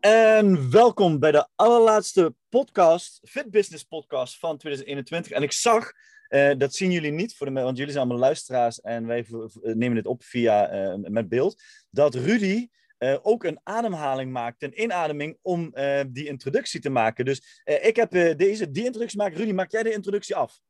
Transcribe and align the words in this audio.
En 0.00 0.70
welkom 0.70 1.18
bij 1.18 1.32
de 1.32 1.48
allerlaatste 1.54 2.34
podcast, 2.48 3.20
Fit 3.22 3.50
Business 3.50 3.84
Podcast 3.84 4.38
van 4.38 4.58
2021. 4.58 5.32
En 5.32 5.42
ik 5.42 5.52
zag, 5.52 5.92
uh, 6.28 6.50
dat 6.58 6.74
zien 6.74 6.90
jullie 6.90 7.10
niet, 7.10 7.36
voor 7.36 7.46
de, 7.46 7.52
want 7.52 7.76
jullie 7.76 7.92
zijn 7.92 8.04
allemaal 8.04 8.26
luisteraars 8.26 8.80
en 8.80 9.06
wij 9.06 9.26
nemen 9.62 9.94
dit 9.94 10.06
op 10.06 10.22
via 10.22 10.74
uh, 10.92 10.94
met 11.10 11.28
beeld, 11.28 11.62
dat 11.90 12.14
Rudy 12.14 12.68
uh, 12.98 13.16
ook 13.22 13.44
een 13.44 13.60
ademhaling 13.62 14.32
maakt, 14.32 14.62
een 14.62 14.82
inademing, 14.82 15.38
om 15.42 15.74
die 16.08 16.26
introductie 16.26 16.80
te 16.80 16.90
maken. 16.90 17.24
Dus 17.24 17.62
ik 17.64 17.96
heb 17.96 18.10
deze, 18.38 18.70
die 18.70 18.84
introductie 18.84 19.18
maken. 19.18 19.36
Rudy, 19.36 19.52
maak 19.52 19.70
jij 19.70 19.82
de 19.82 19.92
introductie 19.92 20.36
af? 20.36 20.60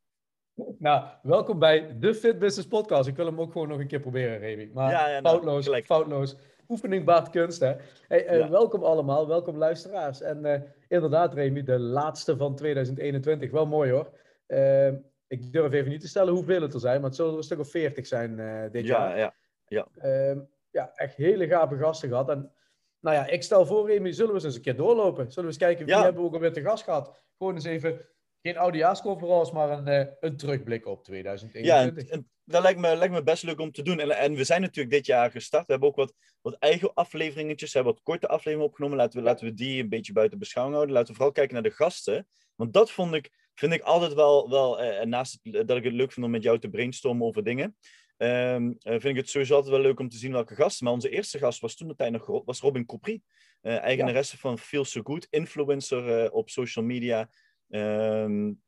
Nou, 0.79 1.05
welkom 1.23 1.59
bij 1.59 1.98
de 1.98 2.15
Fit 2.15 2.39
Business 2.39 2.69
Podcast. 2.69 3.09
Ik 3.09 3.17
wil 3.17 3.27
hem 3.27 3.41
ook 3.41 3.53
gewoon 3.53 3.69
nog 3.69 3.79
een 3.79 3.87
keer 3.87 4.01
proberen, 4.01 4.39
Remy. 4.39 4.70
Maar 4.75 4.91
ja, 4.91 5.09
ja, 5.09 5.20
nou, 5.20 5.34
foutloos, 5.34 5.65
gelijk. 5.65 5.87
foutloos 5.87 6.37
oefening 6.69 7.05
baat 7.05 7.31
kunst. 7.31 7.61
Hè? 7.61 7.75
Hey, 8.09 8.41
uh, 8.41 8.49
Welkom 8.49 8.83
allemaal, 8.83 9.27
welkom 9.27 9.57
luisteraars. 9.57 10.21
En 10.21 10.45
uh, 10.45 10.61
inderdaad, 10.89 11.35
Remy, 11.35 11.63
de 11.63 11.79
laatste 11.79 12.37
van 12.37 12.55
2021. 12.55 13.51
Wel 13.51 13.67
mooi 13.67 13.91
hoor. 13.91 14.11
Uh, 14.49 14.93
ik 15.27 15.53
durf 15.53 15.73
even 15.73 15.91
niet 15.91 16.01
te 16.01 16.09
stellen 16.09 16.33
hoeveel 16.33 16.62
het 16.62 16.75
er 16.75 16.81
zijn, 16.81 17.01
maar 17.01 17.09
het 17.09 17.17
zullen 17.17 17.33
er 17.33 17.39
een 17.39 17.45
stuk 17.45 17.59
of 17.59 17.70
40 17.70 18.07
zijn 18.07 18.37
dit 18.73 18.87
ja, 18.87 18.98
jaar. 18.98 19.19
Ja, 19.19 19.34
ja. 19.67 19.89
Ehm, 19.98 20.39
ja, 20.70 20.92
echt 20.95 21.17
hele 21.17 21.48
gave 21.48 21.77
gasten 21.77 22.09
gehad. 22.09 22.29
En 22.29 22.53
nou 23.01 23.17
ja, 23.17 23.27
ik 23.27 23.42
stel 23.42 23.67
voor, 23.67 23.91
Remy, 23.91 24.12
zullen 24.12 24.31
we 24.31 24.35
eens, 24.35 24.45
eens 24.45 24.55
een 24.55 24.62
keer 24.62 24.77
doorlopen? 24.77 25.25
Zullen 25.33 25.48
we 25.51 25.55
eens 25.55 25.64
kijken 25.64 25.87
wie 25.87 25.95
hebben 25.95 26.23
we 26.23 26.29
ook 26.29 26.35
alweer 26.35 26.53
te 26.53 26.62
gast 26.62 26.85
gehad? 26.85 27.23
Gewoon 27.39 27.55
eens 27.55 27.64
even, 27.64 28.01
geen 28.42 28.59
oudejaarsconferentie, 28.59 29.55
maar 29.55 29.70
een, 29.70 30.17
een 30.20 30.37
terugblik 30.37 30.87
op 30.87 31.05
2021. 31.05 32.07
Ja, 32.07 32.17
en, 32.17 32.31
dat 32.49 32.63
lijkt 32.63 32.81
me, 32.81 32.97
lijkt 32.97 33.15
me 33.15 33.23
best 33.23 33.43
leuk 33.43 33.61
om 33.61 33.73
te 33.73 33.83
doen. 33.83 34.01
En, 34.01 34.11
en 34.11 34.35
we 34.35 34.45
zijn 34.45 34.61
natuurlijk 34.61 34.95
dit 34.95 35.07
jaar 35.07 35.31
gestart. 35.31 35.67
We 35.67 35.73
hebben 35.73 35.89
ook 35.89 35.97
wat, 35.97 36.15
wat 36.41 36.55
eigen 36.55 36.95
afleveringetjes. 36.95 37.73
We 37.73 37.79
hebben 37.79 37.95
wat 37.95 38.03
korte 38.03 38.29
afleveringen 38.29 38.67
opgenomen. 38.67 38.97
Laten 38.97 39.19
we, 39.19 39.25
laten 39.25 39.47
we 39.47 39.55
die 39.55 39.83
een 39.83 39.89
beetje 39.89 40.13
buiten 40.13 40.39
beschouwing 40.39 40.77
houden. 40.77 40.97
Laten 40.97 41.11
we 41.11 41.17
vooral 41.17 41.35
kijken 41.35 41.55
naar 41.55 41.63
de 41.63 41.77
gasten. 41.77 42.29
Want 42.55 42.73
dat 42.73 42.91
vond 42.91 43.15
ik, 43.15 43.31
vind 43.55 43.73
ik 43.73 43.83
altijd 43.83 44.15
wel, 44.15 44.51
wel 44.51 44.81
eh, 44.81 45.07
naast 45.07 45.39
dat 45.43 45.77
ik 45.77 45.85
het 45.85 45.93
leuk 45.93 46.13
vind 46.13 46.27
om 46.27 46.33
met 46.33 46.43
jou 46.43 46.59
te 46.59 46.69
brainstormen 46.69 47.27
over 47.27 47.45
dingen. 47.45 47.77
Um, 48.17 48.77
vind 48.81 49.05
ik 49.05 49.17
het 49.17 49.29
sowieso 49.29 49.55
altijd 49.55 49.73
wel 49.73 49.83
leuk 49.83 50.01
om 50.01 50.09
te 50.09 50.17
zien 50.17 50.33
welke 50.33 50.55
gasten. 50.55 50.85
Maar 50.85 50.95
onze 50.95 51.11
eerste 51.11 51.39
gast 51.39 51.61
was 51.61 51.75
toen 51.75 51.89
de 51.89 51.95
tijd 51.95 52.13
nog 52.13 52.43
was 52.45 52.61
Robin 52.61 52.87
Copri. 52.87 53.23
Uh, 53.63 53.79
eigenaresse 53.79 54.35
ja. 54.35 54.41
van 54.41 54.59
Feel 54.59 54.85
So 54.85 55.01
Good. 55.03 55.27
Influencer 55.31 56.25
uh, 56.25 56.35
op 56.35 56.51
social 56.51 56.85
media. 56.85 57.31
Um, 57.69 58.63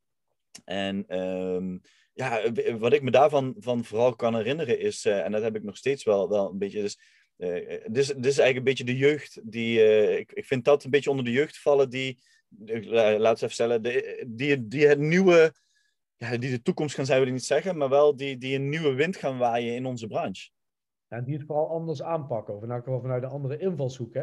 en... 0.64 1.18
Um, 1.18 1.80
ja, 2.20 2.52
wat 2.78 2.92
ik 2.92 3.02
me 3.02 3.10
daarvan 3.10 3.54
van 3.58 3.84
vooral 3.84 4.16
kan 4.16 4.34
herinneren 4.34 4.78
is, 4.78 5.06
uh, 5.06 5.24
en 5.24 5.32
dat 5.32 5.42
heb 5.42 5.56
ik 5.56 5.62
nog 5.62 5.76
steeds 5.76 6.04
wel, 6.04 6.28
wel 6.28 6.50
een 6.50 6.58
beetje, 6.58 6.80
dus, 6.80 7.00
uh, 7.36 7.68
dit, 7.86 7.96
is, 7.96 8.06
dit 8.06 8.26
is 8.26 8.38
eigenlijk 8.38 8.56
een 8.56 8.64
beetje 8.64 8.84
de 8.84 8.96
jeugd 8.96 9.40
die, 9.42 9.78
uh, 9.78 10.18
ik, 10.18 10.32
ik 10.32 10.44
vind 10.44 10.64
dat 10.64 10.84
een 10.84 10.90
beetje 10.90 11.10
onder 11.10 11.24
de 11.24 11.30
jeugd 11.30 11.58
vallen 11.58 11.90
die, 11.90 12.18
laat 13.18 13.38
ze 13.38 13.44
even 13.44 13.50
stellen, 13.50 13.82
de, 13.82 14.24
die, 14.28 14.66
die 14.66 14.86
het 14.86 14.98
nieuwe, 14.98 15.52
ja, 16.16 16.36
die 16.36 16.50
de 16.50 16.62
toekomst 16.62 16.94
gaan 16.94 17.06
zijn, 17.06 17.18
wil 17.18 17.26
ik 17.26 17.34
niet 17.34 17.44
zeggen, 17.44 17.76
maar 17.76 17.88
wel 17.88 18.16
die, 18.16 18.38
die 18.38 18.54
een 18.54 18.68
nieuwe 18.68 18.94
wind 18.94 19.16
gaan 19.16 19.38
waaien 19.38 19.74
in 19.74 19.86
onze 19.86 20.06
branche. 20.06 20.50
En 21.08 21.24
die 21.24 21.36
het 21.36 21.46
vooral 21.46 21.68
anders 21.68 22.02
aanpakken, 22.02 22.54
of 22.54 22.60
geval 22.60 23.00
vanuit 23.00 23.22
een 23.22 23.28
andere 23.28 23.58
invalshoek, 23.58 24.14
hè? 24.14 24.22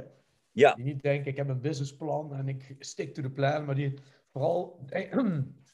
Ja. 0.52 0.74
Die 0.74 0.86
niet 0.86 1.02
denken, 1.02 1.32
ik 1.32 1.38
heb 1.38 1.50
een 1.50 1.62
businessplan 1.62 2.34
en 2.34 2.48
ik 2.48 2.76
stick 2.80 3.14
to 3.14 3.22
the 3.22 3.30
plan, 3.30 3.66
maar 3.66 3.76
die 3.76 3.94
vooral 4.32 4.86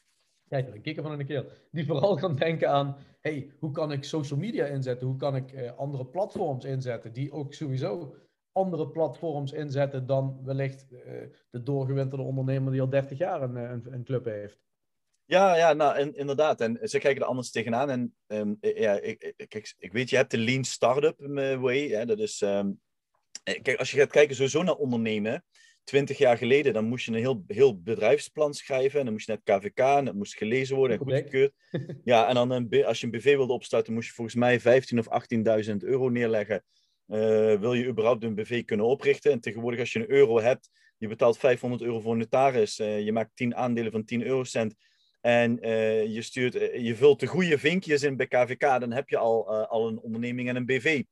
Kijk, 0.53 0.74
een 0.74 0.81
kikker 0.81 1.03
van 1.03 1.19
een 1.19 1.25
keer. 1.25 1.46
Die 1.72 1.86
vooral 1.86 2.18
gaan 2.18 2.36
denken 2.36 2.69
aan, 2.69 2.97
hey, 3.22 3.52
hoe 3.59 3.72
kan 3.72 3.91
ik 3.91 4.03
social 4.03 4.40
media 4.40 4.66
inzetten? 4.66 5.08
Hoe 5.08 5.18
kan 5.18 5.36
ik 5.36 5.52
eh, 5.52 5.78
andere 5.78 6.06
platforms 6.06 6.66
inzetten? 6.66 7.14
Die 7.14 7.31
ook 7.31 7.53
sowieso 7.53 8.16
andere 8.52 8.88
platforms 8.88 9.52
inzetten 9.52 10.06
dan 10.06 10.40
wellicht 10.44 10.86
uh, 10.92 11.00
de 11.50 11.63
doorgewinterde 11.63 12.24
ondernemer 12.24 12.72
die 12.72 12.81
al 12.81 12.90
30 12.90 13.18
jaar 13.18 13.42
een, 13.42 13.58
eh, 13.58 13.69
een, 13.69 13.94
een 13.94 14.03
club 14.03 14.25
heeft. 14.25 14.59
Ja, 15.25 15.56
ja 15.56 15.74
nou, 15.74 16.00
in, 16.00 16.16
inderdaad. 16.16 16.62
En 16.62 16.80
ze 16.84 17.00
kijken 17.00 17.22
er 17.22 17.28
anders 17.28 17.52
tegenaan. 17.52 17.90
En 17.90 18.16
um, 18.28 18.58
ja, 18.59 18.94
ik, 18.94 19.34
ik, 19.38 19.75
ik, 19.78 19.92
weet, 19.92 20.09
je 20.09 20.16
hebt 20.16 20.31
de 20.31 20.38
lean 20.38 20.63
startup 20.63 21.16
way. 21.59 21.88
Hè, 21.88 22.06
dat 22.06 22.19
is, 22.19 22.42
um, 22.42 22.80
kijk, 23.44 23.75
als 23.80 23.92
je 23.92 23.97
gaat 23.97 24.12
kijken 24.12 24.36
sowieso 24.36 24.63
naar 24.63 24.75
ondernemen, 24.75 25.44
twintig 25.84 26.18
jaar 26.18 26.38
geleden, 26.38 26.74
dan 26.74 26.86
moest 26.86 27.06
je 27.06 27.12
een 27.12 27.18
heel, 27.18 27.44
heel 27.48 27.82
bedrijfsplan 27.82 28.54
schrijven. 28.54 29.00
En 29.00 29.06
dan 29.06 29.14
moest 29.14 29.26
je 29.26 29.32
naar 29.32 29.58
het 29.58 29.64
KVK 29.64 29.80
en 29.80 30.06
dat 30.06 30.16
moest 30.16 30.36
gelezen 30.38 30.76
worden 30.76 30.98
en 30.98 31.04
goedgekeurd. 31.04 31.54
Ja, 32.04 32.28
en 32.28 32.36
dan 32.36 32.52
een, 32.52 32.86
als 32.86 33.00
je 33.00 33.06
een 33.06 33.12
BV 33.12 33.36
wilde 33.36 33.54
opstarten, 33.54 33.94
moest 33.94 34.08
je 34.08 34.14
volgens 34.14 34.36
mij 34.36 34.60
15.000 34.60 34.66
of 34.98 35.08
18.000 35.68 35.76
euro 35.78 36.10
neerleggen. 36.10 36.64
Uh, 37.08 37.60
wil 37.60 37.74
je 37.74 37.86
überhaupt 37.86 38.24
een 38.24 38.36
BV 38.36 38.66
kunnen 38.66 38.86
oprichten? 38.86 39.32
En 39.32 39.40
tegenwoordig, 39.40 39.80
als 39.80 39.94
je 39.94 40.00
een 40.00 40.12
euro 40.12 40.40
hebt, 40.40 40.70
je 40.98 41.08
betaalt 41.08 41.38
500 41.38 41.82
euro 41.82 42.00
voor 42.00 42.12
een 42.12 42.18
notaris. 42.18 42.80
Uh, 42.80 43.02
je 43.02 43.12
maakt 43.12 43.36
10 43.36 43.56
aandelen 43.56 43.92
van 43.92 44.06
10 44.06 44.24
eurocent. 44.24 44.76
En 45.22 45.66
uh, 45.66 46.06
je, 46.06 46.22
stuurt, 46.22 46.54
je 46.84 46.96
vult 46.96 47.20
de 47.20 47.28
goede 47.28 47.58
vinkjes 47.58 48.04
in 48.04 48.18
bij 48.18 48.28
KVK, 48.28 48.60
dan 48.60 48.92
heb 48.92 49.10
je 49.10 49.18
al, 49.18 49.50
al 49.68 49.88
een 49.88 50.00
onderneming 50.00 50.50
en 50.50 50.56
een 50.56 50.66
BV. 50.66 51.04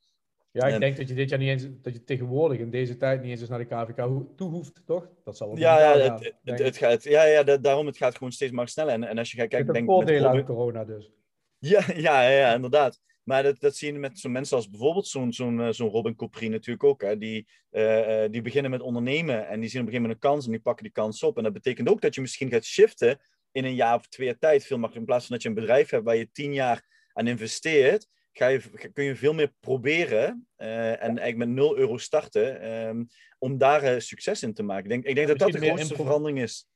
Ja, 0.54 0.68
ik 0.68 0.80
denk 0.80 0.98
dat 0.98 1.08
je 1.08 1.14
dit 1.14 1.30
jaar 1.30 1.40
niet 1.40 1.50
eens, 1.50 1.68
dat 1.82 1.94
je 1.94 2.04
tegenwoordig 2.04 2.60
in 2.60 2.70
deze 2.70 2.98
tijd 2.98 3.22
niet 3.22 3.40
eens 3.40 3.50
naar 3.50 3.60
de 3.60 3.66
KVK 3.66 3.96
toe 4.36 4.50
hoeft, 4.50 4.82
toch? 4.86 5.10
Dat 5.24 5.38
zal 5.38 5.48
wel 5.48 5.58
ja, 5.58 5.80
ja, 5.80 6.14
het, 6.14 6.34
het, 6.44 6.60
het, 6.60 6.78
gaat, 6.78 7.04
ja, 7.04 7.24
ja, 7.24 7.44
daarom 7.44 7.86
het 7.86 7.98
gaat 7.98 8.16
gewoon 8.16 8.32
steeds 8.32 8.52
maar 8.52 8.68
sneller. 8.68 8.94
En, 8.94 9.04
en 9.04 9.18
als 9.18 9.32
je 9.32 9.38
gaat 9.38 9.48
kijken... 9.48 9.74
denk 9.74 9.86
voordelen 9.86 10.30
uit 10.30 10.46
corona 10.46 10.86
dus. 10.86 11.12
Ja, 11.60 11.84
ja, 11.96 12.30
ja, 12.30 12.54
inderdaad. 12.54 13.00
Maar 13.24 13.44
dat, 13.44 13.60
dat 13.60 13.76
zie 13.76 13.94
je 13.94 14.00
met 14.00 14.20
zo'n 14.20 14.32
mensen 14.32 14.58
als 14.58 14.70
bijvoorbeeld 14.70 15.08
zo'n 15.08 15.34
zo'n 15.34 15.62
eh, 15.62 15.70
zo'n 15.70 15.90
Robin 15.90 16.16
Copri 16.16 16.50
natuurlijk 16.50 16.84
ook. 16.84 17.02
Hè. 17.02 17.18
Die, 17.18 17.48
uh, 17.72 18.26
die 18.30 18.42
beginnen 18.42 18.72
met 18.72 18.82
ondernemen 18.82 19.48
en 19.48 19.60
die 19.60 19.70
zien 19.70 19.82
op 19.82 19.88
een 19.88 19.94
gegeven 19.94 20.02
moment 20.02 20.14
een 20.14 20.30
kans 20.30 20.46
en 20.46 20.52
die 20.52 20.62
pakken 20.62 20.84
die 20.84 20.94
kans 20.94 21.24
op. 21.24 21.38
En 21.38 21.44
dat 21.44 21.54
betekent 21.54 21.90
ook 21.90 22.02
dat 22.02 22.16
je 22.16 22.22
misschien 22.22 22.50
gaat 22.50 22.66
shiften 22.66 23.20
in 23.52 23.66
een 23.66 23.76
jaar 23.76 23.96
of 23.96 24.08
twee 24.08 24.28
jaar 24.28 24.38
tijd. 24.38 24.66
Veel 24.66 24.78
makkelijker 24.78 25.00
in 25.00 25.06
plaats 25.06 25.26
van 25.26 25.36
dat 25.36 25.44
je 25.44 25.50
een 25.50 25.56
bedrijf 25.56 25.90
hebt 25.90 26.04
waar 26.04 26.16
je 26.16 26.32
tien 26.32 26.54
jaar 26.54 26.86
aan 27.14 27.28
investeert 27.28 28.08
ga 28.34 28.48
je, 28.48 28.90
kun 28.94 29.04
je 29.04 29.16
veel 29.16 29.34
meer 29.34 29.54
proberen 29.60 30.48
uh, 30.58 30.90
en 30.90 31.18
eigenlijk 31.18 31.38
met 31.38 31.50
0 31.50 31.78
euro 31.78 31.98
starten 31.98 32.72
um, 32.72 33.08
om 33.40 33.58
daar 33.58 33.84
uh, 33.84 34.00
succes 34.00 34.44
in 34.44 34.54
te 34.54 34.64
maken. 34.64 34.84
Ik 34.84 34.90
denk, 34.90 35.06
ik 35.06 35.16
denk 35.16 35.28
dat 35.28 35.38
dat 35.38 35.52
de 35.52 35.68
grootste 35.68 35.96
verandering 35.96 36.42
is. 36.42 36.68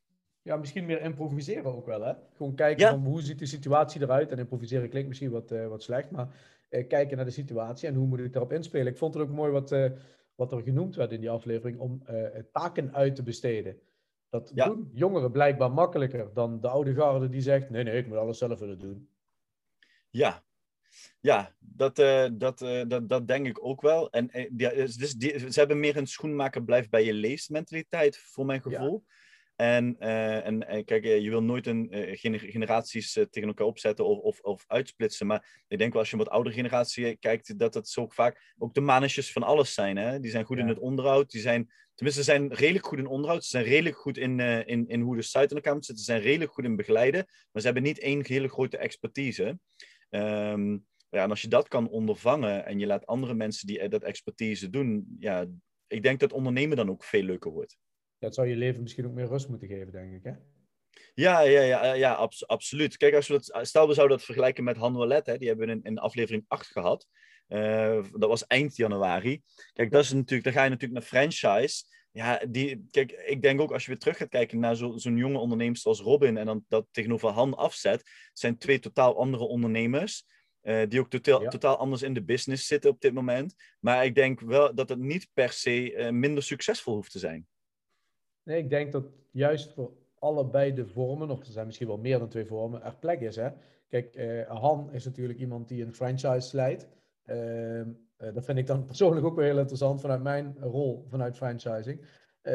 Ja, 0.42 0.56
misschien 0.56 0.86
meer 0.86 1.02
improviseren 1.02 1.76
ook 1.76 1.86
wel, 1.86 2.02
hè? 2.02 2.14
Gewoon 2.36 2.56
kijken 2.56 2.90
van 2.90 3.06
hoe 3.06 3.22
ziet 3.22 3.40
de 3.40 3.46
situatie 3.46 4.02
eruit. 4.02 4.32
En 4.32 4.38
improviseren 4.38 4.90
klinkt 4.90 5.08
misschien 5.08 5.32
wat, 5.32 5.52
uh, 5.52 5.68
wat 5.68 5.84
slecht, 5.84 6.12
maar 6.12 6.28
kijken 6.70 7.16
naar 7.16 7.26
de 7.26 7.32
situatie 7.32 7.88
en 7.88 7.96
hoe 7.96 8.08
moet 8.08 8.20
ik 8.20 8.34
daarop 8.34 8.54
inspelen. 8.54 8.88
Ik 8.88 8.98
vond 8.98 9.14
het 9.14 9.24
ook 9.24 9.30
mooi 9.30 9.52
wat, 9.52 9.76
wat 10.36 10.52
er 10.52 10.62
genoemd 10.62 10.96
werd 10.96 11.12
in 11.12 11.20
die 11.20 11.30
aflevering 11.30 11.80
om 11.80 12.04
taken 12.52 12.94
uit 12.94 13.16
te 13.16 13.24
besteden. 13.24 13.80
Dat 14.30 14.52
ja. 14.54 14.66
doen 14.66 14.90
jongeren 14.94 15.32
blijkbaar 15.32 15.72
makkelijker 15.72 16.34
dan 16.34 16.62
de 16.62 16.68
oude 16.68 16.94
garde 16.94 17.30
die 17.30 17.42
zegt, 17.42 17.70
nee, 17.70 17.84
nee, 17.84 17.98
ik 17.98 18.08
moet 18.08 18.18
alles 18.18 18.38
zelf 18.38 18.60
willen 18.60 18.80
doen. 18.80 19.10
Ja, 20.10 20.44
ja, 21.20 21.56
dat, 21.60 22.00
uh, 22.00 22.28
dat, 22.34 22.62
uh, 22.62 22.82
dat, 22.88 23.10
dat 23.10 23.28
denk 23.28 23.48
ik 23.48 23.66
ook 23.66 23.82
wel. 23.82 24.10
En 24.10 24.30
uh, 24.34 24.50
ja, 24.58 24.70
dus, 24.70 24.96
dus 24.96 25.14
die, 25.14 25.40
ze 25.52 25.60
hebben 25.60 25.80
meer 25.80 25.98
een 25.98 26.08
schoenmaker 26.08 26.64
blijft 26.64 26.90
bij 26.90 27.04
je 27.04 27.14
leest 27.14 27.50
mentaliteit, 27.50 28.18
voor 28.18 28.46
mijn 28.46 28.62
gevoel. 28.62 29.04
Ja. 29.06 29.14
En, 29.56 30.00
en, 30.00 30.86
kijk, 30.86 31.04
je 31.04 31.30
wil 31.30 31.44
nooit 31.44 31.68
een 31.68 31.88
generaties 32.22 33.12
tegen 33.12 33.48
elkaar 33.48 33.68
opzetten 33.68 34.06
of, 34.06 34.20
of, 34.20 34.40
of 34.40 34.64
uitsplitsen. 34.68 35.28
Maar 35.28 35.64
ik 35.68 35.78
denk 35.78 35.92
wel 35.92 36.02
als 36.02 36.10
je 36.10 36.18
wat 36.18 36.30
oudere 36.30 36.56
generatie 36.56 37.18
kijkt, 37.18 37.60
dat 37.60 37.74
het 37.74 37.90
zo 37.90 38.08
vaak 38.08 38.54
ook 38.58 38.74
de 38.74 38.82
mannetjes 38.82 39.32
van 39.32 39.44
alles 39.44 39.74
zijn. 39.74 39.98
Hè? 39.98 40.20
Die 40.20 40.32
zijn 40.32 40.46
goed 40.46 40.58
ja. 40.58 40.64
in 40.64 40.70
het 40.70 40.80
onderhoud. 40.80 41.32
Die 41.32 41.42
zijn, 41.42 41.72
tenminste, 41.94 42.24
ze 42.24 42.32
zijn 42.32 42.54
redelijk 42.54 42.86
goed 42.86 42.98
in 42.98 43.08
onderhoud. 43.08 43.44
Ze 43.44 43.50
zijn 43.50 43.64
redelijk 43.64 43.98
goed 43.98 44.18
in, 44.18 44.40
in, 44.40 44.88
in 44.88 45.02
hoe 45.02 45.16
de 45.16 45.22
site 45.22 45.48
in 45.50 45.56
elkaar 45.56 45.74
moet 45.74 45.86
zitten. 45.86 46.06
Ze 46.06 46.12
zijn 46.12 46.24
redelijk 46.24 46.52
goed 46.52 46.66
in 46.66 46.76
begeleiden. 46.76 47.26
Maar 47.26 47.62
ze 47.62 47.68
hebben 47.68 47.84
niet 47.84 48.00
één 48.00 48.26
hele 48.26 48.50
grote 48.50 48.78
expertise. 48.78 49.60
Um, 50.10 50.86
ja, 51.16 51.24
en 51.24 51.30
als 51.30 51.42
je 51.42 51.48
dat 51.48 51.68
kan 51.68 51.90
ondervangen 51.90 52.66
en 52.66 52.80
je 52.80 52.86
laat 52.86 53.06
andere 53.06 53.34
mensen 53.34 53.68
die 53.68 53.88
dat 53.88 54.04
expertise 54.04 54.70
doen, 54.70 55.16
ja, 55.20 55.46
ik 55.88 56.04
denk 56.04 56.20
dat 56.20 56.34
ondernemen 56.34 56.78
dan 56.78 56.90
ook 56.90 57.04
veel 57.04 57.24
leuker 57.24 57.52
wordt. 57.52 57.78
Dat 58.20 58.36
zou 58.36 58.48
je 58.48 58.56
leven 58.56 58.82
misschien 58.82 59.06
ook 59.06 59.14
meer 59.14 59.28
rust 59.28 59.50
moeten 59.50 59.68
geven, 59.68 59.92
denk 59.92 60.14
ik, 60.14 60.24
hè? 60.24 60.32
Ja, 61.14 61.42
ja, 61.42 61.62
ja, 61.62 61.94
ja 61.94 62.14
abs 62.14 62.48
absoluut. 62.48 62.98
Kijk, 62.98 63.14
als 63.14 63.28
we 63.28 63.34
dat, 63.34 63.68
stel 63.68 63.88
we 63.88 63.94
zouden 63.94 64.18
dat 64.18 64.26
vergelijken 64.26 64.64
met 64.64 64.78
Hanwalet, 64.78 65.26
hè, 65.26 65.38
die 65.38 65.48
hebben 65.48 65.68
we 65.68 65.74
in, 65.74 65.84
in 65.84 65.98
aflevering 65.98 66.46
8 66.48 66.68
gehad. 66.68 67.08
Uh, 67.48 68.04
dat 68.12 68.30
was 68.30 68.48
eind 68.48 68.76
januari. 68.76 69.42
Kijk, 69.74 69.92
dat 69.92 70.04
is 70.04 70.12
natuurlijk, 70.12 70.44
dan 70.44 70.54
ga 70.54 70.64
je 70.64 70.70
natuurlijk 70.70 71.00
naar 71.00 71.10
franchise. 71.10 71.84
Ja, 72.12 72.42
die, 72.50 72.88
kijk, 72.92 73.12
ik 73.12 73.42
denk 73.42 73.62
ook 73.62 73.72
als 73.72 73.84
je 73.84 73.90
weer 73.90 74.00
terug 74.00 74.18
gaat 74.18 74.30
kijken 74.30 74.60
naar 74.60 74.76
zo, 74.76 74.98
zo'n 74.98 75.18
jonge 75.18 75.38
ondernemer 75.38 75.80
als 75.84 76.00
Robin 76.00 76.38
en 76.38 76.46
dan 76.46 76.66
dat 76.68 76.86
tegenover 76.92 77.30
Han 77.30 77.54
afzet, 77.54 78.10
zijn 78.34 78.58
twee 78.58 78.80
totaal 78.80 79.18
andere 79.18 79.44
ondernemers. 79.44 80.26
Uh, 80.68 80.82
die 80.90 81.00
ook 81.00 81.10
totaal, 81.10 81.42
Ja. 81.42 81.50
totaal 81.50 81.78
anders 81.78 82.02
in 82.02 82.14
de 82.14 82.24
business 82.24 82.68
zitten 82.68 82.90
op 82.90 83.02
dit 83.02 83.14
moment. 83.14 83.56
Maar 83.80 84.06
ik 84.06 84.16
denk 84.16 84.40
wel 84.40 84.76
dat 84.76 84.90
het 84.90 85.00
niet 85.00 85.30
per 85.34 85.50
se 85.50 85.94
eh, 85.96 86.12
minder 86.12 86.44
succesvol 86.44 86.94
hoeft 86.96 87.12
te 87.12 87.20
zijn. 87.20 87.48
Nee, 88.44 88.58
ik 88.58 88.70
denk 88.70 88.92
dat 88.92 89.06
juist 89.32 89.74
voor 89.74 89.92
allebei 90.20 90.74
de 90.74 90.88
vormen, 90.88 91.30
of 91.30 91.40
er 91.40 91.52
zijn 91.52 91.66
misschien 91.66 91.88
wel 91.88 91.98
meer 91.98 92.20
dan 92.20 92.30
twee 92.30 92.46
vormen, 92.46 92.84
er 92.84 92.96
plek 92.96 93.22
is. 93.22 93.36
Hè? 93.36 93.50
Kijk, 93.90 94.16
eh, 94.16 94.62
Han 94.62 94.94
is 94.94 95.06
natuurlijk 95.06 95.40
iemand 95.40 95.68
die 95.68 95.84
een 95.86 95.94
franchise 95.94 96.56
leidt. 96.56 96.88
Ehm, 97.26 97.90
eh, 98.18 98.34
dat 98.34 98.46
vind 98.46 98.58
ik 98.58 98.68
dan 98.68 98.86
persoonlijk 98.92 99.26
ook 99.26 99.36
wel 99.36 99.46
heel 99.46 99.58
interessant 99.60 100.02
vanuit 100.02 100.22
mijn 100.22 100.56
rol 100.60 101.06
vanuit 101.10 101.36
franchising. 101.38 102.00
Eh, 102.42 102.54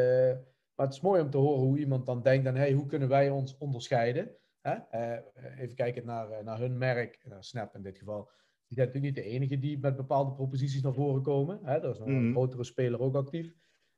maar 0.75 0.87
het 0.87 0.95
is 0.95 1.01
mooi 1.01 1.23
om 1.23 1.31
te 1.31 1.37
horen 1.39 1.61
hoe 1.61 1.79
iemand 1.79 2.07
dan 2.07 2.23
denkt 2.23 2.47
aan, 2.47 2.55
hey, 2.57 2.73
hoe 2.73 2.87
kunnen 2.87 3.09
wij 3.09 3.31
ons 3.31 3.57
onderscheiden? 3.59 4.31
Hè? 4.61 4.75
Eh, 4.75 5.19
even 5.59 5.75
kijken 5.75 6.07
naar, 6.07 6.31
eh, 6.31 6.45
naar 6.45 6.59
hun 6.59 6.79
merk, 6.79 7.19
naar 7.29 7.45
Snap 7.45 7.75
in 7.75 7.83
dit 7.83 7.99
geval. 7.99 8.31
Die 8.67 8.79
zijn 8.79 8.87
natuurlijk 8.87 9.15
niet 9.17 9.25
de 9.25 9.31
enige 9.31 9.59
die 9.59 9.79
met 9.79 9.97
bepaalde 9.97 10.33
proposities 10.33 10.83
naar 10.83 10.95
voren 10.95 11.23
komen. 11.23 11.59
Hè? 11.63 11.75
Er 11.83 11.91
is 11.91 11.99
nog 11.99 12.09
een 12.09 12.23
Mhm. 12.25 12.33
grotere 12.33 12.65
speler 12.65 13.01
ook 13.01 13.15
actief. 13.15 13.53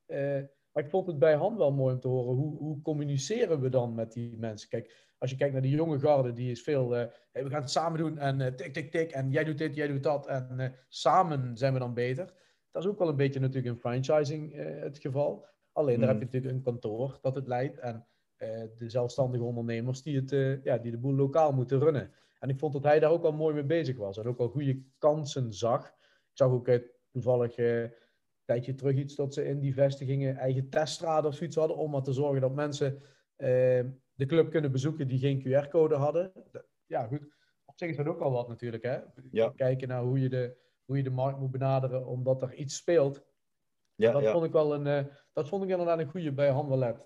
Eh, 0.06 0.40
maar 0.72 0.82
ik 0.84 0.90
vond 0.90 1.06
het 1.06 1.18
bij 1.18 1.34
Han 1.34 1.56
wel 1.56 1.72
mooi 1.72 1.94
om 1.94 2.00
te 2.00 2.08
horen. 2.08 2.34
Hoe, 2.36 2.56
hoe 2.56 2.80
communiceren 2.82 3.60
we 3.60 3.68
dan 3.68 3.94
met 3.94 4.12
die 4.12 4.36
mensen? 4.38 4.68
Kijk, 4.68 5.10
als 5.18 5.30
je 5.30 5.36
kijkt 5.36 5.52
naar 5.52 5.62
die 5.62 5.74
jonge 5.76 5.98
garde, 6.00 6.32
die 6.32 6.50
is 6.50 6.62
veel. 6.62 6.96
eh, 6.96 7.06
hey, 7.32 7.44
we 7.44 7.50
gaan 7.50 7.60
het 7.60 7.70
samen 7.70 7.98
doen 7.98 8.18
en 8.18 8.40
eh, 8.40 8.52
tik, 8.54 8.72
tik, 8.72 8.90
tik. 8.90 9.10
En 9.10 9.30
jij 9.30 9.44
doet 9.44 9.58
dit, 9.58 9.74
jij 9.74 9.86
doet 9.86 10.02
dat. 10.02 10.26
En 10.26 10.60
eh, 10.60 10.68
samen 10.88 11.56
zijn 11.56 11.72
we 11.72 11.78
dan 11.78 11.94
beter. 11.94 12.32
Dat 12.70 12.82
is 12.84 12.88
ook 12.88 12.98
wel 12.98 13.08
een 13.08 13.16
beetje 13.16 13.40
natuurlijk 13.40 13.74
in 13.74 13.80
franchising 13.80 14.52
eh, 14.54 14.80
het 14.82 14.98
geval. 14.98 15.46
Alleen 15.72 16.00
daar 16.00 16.08
Mhm. 16.08 16.18
heb 16.18 16.18
je 16.18 16.24
natuurlijk 16.24 16.54
een 16.54 16.72
kantoor 16.72 17.18
dat 17.22 17.34
het 17.34 17.46
leidt. 17.46 17.78
En 17.78 17.94
eh, 17.94 18.00
de 18.78 18.88
zelfstandige 18.88 19.44
ondernemers 19.44 20.02
die, 20.02 20.16
het, 20.16 20.32
eh, 20.32 20.64
ja, 20.64 20.78
die 20.78 20.90
de 20.90 20.98
boel 20.98 21.14
lokaal 21.14 21.52
moeten 21.52 21.78
runnen. 21.78 22.12
En 22.38 22.48
ik 22.48 22.58
vond 22.58 22.72
dat 22.72 22.82
hij 22.82 23.00
daar 23.00 23.10
ook 23.10 23.22
wel 23.22 23.32
mooi 23.32 23.54
mee 23.54 23.64
bezig 23.64 23.96
was. 23.96 24.18
En 24.18 24.26
ook 24.26 24.38
wel 24.38 24.48
goede 24.48 24.82
kansen 24.98 25.52
zag. 25.52 25.86
Ik 25.86 26.38
zag 26.38 26.50
ook 26.50 26.68
eh, 26.68 26.80
toevallig. 27.10 27.56
eh, 27.56 27.80
een 27.82 27.90
tijdje 28.44 28.74
terug 28.74 28.96
iets 28.96 29.14
dat 29.14 29.34
ze 29.34 29.44
in 29.44 29.60
die 29.60 29.74
vestigingen 29.74 30.36
eigen 30.36 30.68
teststraten 30.68 31.28
of 31.28 31.34
zoiets 31.34 31.56
hadden. 31.56 31.76
Om 31.76 31.90
maar 31.90 32.02
te 32.02 32.12
zorgen 32.12 32.40
dat 32.40 32.54
mensen 32.54 33.02
eh, 33.36 33.48
de 34.14 34.26
club 34.26 34.50
kunnen 34.50 34.72
bezoeken 34.72 35.08
die 35.08 35.18
geen 35.18 35.40
QR-code 35.40 35.94
hadden. 35.94 36.32
Ja, 36.86 37.06
goed. 37.06 37.34
Op 37.64 37.78
zich 37.78 37.88
is 37.88 37.96
dat 37.96 38.06
ook 38.06 38.20
al 38.20 38.30
wat 38.30 38.48
natuurlijk. 38.48 38.82
Hè? 38.82 38.98
Ja. 39.30 39.52
Kijken 39.56 39.88
naar 39.88 40.02
hoe 40.02 40.20
je, 40.20 40.28
de, 40.28 40.56
hoe 40.84 40.96
je 40.96 41.02
de 41.02 41.10
markt 41.10 41.38
moet 41.38 41.50
benaderen 41.50 42.06
omdat 42.06 42.42
er 42.42 42.54
iets 42.54 42.76
speelt. 42.76 43.24
Ja, 44.02 44.12
dat, 44.12 44.22
ja. 44.22 44.32
vond 44.32 44.44
ik 44.44 44.52
wel 44.52 44.74
een, 44.74 44.86
eh, 44.86 45.04
dat 45.32 45.48
vond 45.48 45.64
ik 45.64 45.68
inderdaad 45.68 45.98
een 45.98 46.10
goede 46.10 46.32
bij. 46.32 46.52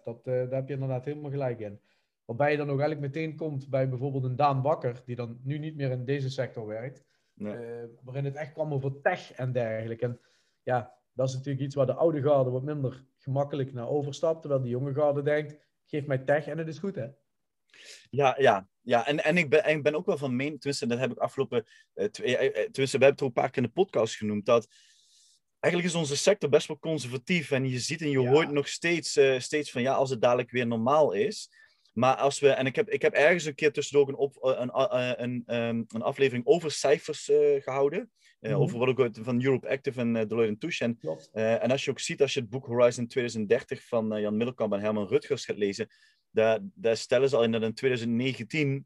Dat, 0.04 0.26
eh, 0.26 0.32
daar 0.34 0.50
heb 0.50 0.68
je 0.68 0.74
inderdaad 0.74 1.04
helemaal 1.04 1.30
gelijk 1.30 1.60
in. 1.60 1.80
Waarbij 2.24 2.50
je 2.50 2.56
dan 2.56 2.70
ook 2.70 2.80
eigenlijk 2.80 3.14
meteen 3.14 3.36
komt 3.36 3.68
bij 3.68 3.88
bijvoorbeeld 3.88 4.24
een 4.24 4.36
Daan 4.36 4.62
Bakker, 4.62 5.02
die 5.04 5.16
dan 5.16 5.40
nu 5.42 5.58
niet 5.58 5.76
meer 5.76 5.90
in 5.90 6.04
deze 6.04 6.30
sector 6.30 6.66
werkt. 6.66 7.04
Nee. 7.34 7.54
Eh, 7.54 7.84
waarin 8.02 8.24
het 8.24 8.34
echt 8.34 8.52
kwam 8.52 8.72
over 8.72 9.00
tech 9.00 9.32
en 9.32 9.52
dergelijke. 9.52 10.04
En 10.04 10.20
ja, 10.62 10.94
dat 11.12 11.28
is 11.28 11.34
natuurlijk 11.34 11.64
iets 11.64 11.74
waar 11.74 11.86
de 11.86 11.94
oude 11.94 12.22
garde 12.22 12.50
wat 12.50 12.62
minder 12.62 13.04
gemakkelijk 13.18 13.72
naar 13.72 13.88
overstapt. 13.88 14.40
Terwijl 14.40 14.62
de 14.62 14.68
jonge 14.68 14.94
garde 14.94 15.22
denkt, 15.22 15.56
geef 15.86 16.06
mij 16.06 16.18
tech 16.18 16.46
en 16.46 16.58
het 16.58 16.68
is 16.68 16.78
goed 16.78 16.94
hè. 16.94 17.06
Ja, 18.10 18.34
ja, 18.38 18.68
ja. 18.80 19.06
En, 19.06 19.24
en 19.24 19.36
ik, 19.36 19.50
ben, 19.50 19.64
en 19.64 19.76
ik 19.76 19.82
ben 19.82 19.94
ook 19.94 20.06
wel 20.06 20.18
van 20.18 20.36
mening, 20.36 20.60
tenminste, 20.60 20.86
dat 20.86 20.98
heb 20.98 21.10
ik 21.10 21.18
afgelopen, 21.18 21.64
eh, 21.94 22.08
twee, 22.08 22.36
tenminste, 22.52 22.98
we 22.98 23.04
hebben 23.04 23.08
het 23.08 23.22
ook 23.22 23.28
een 23.28 23.42
paar 23.42 23.50
keer 23.50 23.62
in 23.62 23.68
de 23.68 23.82
podcast 23.82 24.16
genoemd, 24.16 24.46
dat 24.46 24.68
eigenlijk 25.66 25.86
is 25.94 25.94
onze 26.00 26.16
sector 26.16 26.48
best 26.48 26.66
wel 26.68 26.78
conservatief 26.78 27.50
en 27.50 27.68
je 27.68 27.78
ziet 27.78 28.00
en 28.02 28.10
je 28.10 28.20
Ja. 28.20 28.30
hoort 28.30 28.50
nog 28.52 28.68
steeds, 28.68 29.16
eh, 29.16 29.38
steeds 29.38 29.70
van, 29.70 29.82
ja, 29.82 29.94
als 29.94 30.10
het 30.10 30.20
dadelijk 30.20 30.50
weer 30.50 30.66
normaal 30.66 31.12
is. 31.12 31.50
Maar 31.92 32.14
als 32.16 32.40
we, 32.40 32.48
en 32.48 32.66
ik 32.66 32.76
heb, 32.76 32.88
ik 32.90 33.02
heb 33.02 33.12
ergens 33.12 33.44
een 33.44 33.54
keer 33.54 33.72
tussendoor 33.72 34.08
een, 34.08 34.16
op, 34.16 34.36
eh, 34.36 34.52
een, 34.60 34.70
eh, 34.70 35.12
een, 35.16 35.42
ehm, 35.46 35.82
een 35.88 36.02
aflevering 36.02 36.46
over 36.46 36.70
cijfers 36.70 37.30
eh, 37.30 37.62
gehouden, 37.62 38.10
eh, 38.40 38.50
Mhm. 38.52 38.60
over 38.60 38.78
wat 38.78 38.88
ik 38.88 39.00
uit- 39.00 39.18
van 39.22 39.42
Europe 39.44 39.68
Active 39.68 40.00
en 40.00 40.12
Deloitte 40.12 40.58
Touche. 40.58 40.84
En 40.84 40.98
en 41.60 41.70
als 41.70 41.84
je 41.84 41.90
ook 41.90 42.00
ziet, 42.00 42.20
als 42.22 42.34
je 42.34 42.40
het 42.40 42.48
boek 42.50 42.66
Horizon 42.66 43.06
2030 43.06 43.84
van 43.86 44.20
Jan 44.20 44.36
Middelkamp 44.36 44.72
en 44.72 44.80
Herman 44.80 45.06
Rutgers 45.08 45.44
gaat 45.44 45.56
lezen, 45.56 45.88
daar, 46.30 46.58
daar 46.74 46.96
stellen 46.96 47.28
ze 47.28 47.36
al 47.36 47.42
in 47.42 47.52
dat 47.52 47.62
in 47.62 47.74
2019 47.74 48.68
eh, 48.76 48.82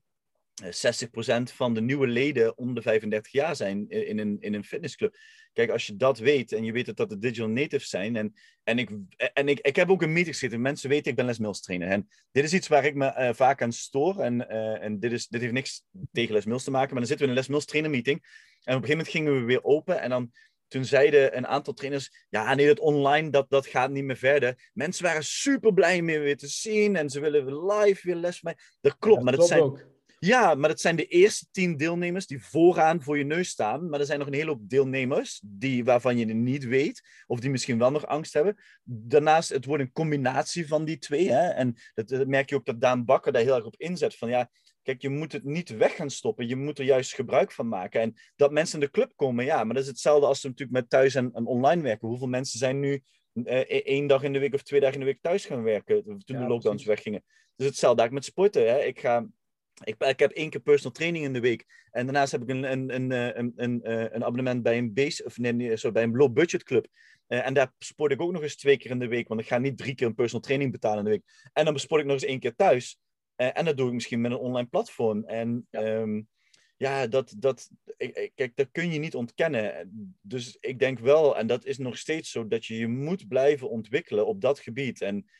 60% 0.65 1.53
van 1.55 1.75
de 1.75 1.81
nieuwe 1.81 2.07
leden 2.07 2.59
onder 2.59 2.75
de 2.75 2.83
35 2.83 3.33
jaar 3.33 3.57
zijn 3.57 3.89
in, 3.89 4.07
in, 4.07 4.19
een, 4.19 4.37
in 4.41 4.55
een 4.55 4.65
fitnessclub. 4.65 5.17
Kijk, 5.53 5.71
als 5.71 5.87
je 5.87 5.97
dat 5.97 6.19
weet 6.19 6.53
en 6.53 6.65
je 6.65 6.73
weet 6.73 6.87
dat 6.87 6.97
dat 6.97 7.09
de 7.09 7.19
digital 7.19 7.49
natives 7.49 7.89
zijn. 7.89 8.17
En, 8.17 8.35
en, 8.65 8.79
ik, 8.79 8.91
en 9.33 9.49
ik, 9.49 9.61
ik 9.61 9.77
heb 9.77 9.91
ook 9.91 10.03
een 10.03 10.13
meeting 10.13 10.35
gezeten. 10.35 10.61
Mensen 10.61 10.89
weten, 10.89 11.11
ik 11.11 11.17
ben 11.17 11.25
Les 11.25 11.39
Mills 11.39 11.61
trainer. 11.61 11.89
En 11.89 12.09
dit 12.33 12.45
is 12.45 12.55
iets 12.55 12.69
waar 12.69 12.85
ik 12.85 12.95
me 12.95 13.07
eh, 13.07 13.35
vaak 13.35 13.63
aan 13.63 13.73
stoor. 13.73 14.19
En, 14.19 14.49
eh, 14.49 14.83
en 14.83 14.99
dit, 14.99 15.13
is, 15.13 15.27
dit 15.27 15.41
heeft 15.41 15.53
niks 15.53 15.83
tegen 16.13 16.35
Les 16.35 16.45
Mills 16.45 16.65
te 16.65 16.71
maken. 16.71 16.91
Maar 16.91 16.99
dan 16.99 17.09
zitten 17.09 17.27
we 17.27 17.33
in 17.33 17.39
een 17.39 17.43
Les 17.43 17.53
Mills 17.53 17.65
trainer 17.65 17.91
meeting. 17.91 18.19
En 18.19 18.77
op 18.77 18.83
een 18.83 18.89
gegeven 18.89 18.91
moment 18.91 19.09
gingen 19.09 19.35
we 19.35 19.45
weer 19.45 19.65
open. 19.65 20.01
En 20.01 20.11
dan 20.11 20.33
toen 20.71 20.85
zeiden 20.85 21.37
een 21.37 21.47
aantal 21.47 21.73
trainers, 21.73 22.27
ja 22.29 22.55
nee, 22.55 22.67
dat 22.67 22.81
online, 22.81 23.31
dat, 23.31 23.47
dat 23.49 23.67
gaat 23.67 23.91
niet 23.91 24.05
meer 24.05 24.17
verder. 24.17 24.71
Mensen 24.73 25.05
waren 25.05 25.25
super 25.25 25.75
blij 25.75 26.03
mee 26.03 26.19
weer 26.19 26.37
te 26.37 26.47
zien 26.47 26.97
en 26.97 27.11
ze 27.11 27.21
willen 27.21 27.67
live 27.67 28.07
weer 28.07 28.17
les. 28.17 28.43
Dat 28.81 28.97
klopt, 28.99 29.23
maar 29.23 29.37
dat 29.37 29.47
zijn, 29.47 29.61
ook. 29.61 29.90
Ja, 30.23 30.55
maar 30.55 30.69
dat 30.69 30.81
zijn 30.81 30.97
de 30.97 31.07
eerste 31.07 31.47
tien 31.51 31.77
deelnemers 31.77 32.27
die 32.27 32.45
vooraan 32.45 33.03
voor 33.03 33.19
je 33.19 33.25
neus 33.25 33.49
staan. 33.49 33.89
Maar 33.89 34.01
er 34.01 34.07
zijn 34.07 34.19
nog 34.19 34.29
een 34.29 34.35
hele 34.35 34.51
hoop 34.51 34.69
deelnemers 34.69 35.41
die, 35.45 35.85
waarvan 35.85 36.19
je 36.19 36.27
het 36.27 36.37
niet 36.37 36.65
weet, 36.65 37.03
of 37.27 37.41
die 37.41 37.51
misschien 37.51 37.79
wel 37.79 37.91
nog 37.91 38.07
angst 38.07 38.33
hebben. 38.33 38.57
Daarnaast, 38.83 39.49
het 39.49 39.65
wordt 39.65 39.83
een 39.83 39.93
combinatie 39.93 40.69
van 40.69 40.85
die 40.85 40.99
twee. 40.99 41.31
Hè? 41.31 41.49
En 41.49 41.77
dat, 41.95 42.09
dat 42.09 42.27
merk 42.27 42.49
je 42.49 42.55
ook 42.55 42.65
dat 42.65 42.81
Daan 42.81 43.05
Bakker 43.05 43.33
daar 43.33 43.43
heel 43.43 43.55
erg 43.55 43.65
op 43.65 43.77
inzet. 43.77 44.17
Van 44.17 44.29
ja, 44.29 44.51
kijk, 44.83 45.03
je 45.03 45.09
moet 45.09 45.33
het 45.33 45.45
niet 45.45 45.77
weg 45.77 45.97
gaan 45.97 46.11
stoppen. 46.11 46.49
Je 46.49 46.57
moet 46.57 46.79
er 46.79 46.85
juist 46.85 47.15
gebruik 47.15 47.53
van 47.53 47.69
maken. 47.69 48.01
En 48.01 48.15
dat 48.37 48.53
mensen 48.53 48.81
in 48.81 48.85
de 48.87 48.93
club 48.93 49.13
komen, 49.17 49.45
ja, 49.45 49.65
maar 49.65 49.75
dat 49.75 49.83
is 49.83 49.89
hetzelfde 49.89 50.27
als 50.27 50.41
ze 50.41 50.47
natuurlijk 50.47 50.79
met 50.79 50.91
thuis 50.91 51.15
en, 51.15 51.31
en 51.33 51.47
online 51.47 51.83
werken. 51.83 52.09
Hoeveel 52.09 52.29
mensen 52.29 52.59
zijn 52.59 52.81
nu 52.81 53.03
eh, 53.45 53.61
één 53.69 54.07
dag 54.07 54.23
in 54.23 54.33
de 54.33 54.39
week 54.39 54.55
of 54.55 54.63
twee 54.63 54.81
dagen 54.81 54.95
in 54.95 55.01
de 55.01 55.07
week 55.07 55.23
thuis 55.23 55.47
gaan 55.47 55.63
werken 55.63 56.03
toen 56.05 56.23
Ja, 56.25 56.39
de 56.39 56.39
lockdowns 56.39 56.63
precies. 56.63 56.87
weggingen? 56.87 57.25
Dus 57.57 57.67
hetzelfde 57.67 58.01
eigenlijk 58.01 58.13
met 58.13 58.25
sporten. 58.35 58.73
Hè? 58.73 58.85
Ik 58.85 59.01
ga 59.01 59.27
ik, 59.85 59.95
ik 59.99 60.19
heb 60.19 60.31
één 60.31 60.51
keer 60.51 60.61
personal 60.61 60.93
training 60.93 61.25
in 61.25 61.33
de 61.33 61.41
week. 61.41 61.67
En 61.91 62.05
daarnaast 62.05 62.33
heb 62.33 62.43
ik 62.43 62.49
een, 62.49 62.73
een, 62.73 62.95
een, 62.95 63.13
eh, 63.13 63.37
een, 63.37 63.53
een, 63.57 63.83
eh, 63.83 64.05
een 64.11 64.25
abonnement 64.25 64.63
bij 64.63 64.79
een, 64.79 64.93
base, 64.95 65.25
of 65.25 65.39
nee, 65.39 65.77
sorry, 65.77 65.93
bij 65.93 66.03
een 66.03 66.17
low 66.17 66.33
budget 66.33 66.63
club. 66.63 66.87
Eh, 67.27 67.47
en 67.47 67.55
daar 67.55 67.73
sport 67.79 68.13
ik 68.13 68.21
ook 68.21 68.33
nog 68.33 68.43
eens 68.43 68.57
twee 68.57 68.77
keer 68.77 68.91
in 68.91 68.99
de 68.99 69.09
week. 69.09 69.29
Want 69.29 69.41
ik 69.41 69.47
ga 69.47 69.59
niet 69.59 69.79
drie 69.79 69.95
keer 69.95 70.07
een 70.07 70.15
personal 70.15 70.43
training 70.43 70.73
betalen 70.73 70.99
in 70.99 71.05
de 71.05 71.11
week. 71.11 71.51
En 71.53 71.65
dan 71.65 71.79
sport 71.79 72.01
ik 72.01 72.07
nog 72.07 72.17
eens 72.17 72.25
één 72.25 72.41
keer 72.41 72.55
thuis. 72.55 72.99
En 73.37 73.65
dat 73.65 73.77
doe 73.77 73.87
ik 73.87 73.95
misschien 73.95 74.21
met 74.21 74.31
een 74.31 74.39
online 74.39 74.69
platform. 74.69 75.25
En 75.25 75.67
Ja. 75.71 75.81
ja, 75.81 76.07
ja 76.77 77.07
dat, 77.07 77.35
dat, 77.37 77.71
kijk, 78.35 78.53
dat 78.55 78.69
kun 78.73 78.93
je 78.93 78.99
niet 78.99 79.15
ontkennen. 79.15 79.91
Dus 80.23 80.57
ik 80.61 80.79
denk 80.79 80.99
wel, 80.99 81.37
en 81.39 81.47
dat 81.47 81.65
is 81.65 81.79
nog 81.79 81.99
steeds 81.99 82.31
zo, 82.31 82.49
dat 82.49 82.67
je 82.67 82.79
je 82.79 82.89
moet 82.89 83.29
blijven 83.29 83.71
ontwikkelen 83.71 84.27
op 84.27 84.41
dat 84.41 84.59
gebied. 84.59 85.01
En 85.01 85.31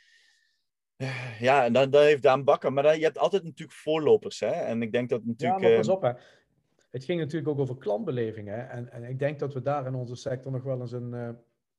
ja, 1.39 1.65
en 1.65 1.73
dan, 1.73 1.91
dan 1.91 2.03
heeft 2.03 2.23
Daan 2.23 2.45
Bakker. 2.45 2.73
Maar 2.73 2.83
dan, 2.83 2.99
je 2.99 3.05
hebt 3.05 3.19
altijd 3.19 3.45
natuurlijk 3.45 3.79
voorlopers. 3.79 4.41
Hè? 4.41 4.51
En 4.51 4.83
ik 4.83 4.93
denk 4.93 5.09
dat 5.09 5.21
Ja, 5.21 5.29
natuurlijk. 5.29 5.61
maar 5.61 5.77
pas 5.77 5.89
eh, 5.89 5.95
op 5.95 6.03
hè. 6.03 6.13
Het 6.91 7.05
ging 7.05 7.21
natuurlijk 7.21 7.51
ook 7.51 7.59
over 7.59 7.77
klantbeleving 7.77 8.49
hè. 8.49 8.61
En, 8.61 8.93
en 8.93 9.05
ik 9.05 9.19
denk 9.19 9.39
dat 9.39 9.55
we 9.55 9.63
daar 9.63 9.87
in 9.87 9.95
onze 9.95 10.17
sector 10.17 10.53
nog 10.53 10.63
wel 10.63 10.81
eens 10.81 10.93
een, 10.93 11.15
eh, 11.15 11.29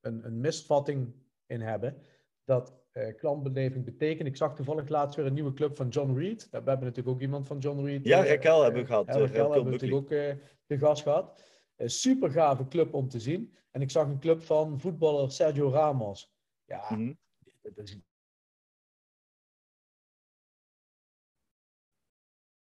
een, 0.00 0.26
een 0.26 0.40
misvatting 0.40 1.12
in 1.46 1.60
hebben. 1.60 1.96
Dat 2.44 2.82
eh, 2.92 3.16
klantbeleving 3.16 3.84
betekent. 3.84 4.28
Ik 4.28 4.36
zag 4.36 4.54
toevallig 4.54 4.88
laatst 4.88 5.16
weer 5.16 5.26
een 5.26 5.34
nieuwe 5.34 5.52
club 5.52 5.76
van 5.76 5.88
John 5.88 6.18
Reed. 6.18 6.48
We 6.50 6.56
hebben 6.56 6.80
natuurlijk 6.80 7.08
ook 7.08 7.20
iemand 7.20 7.46
van 7.46 7.58
John 7.58 7.84
Reed. 7.84 8.04
Ja, 8.04 8.24
eh, 8.24 8.30
Raquel 8.30 8.62
hebben 8.62 8.80
we 8.80 8.86
gehad, 8.86 9.06
Ja, 9.06 9.12
eh, 9.12 9.20
Raquel 9.20 9.36
Raquel 9.36 9.52
hebben 9.52 9.64
we 9.64 9.78
natuurlijk 9.78 10.02
ook 10.02 10.10
eh 10.10 10.34
te 10.66 10.78
gast 10.78 11.02
gehad. 11.02 11.42
Een 11.76 11.90
super 11.90 12.30
gave 12.30 12.68
club 12.68 12.94
om 12.94 13.08
te 13.08 13.20
zien. 13.20 13.54
En 13.70 13.80
ik 13.80 13.90
zag 13.90 14.06
een 14.06 14.18
club 14.18 14.42
van 14.42 14.80
voetballer 14.80 15.30
Sergio 15.30 15.70
Ramos. 15.70 16.32
Ja, 16.64 16.84
mhm. 16.88 17.12
dat 17.62 17.88
is 17.88 17.98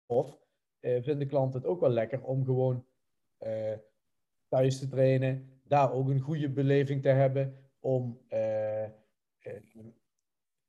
Of 0.09 0.39
eh, 0.79 1.01
vinden 1.03 1.27
klanten 1.27 1.59
het 1.59 1.69
ook 1.69 1.79
wel 1.79 1.89
lekker 1.89 2.23
om 2.23 2.45
gewoon 2.45 2.85
eh, 3.37 3.73
thuis 4.47 4.79
te 4.79 4.87
trainen, 4.87 5.61
daar 5.63 5.91
ook 5.93 6.09
een 6.09 6.19
goede 6.19 6.49
beleving 6.49 7.01
te 7.01 7.09
hebben, 7.09 7.55
om 7.79 8.21
eh, 8.27 8.87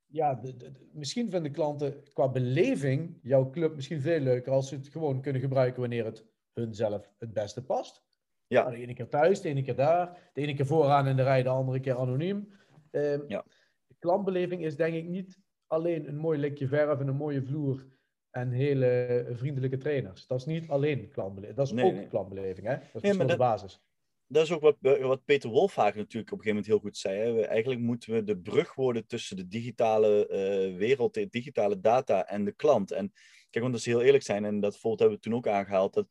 ja, 0.06 0.34
de- 0.34 0.56
de- 0.56 0.72
de- 0.72 0.88
misschien 0.92 1.30
vinden 1.30 1.52
klanten 1.52 2.02
qua 2.12 2.28
beleving 2.28 3.18
jouw 3.22 3.50
club 3.50 3.74
misschien 3.74 4.00
veel 4.00 4.20
leuker 4.20 4.52
als 4.52 4.68
ze 4.68 4.74
het 4.74 4.88
gewoon 4.88 5.20
kunnen 5.20 5.40
gebruiken 5.40 5.80
wanneer 5.80 6.04
het 6.04 6.26
hun 6.52 6.74
zelf 6.74 7.12
het 7.18 7.32
beste 7.32 7.64
past. 7.64 8.02
Ja. 8.46 8.62
Nou, 8.62 8.74
De 8.76 8.82
ene 8.82 8.94
keer 8.94 9.08
thuis, 9.08 9.40
de 9.40 9.48
ene 9.48 9.62
keer 9.62 9.76
daar, 9.76 10.30
de 10.32 10.40
ene 10.40 10.54
keer 10.54 10.66
vooraan 10.66 11.06
in 11.06 11.16
de 11.16 11.22
rij, 11.22 11.42
de 11.42 11.48
andere 11.48 11.80
keer 11.80 11.96
anoniem. 11.98 12.52
Ehm, 12.90 13.20
Ja. 13.28 13.44
De 13.86 13.94
klantbeleving 13.98 14.64
is 14.64 14.76
denk 14.76 14.94
ik 14.94 15.08
niet 15.08 15.40
alleen 15.66 16.08
een 16.08 16.16
mooi 16.16 16.38
likje 16.38 16.68
verf 16.68 17.00
en 17.00 17.08
een 17.08 17.16
mooie 17.16 17.42
vloer 17.42 17.86
en 18.30 18.50
hele 18.50 19.26
vriendelijke 19.32 19.76
trainers. 19.76 20.26
Dat 20.26 20.38
is 20.38 20.44
niet 20.44 20.68
alleen 20.68 21.08
klantbeleving. 21.08 21.56
Dat 21.56 21.66
is 21.66 21.72
Nee, 21.72 21.84
ook 21.84 21.92
nee. 21.94 22.08
klantbeleving, 22.08 22.66
hè? 22.66 22.76
Dat 22.76 22.84
is 22.92 23.02
Nee, 23.02 23.12
maar 23.12 23.26
wel 23.26 23.36
de 23.36 23.42
basis. 23.42 23.80
dat 24.26 24.42
is 24.42 24.52
ook 24.52 24.60
wat, 24.60 24.76
wat 25.00 25.24
Peter 25.24 25.50
Wolfhagen 25.50 25.98
natuurlijk 25.98 26.32
op 26.32 26.38
een 26.38 26.44
gegeven 26.44 26.48
moment 26.48 26.66
heel 26.66 26.78
goed 26.78 26.96
zei. 26.96 27.18
Hè. 27.18 27.42
Eigenlijk 27.46 27.80
moeten 27.80 28.12
we 28.12 28.24
de 28.24 28.38
brug 28.38 28.74
worden 28.74 29.06
tussen 29.06 29.36
de 29.36 29.48
digitale 29.48 30.28
uh, 30.30 30.76
wereld, 30.78 31.14
de 31.14 31.28
digitale 31.28 31.80
data 31.80 32.26
en 32.26 32.44
de 32.44 32.52
klant. 32.52 32.90
En 32.90 33.12
kijk, 33.50 33.64
want 33.64 33.74
als 33.74 33.84
we 33.84 33.90
heel 33.90 34.02
eerlijk 34.02 34.24
zijn, 34.24 34.44
en 34.44 34.60
dat 34.60 34.78
voorbeeld 34.78 34.98
hebben 35.00 35.18
we 35.18 35.24
toen 35.24 35.34
ook 35.34 35.48
aangehaald, 35.48 35.94
dat 35.94 36.06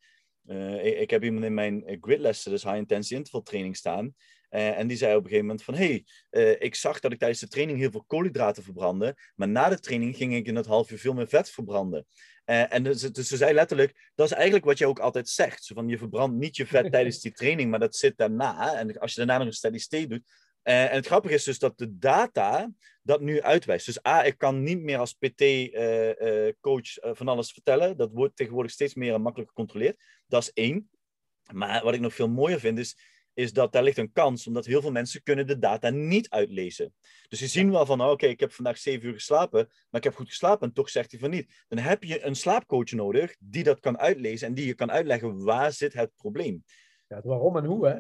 uh, 0.45 1.01
ik, 1.01 1.09
heb 1.09 1.23
iemand 1.23 1.45
in 1.45 1.53
mijn 1.53 1.97
gridlessen, 2.01 2.51
dus 2.51 2.63
high 2.63 2.75
intensity 2.75 3.15
interval 3.15 3.41
training 3.41 3.75
staan. 3.77 4.15
Uh, 4.49 4.77
en 4.77 4.87
die 4.87 4.97
zei 4.97 5.11
op 5.11 5.23
een 5.23 5.29
gegeven 5.29 5.45
moment 5.45 5.63
van, 5.63 5.75
hey, 5.75 6.05
uh, 6.31 6.61
ik 6.61 6.75
zag 6.75 6.99
dat 6.99 7.11
ik 7.11 7.19
tijdens 7.19 7.39
de 7.39 7.47
training 7.47 7.79
heel 7.79 7.91
veel 7.91 8.03
koolhydraten 8.07 8.63
verbrandde, 8.63 9.17
maar 9.35 9.47
na 9.47 9.69
de 9.69 9.79
training 9.79 10.15
ging 10.15 10.35
ik 10.35 10.45
in 10.45 10.55
het 10.55 10.65
half 10.65 10.91
uur 10.91 10.99
veel 10.99 11.13
meer 11.13 11.27
vet 11.27 11.49
verbranden. 11.49 12.05
Uh, 12.45 12.73
en 12.73 12.83
dus, 12.83 13.01
dus, 13.01 13.27
ze 13.27 13.37
zei 13.37 13.53
letterlijk, 13.53 14.11
dat 14.15 14.25
is 14.25 14.33
eigenlijk 14.33 14.65
wat 14.65 14.77
je 14.77 14.87
ook 14.87 14.99
altijd 14.99 15.29
zegt. 15.29 15.63
Zo 15.63 15.73
van, 15.73 15.87
je 15.87 15.97
verbrandt 15.97 16.37
niet 16.37 16.55
je 16.55 16.65
vet 16.65 16.91
tijdens 16.91 17.19
die 17.19 17.31
training, 17.31 17.69
maar 17.69 17.79
dat 17.79 17.95
zit 17.95 18.17
daarna. 18.17 18.73
En 18.73 18.99
als 18.99 19.13
je 19.13 19.17
daarna 19.17 19.37
nog 19.37 19.47
een 19.47 19.53
steady 19.53 19.77
state 19.77 20.07
doet. 20.07 20.23
en 20.61 20.95
het 20.95 21.05
grappige 21.05 21.33
is 21.33 21.43
dus 21.43 21.59
dat 21.59 21.77
de 21.77 21.97
data 21.97 22.71
dat 23.03 23.21
nu 23.21 23.41
uitwijst. 23.41 23.85
Dus 23.85 24.05
A, 24.05 24.23
ik 24.23 24.37
kan 24.37 24.63
niet 24.63 24.81
meer 24.81 24.97
als 24.97 25.13
PT-coach 25.13 26.89
van 27.17 27.27
alles 27.27 27.51
vertellen. 27.51 27.97
Dat 27.97 28.11
wordt 28.11 28.35
tegenwoordig 28.35 28.71
steeds 28.71 28.93
meer 28.93 29.13
en 29.13 29.21
makkelijker 29.21 29.55
gecontroleerd. 29.55 30.03
Dat 30.27 30.41
is 30.41 30.51
één. 30.53 30.89
Maar 31.53 31.83
wat 31.83 31.93
ik 31.93 31.99
nog 31.99 32.13
veel 32.13 32.29
mooier 32.29 32.59
vind, 32.59 32.79
is 32.79 32.95
is 33.39 33.53
dat 33.53 33.71
daar 33.71 33.83
ligt 33.83 33.97
een 33.97 34.11
kans, 34.11 34.47
omdat 34.47 34.65
heel 34.65 34.81
veel 34.81 34.91
mensen 34.91 35.23
kunnen 35.23 35.47
de 35.47 35.59
data 35.59 35.89
niet 35.89 36.29
uitlezen. 36.29 36.93
Dus 37.27 37.39
ze 37.39 37.47
zien 37.47 37.71
wel 37.71 37.85
van, 37.85 38.01
oh, 38.01 38.09
oké, 38.09 38.25
ik 38.25 38.39
heb 38.39 38.51
vandaag 38.51 38.77
zeven 38.77 39.07
uur 39.07 39.13
geslapen, 39.13 39.67
maar 39.89 40.01
ik 40.01 40.03
heb 40.03 40.15
goed 40.15 40.27
geslapen 40.27 40.67
en 40.67 40.73
toch 40.73 40.89
zegt 40.89 41.11
hij 41.11 41.19
van 41.19 41.29
niet. 41.29 41.63
Dan 41.67 41.79
heb 41.79 42.03
je 42.03 42.25
een 42.25 42.35
slaapcoach 42.35 42.91
nodig 42.91 43.35
die 43.39 43.63
dat 43.63 43.79
kan 43.79 43.97
uitlezen 43.97 44.47
en 44.47 44.53
die 44.53 44.65
je 44.65 44.73
kan 44.73 44.91
uitleggen 44.91 45.43
waar 45.43 45.71
zit 45.71 45.93
het 45.93 46.11
probleem. 46.15 46.63
Ja, 47.07 47.15
het 47.15 47.25
waarom 47.25 47.57
en 47.57 47.65
hoe, 47.65 47.87
hè? 47.87 47.99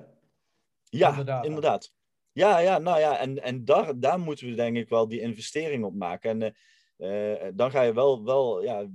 Ja, 0.83 1.43
inderdaad. 1.43 1.93
Ja, 2.31 2.59
ja, 2.59 2.77
nou 2.77 2.99
ja, 2.99 3.19
en, 3.19 3.43
en 3.43 3.65
daar, 3.65 3.99
daar 3.99 4.19
moeten 4.19 4.47
we 4.47 4.55
denk 4.55 4.77
ik 4.77 4.89
wel 4.89 5.07
die 5.07 5.21
investering 5.21 5.83
op 5.83 5.95
maken. 5.95 6.41
En 6.41 6.55
uh, 6.97 7.49
dan 7.53 7.71
ga 7.71 7.81
je 7.81 7.93
wel, 7.93 8.23
wel 8.23 8.63
ja, 8.63 8.87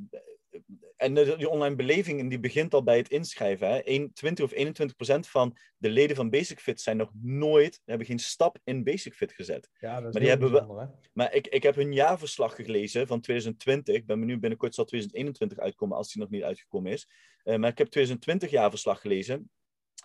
en 0.97 1.15
de, 1.15 1.37
die 1.37 1.49
online 1.49 1.77
beleving 1.77 2.29
die 2.29 2.41
begint 2.41 2.75
al 2.75 2.83
bij 2.83 2.97
het 2.97 3.09
inschrijven. 3.09 3.69
Hè. 3.69 3.79
1, 3.79 4.13
20 4.13 4.45
of 4.45 4.53
21 4.53 4.97
procent 4.97 5.29
van 5.29 5.57
de 5.77 5.89
leden 5.89 6.17
van 6.17 6.31
Basic 6.31 6.61
Fit 6.61 6.81
zijn 6.81 6.97
nog 6.97 7.11
nooit, 7.23 7.81
hebben 7.85 8.07
geen 8.07 8.19
stap 8.19 8.59
in 8.65 8.85
Basic 8.85 9.15
Fit 9.15 9.33
gezet. 9.33 9.71
Ja, 9.79 9.95
dat 9.95 10.07
is 10.07 10.13
maar 10.13 10.21
die 10.21 10.31
hebben 10.31 10.53
we, 10.53 10.89
Maar 11.13 11.35
ik, 11.35 11.47
ik 11.47 11.63
heb 11.63 11.75
hun 11.75 11.93
jaarverslag 11.93 12.55
gelezen 12.55 13.07
van 13.07 13.21
2020. 13.21 13.95
Ik 13.95 14.07
ben 14.07 14.21
benieuwd, 14.21 14.41
binnenkort 14.41 14.75
zal 14.75 14.85
2021 14.85 15.59
uitkomen 15.59 15.97
als 15.97 16.13
die 16.13 16.23
nog 16.23 16.31
niet 16.31 16.43
uitgekomen 16.43 16.93
is. 16.93 17.09
Uh, 17.45 17.57
maar 17.57 17.71
ik 17.71 17.79
heb 17.79 17.89
2020 17.89 18.51
jaarverslag 18.51 19.01
gelezen. 19.01 19.51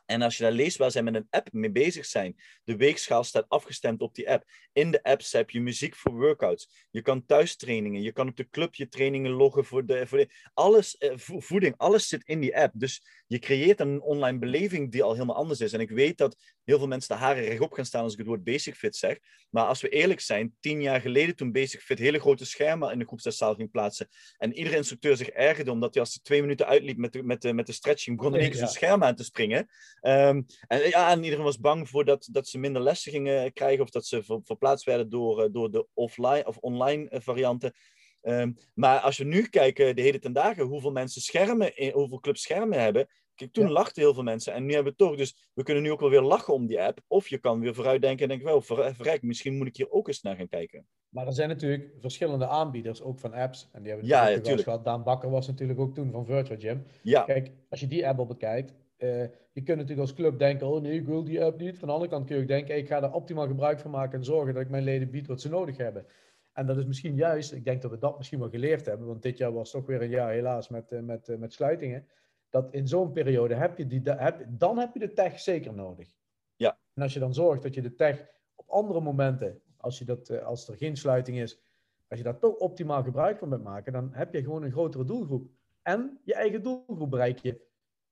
En 0.10 0.22
als 0.22 0.38
je 0.38 0.44
daar 0.44 0.52
leest 0.52 0.78
waar 0.78 0.92
zij 0.92 1.04
met 1.04 1.16
een 1.16 1.28
app 1.30 1.52
mee 1.52 1.72
bezig 1.72 2.06
zijn, 2.06 2.36
de 2.64 2.76
weegschaal 2.76 3.24
staat 3.24 3.46
afgestemd 3.48 4.02
op 4.02 4.16
die 4.16 4.30
app. 4.30 4.44
In 4.74 4.92
de 4.92 5.04
apps 5.04 5.32
heb 5.32 5.50
je 5.50 5.62
muziek 5.62 5.96
voor 5.96 6.12
workouts. 6.12 6.88
Je 6.92 7.02
kan 7.02 7.26
thuistrainingen, 7.26 8.02
je 8.02 8.12
kan 8.12 8.28
op 8.28 8.36
de 8.36 8.50
club 8.50 8.76
je 8.76 8.88
trainingen 8.88 9.32
loggen 9.32 9.66
voor 9.66 9.86
de, 9.86 10.08
voor 10.08 10.18
de 10.18 10.30
alles, 10.54 10.98
eh, 10.98 11.12
voeding, 11.16 11.74
alles 11.78 12.08
zit 12.08 12.24
in 12.26 12.40
die 12.40 12.58
app. 12.58 12.74
Dus 12.76 13.02
je 13.28 13.40
creëert 13.40 13.80
een 13.80 14.02
online 14.02 14.40
beleving 14.40 14.92
die 14.92 15.04
al 15.04 15.14
helemaal 15.14 15.36
anders 15.36 15.60
is. 15.60 15.74
En 15.74 15.80
ik 15.80 15.90
weet 15.90 16.18
dat 16.18 16.36
heel 16.64 16.78
veel 16.78 16.88
mensen 16.88 17.16
de 17.16 17.22
haren 17.22 17.44
rechtop 17.44 17.74
gaan 17.74 17.86
staan 17.86 18.04
als 18.04 18.12
ik 18.12 18.18
het 18.18 18.28
woord 18.28 18.44
Basic 18.44 18.76
Fit 18.76 18.96
zeg. 18.96 19.18
Maar 19.50 19.66
als 19.66 19.82
we 19.82 19.90
eerlijk 19.90 20.20
zijn, 20.20 20.56
tien 20.60 20.82
jaar 20.82 21.02
geleden 21.02 21.36
toen 21.36 21.52
Basic 21.52 21.82
Fit 21.82 22.00
hele 22.00 22.20
grote 22.20 22.46
schermen 22.46 22.92
in 22.92 23.00
de 23.00 23.06
groepszaal 23.06 23.56
ging 23.56 23.72
plaatsen. 23.72 24.08
En 24.38 24.54
iedere 24.54 24.76
instructeur 24.76 25.18
zich 25.18 25.30
ergerde 25.30 25.72
omdat 25.72 25.94
hij 25.94 26.04
als 26.04 26.14
hij 26.14 26.24
twee 26.24 26.42
minuten 26.42 26.68
uitliep 26.68 26.98
met 26.98 27.14
de, 27.14 27.24
met 27.24 27.42
de, 27.42 27.54
met 27.54 27.66
de 27.66 27.72
stretching, 27.72 28.18
begon 28.18 28.34
in 28.34 28.40
één 28.40 28.50
keer 28.50 28.58
zijn 28.58 28.72
scherm 28.72 29.04
aan 29.04 29.16
te 29.16 29.24
springen. 29.24 29.70
Um, 30.02 30.46
en, 30.68 30.90
ja, 30.90 31.12
en 31.12 31.24
iedereen 31.24 31.46
was 31.46 31.60
bang 31.60 31.90
voor 31.90 32.06
dat, 32.06 32.28
dat 32.32 32.48
ze 32.48 32.58
minder 32.58 32.82
lessen 32.82 33.12
gingen 33.12 33.54
krijgen 33.54 33.84
of 33.84 33.90
dat 33.90 34.06
ze 34.06 34.24
ver, 34.24 34.40
verplaatst 34.44 34.86
werden 34.86 35.10
door, 35.10 35.44
eh, 35.44 35.50
door 35.52 35.72
de 35.72 35.88
offline 35.94 36.46
of 36.46 36.58
online 36.58 37.10
eh, 37.10 37.20
varianten. 37.22 37.74
Um, 38.22 38.58
maar 38.74 39.00
als 39.00 39.18
we 39.18 39.24
nu 39.24 39.48
kijken, 39.48 39.96
de 39.96 40.02
hele 40.02 40.20
ten 40.20 40.34
dagen, 40.34 40.66
hoeveel 40.66 40.92
mensen 40.92 41.22
schermen, 41.22 41.78
in, 41.78 41.92
hoeveel 41.92 42.20
clubs 42.20 42.42
schermen 42.42 42.82
hebben. 42.82 43.08
Kijk, 43.36 43.54
toen 43.54 43.72
lachten 43.72 44.02
heel 44.02 44.14
veel 44.14 44.24
mensen 44.24 44.54
en 44.54 44.66
nu 44.66 44.74
hebben 44.74 44.92
we 44.92 44.98
toch. 44.98 45.16
Dus 45.16 45.50
we 45.54 45.64
kunnen 45.64 45.84
nu 45.84 45.92
ook 45.92 46.00
wel 46.00 46.10
weer 46.10 46.22
lachen 46.22 46.54
om 46.54 46.68
die 46.68 46.82
app. 46.82 47.00
Of 47.08 47.28
je 47.28 47.38
kan 47.38 47.60
weer 47.60 47.76
vooruitdenken 47.76 48.22
en 48.22 48.28
denken, 48.28 48.48
wel, 48.48 48.62
verrek, 48.94 49.22
misschien 49.22 49.58
moet 49.58 49.68
ik 49.68 49.76
hier 49.76 49.92
ook 49.92 50.08
eens 50.08 50.22
naar 50.22 50.36
gaan 50.36 50.48
kijken. 50.48 50.88
Maar 51.10 51.28
er 51.28 51.34
zijn 51.34 51.50
natuurlijk 51.50 51.92
verschillende 52.00 52.48
aanbieders, 52.48 53.02
ook 53.02 53.20
van 53.20 53.34
apps. 53.34 53.70
En 53.72 53.82
die 53.82 53.92
hebben 53.92 54.10
ja, 54.10 54.30
natuurlijk 54.30 54.64
gehad. 54.64 54.86
Daan 54.86 55.04
Bakker 55.04 55.30
was 55.30 55.48
natuurlijk 55.48 55.80
ook 55.80 55.96
toen 55.96 56.12
van 56.12 56.26
Virtual 56.26 56.60
Gym. 56.60 56.86
Ja. 57.02 57.22
Kijk, 57.22 57.52
als 57.70 57.80
je 57.80 57.88
die 57.88 58.08
app 58.08 58.20
al 58.20 58.26
bekijkt, 58.26 58.74
uh, 59.00 59.22
je 59.52 59.64
kunt 59.64 59.78
natuurlijk 59.78 60.00
als 60.00 60.14
club 60.14 60.40
denken, 60.40 60.68
oh 60.68 60.82
nee, 60.82 61.00
ik 61.00 61.06
wil 61.06 61.24
die 61.24 61.44
app 61.44 61.60
niet. 61.60 61.80
Van 61.80 61.88
de 61.88 61.94
andere 61.94 62.12
kant 62.12 62.26
kun 62.26 62.36
je 62.36 62.42
ook 62.42 62.48
denken, 62.48 62.78
ik 62.78 62.88
ga 62.88 63.04
er 63.04 63.14
optimaal 63.14 63.48
gebruik 63.48 63.80
van 63.80 63.92
maken 63.92 64.18
en 64.18 64.26
zorgen 64.26 64.54
dat 64.54 64.64
ik 64.64 64.70
mijn 64.70 64.84
leden 64.84 65.10
bied 65.10 65.28
wat 65.28 65.42
ze 65.42 65.50
nodig 65.50 65.78
hebben. 65.78 66.06
En 66.54 66.66
dat 66.66 66.78
is 66.78 66.86
misschien 66.86 67.16
juist, 67.16 67.52
ik 67.52 67.64
denk 67.64 67.82
dat 67.82 67.92
we 67.92 67.98
dat 67.98 68.18
misschien 68.18 68.40
wel 68.40 68.50
geleerd 68.50 68.86
hebben, 68.86 69.08
want 69.08 69.22
dit 69.22 69.38
jaar 69.38 69.54
was 69.54 69.72
toch 69.72 69.86
weer 69.86 70.02
een 70.02 70.10
jaar 70.10 70.32
helaas 70.32 70.70
met, 70.70 70.92
uh, 70.92 71.00
met, 71.00 71.28
uh, 71.28 71.38
met 71.38 71.54
sluitingen. 71.54 72.08
Dat 72.50 72.74
in 72.74 72.88
zo'n 72.88 73.12
periode 73.12 73.56
heb 73.56 73.78
je 73.78 73.88
die, 73.88 74.02
heb, 74.04 74.46
dan 74.50 74.78
heb 74.78 74.94
je 74.94 75.00
de 75.00 75.14
tech 75.14 75.40
zeker 75.40 75.74
nodig. 75.74 76.16
Ja. 76.56 76.78
En 76.94 77.02
als 77.02 77.14
je 77.14 77.20
dan 77.20 77.34
zorgt 77.34 77.64
dat 77.64 77.74
je 77.74 77.82
de 77.82 77.96
tech 77.96 78.26
op 78.56 78.70
andere 78.70 79.02
momenten, 79.02 79.62
als, 79.78 80.00
je 80.00 80.06
dat, 80.06 80.42
als 80.44 80.68
er 80.68 80.78
geen 80.78 80.98
sluiting 80.98 81.40
is, 81.40 81.60
als 82.08 82.20
je 82.20 82.26
daar 82.26 82.40
toch 82.40 82.56
optimaal 82.56 83.04
gebruik 83.04 83.38
van 83.38 83.50
bent 83.50 83.64
maken, 83.64 83.94
dan 83.94 84.10
heb 84.14 84.34
je 84.34 84.44
gewoon 84.44 84.64
een 84.64 84.72
grotere 84.72 85.06
doelgroep. 85.06 85.50
En 85.82 86.20
je 86.24 86.34
eigen 86.34 86.64
doelgroep 86.64 87.10
bereik 87.10 87.40
je 87.40 87.62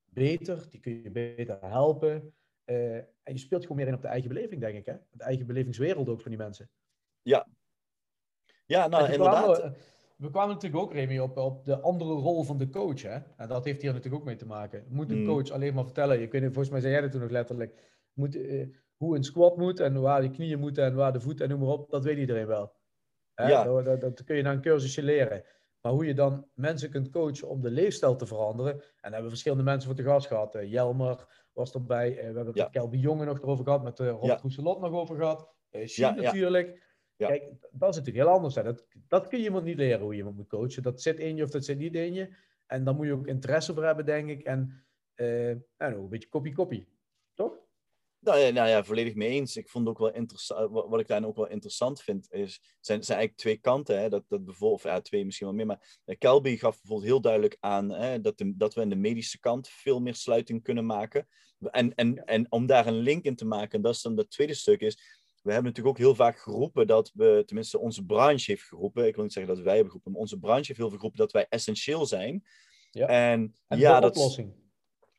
beter, 0.08 0.66
die 0.70 0.80
kun 0.80 1.02
je 1.02 1.10
beter 1.10 1.58
helpen. 1.60 2.34
Uh, 2.64 2.96
en 2.96 3.32
je 3.32 3.38
speelt 3.38 3.62
gewoon 3.62 3.76
meer 3.76 3.86
in 3.86 3.94
op 3.94 4.02
de 4.02 4.08
eigen 4.08 4.28
beleving, 4.28 4.60
denk 4.60 4.76
ik. 4.76 4.86
Hè? 4.86 4.94
De 5.10 5.22
eigen 5.22 5.46
belevingswereld 5.46 6.08
ook 6.08 6.20
van 6.20 6.30
die 6.30 6.40
mensen. 6.40 6.70
Ja. 7.22 7.46
Ja, 8.66 8.88
nou, 8.88 9.12
inderdaad. 9.12 9.58
Kwamen, 9.58 9.76
we 10.16 10.30
kwamen 10.30 10.54
natuurlijk 10.54 10.82
ook, 10.82 10.92
Remy, 10.92 11.18
op, 11.18 11.36
op 11.36 11.64
de 11.64 11.80
andere 11.80 12.12
rol 12.12 12.42
van 12.42 12.58
de 12.58 12.68
coach. 12.68 13.02
Hè? 13.02 13.18
En 13.36 13.48
dat 13.48 13.64
heeft 13.64 13.82
hier 13.82 13.92
natuurlijk 13.92 14.20
ook 14.22 14.26
mee 14.26 14.36
te 14.36 14.46
maken. 14.46 14.84
Moet 14.88 15.10
een 15.10 15.20
mm. 15.20 15.26
coach 15.26 15.50
alleen 15.50 15.74
maar 15.74 15.84
vertellen? 15.84 16.20
Je 16.20 16.28
kunt, 16.28 16.44
volgens 16.44 16.70
mij 16.70 16.80
zei 16.80 16.92
jij 16.92 17.00
dat 17.00 17.10
toen 17.10 17.20
nog 17.20 17.30
letterlijk. 17.30 17.96
Moet, 18.12 18.36
uh, 18.36 18.66
hoe 18.96 19.16
een 19.16 19.24
squat 19.24 19.56
moet 19.56 19.80
en 19.80 20.00
waar 20.00 20.20
de 20.20 20.30
knieën 20.30 20.58
moeten 20.58 20.84
en 20.84 20.94
waar 20.94 21.12
de 21.12 21.20
voeten 21.20 21.44
en 21.44 21.50
noem 21.50 21.60
maar 21.60 21.78
op. 21.78 21.90
Dat 21.90 22.04
weet 22.04 22.18
iedereen 22.18 22.46
wel. 22.46 22.72
Hè? 23.34 23.48
Ja. 23.48 23.64
Dat, 23.64 23.84
dat, 23.84 24.00
dat 24.00 24.24
kun 24.24 24.36
je 24.36 24.42
na 24.42 24.52
een 24.52 24.60
cursusje 24.60 25.02
leren. 25.02 25.44
Maar 25.80 25.92
hoe 25.92 26.06
je 26.06 26.14
dan 26.14 26.46
mensen 26.54 26.90
kunt 26.90 27.10
coachen 27.10 27.48
om 27.48 27.60
de 27.60 27.70
leefstijl 27.70 28.16
te 28.16 28.26
veranderen. 28.26 28.72
En 28.72 28.80
daar 28.80 29.02
hebben 29.02 29.22
we 29.22 29.28
verschillende 29.28 29.64
mensen 29.64 29.88
voor 29.88 29.98
te 29.98 30.04
gast 30.04 30.26
gehad. 30.26 30.54
Uh, 30.54 30.70
Jelmer 30.70 31.48
was 31.52 31.72
erbij. 31.72 32.10
Uh, 32.10 32.16
we 32.16 32.22
hebben 32.22 32.46
het 32.46 32.56
ja. 32.56 32.62
met 32.62 32.72
Kelby 32.72 32.96
Jongen 32.96 33.26
nog 33.26 33.38
erover 33.38 33.64
gehad. 33.64 33.82
Met 33.82 33.98
uh, 33.98 34.08
Rob 34.08 34.24
ja. 34.24 34.40
nog 34.62 34.92
over 34.92 35.16
gehad. 35.16 35.48
Uh, 35.70 35.86
ja, 35.86 36.14
natuurlijk. 36.14 36.86
Kijk, 37.16 37.42
dat 37.70 37.88
is 37.88 37.96
natuurlijk 37.96 38.26
heel 38.26 38.34
anders. 38.34 38.54
Hè. 38.54 38.62
Dat, 38.62 38.86
dat 39.08 39.28
kun 39.28 39.38
je 39.38 39.44
iemand 39.44 39.64
niet 39.64 39.76
leren 39.76 40.00
hoe 40.00 40.12
je 40.12 40.18
iemand 40.18 40.36
moet 40.36 40.48
coachen. 40.48 40.82
Dat 40.82 41.02
zit 41.02 41.18
in 41.18 41.36
je 41.36 41.42
of 41.42 41.50
dat 41.50 41.64
zit 41.64 41.78
niet 41.78 41.94
in 41.94 42.14
je. 42.14 42.34
En 42.66 42.84
dan 42.84 42.96
moet 42.96 43.06
je 43.06 43.12
ook 43.12 43.26
interesse 43.26 43.74
voor 43.74 43.84
hebben, 43.84 44.04
denk 44.04 44.28
ik. 44.28 44.42
En 44.42 44.84
nou, 45.78 45.94
een 45.94 46.08
beetje 46.08 46.28
kopie-kopie. 46.28 46.88
Nou 48.20 48.38
ja, 48.38 48.50
nou 48.50 48.68
ja, 48.68 48.84
volledig 48.84 49.14
mee 49.14 49.28
eens. 49.28 49.56
Ik 49.56 49.68
vond 49.68 49.88
ook 49.88 49.98
wel 49.98 50.12
interessant, 50.12 50.70
wat 50.70 51.00
ik 51.00 51.06
daar 51.06 51.24
ook 51.24 51.36
wel 51.36 51.48
interessant 51.48 52.02
vind, 52.02 52.32
is, 52.32 52.60
zijn, 52.80 53.04
zijn 53.04 53.18
eigenlijk 53.18 53.36
twee 53.36 53.56
kanten. 53.56 54.00
Hè, 54.00 54.08
dat, 54.08 54.24
dat 54.28 54.44
bijvoorbeeld, 54.44 54.82
ja, 54.82 55.00
twee 55.00 55.24
misschien 55.24 55.46
wel 55.46 55.56
meer, 55.56 55.66
maar 55.66 56.00
eh, 56.04 56.18
Kelby 56.18 56.56
gaf 56.56 56.76
bijvoorbeeld 56.80 57.08
heel 57.08 57.20
duidelijk 57.20 57.56
aan 57.60 57.90
hè, 57.90 58.20
dat, 58.20 58.38
de, 58.38 58.56
dat 58.56 58.74
we 58.74 58.80
aan 58.80 58.88
de 58.88 58.96
medische 58.96 59.40
kant 59.40 59.68
veel 59.68 60.00
meer 60.00 60.14
sluiting 60.14 60.62
kunnen 60.62 60.86
maken. 60.86 61.28
En, 61.58 61.94
en, 61.94 62.24
en 62.24 62.52
om 62.52 62.66
daar 62.66 62.86
een 62.86 62.98
link 62.98 63.24
in 63.24 63.36
te 63.36 63.46
maken, 63.46 63.82
dat 63.82 63.94
is 63.94 64.02
dan 64.02 64.16
het 64.16 64.30
tweede 64.30 64.54
stuk, 64.54 64.80
is 64.80 65.16
we 65.42 65.52
hebben 65.52 65.70
natuurlijk 65.70 65.98
ook 65.98 66.04
heel 66.04 66.14
vaak 66.14 66.38
geroepen 66.38 66.86
dat 66.86 67.10
we, 67.14 67.42
tenminste 67.46 67.78
onze 67.78 68.04
branche 68.04 68.50
heeft 68.50 68.62
geroepen, 68.62 69.06
ik 69.06 69.14
wil 69.14 69.24
niet 69.24 69.32
zeggen 69.32 69.54
dat 69.54 69.64
wij 69.64 69.72
hebben 69.72 69.90
geroepen, 69.90 70.12
maar 70.12 70.20
onze 70.20 70.38
branche 70.38 70.66
heeft 70.66 70.78
heel 70.78 70.88
veel 70.88 70.96
geroepen 70.96 71.20
dat 71.20 71.32
wij 71.32 71.46
essentieel 71.48 72.06
zijn. 72.06 72.44
Ja. 72.90 73.06
En, 73.06 73.54
en 73.68 73.78
ja, 73.78 74.00
de 74.00 74.06
oplossing. 74.06 74.54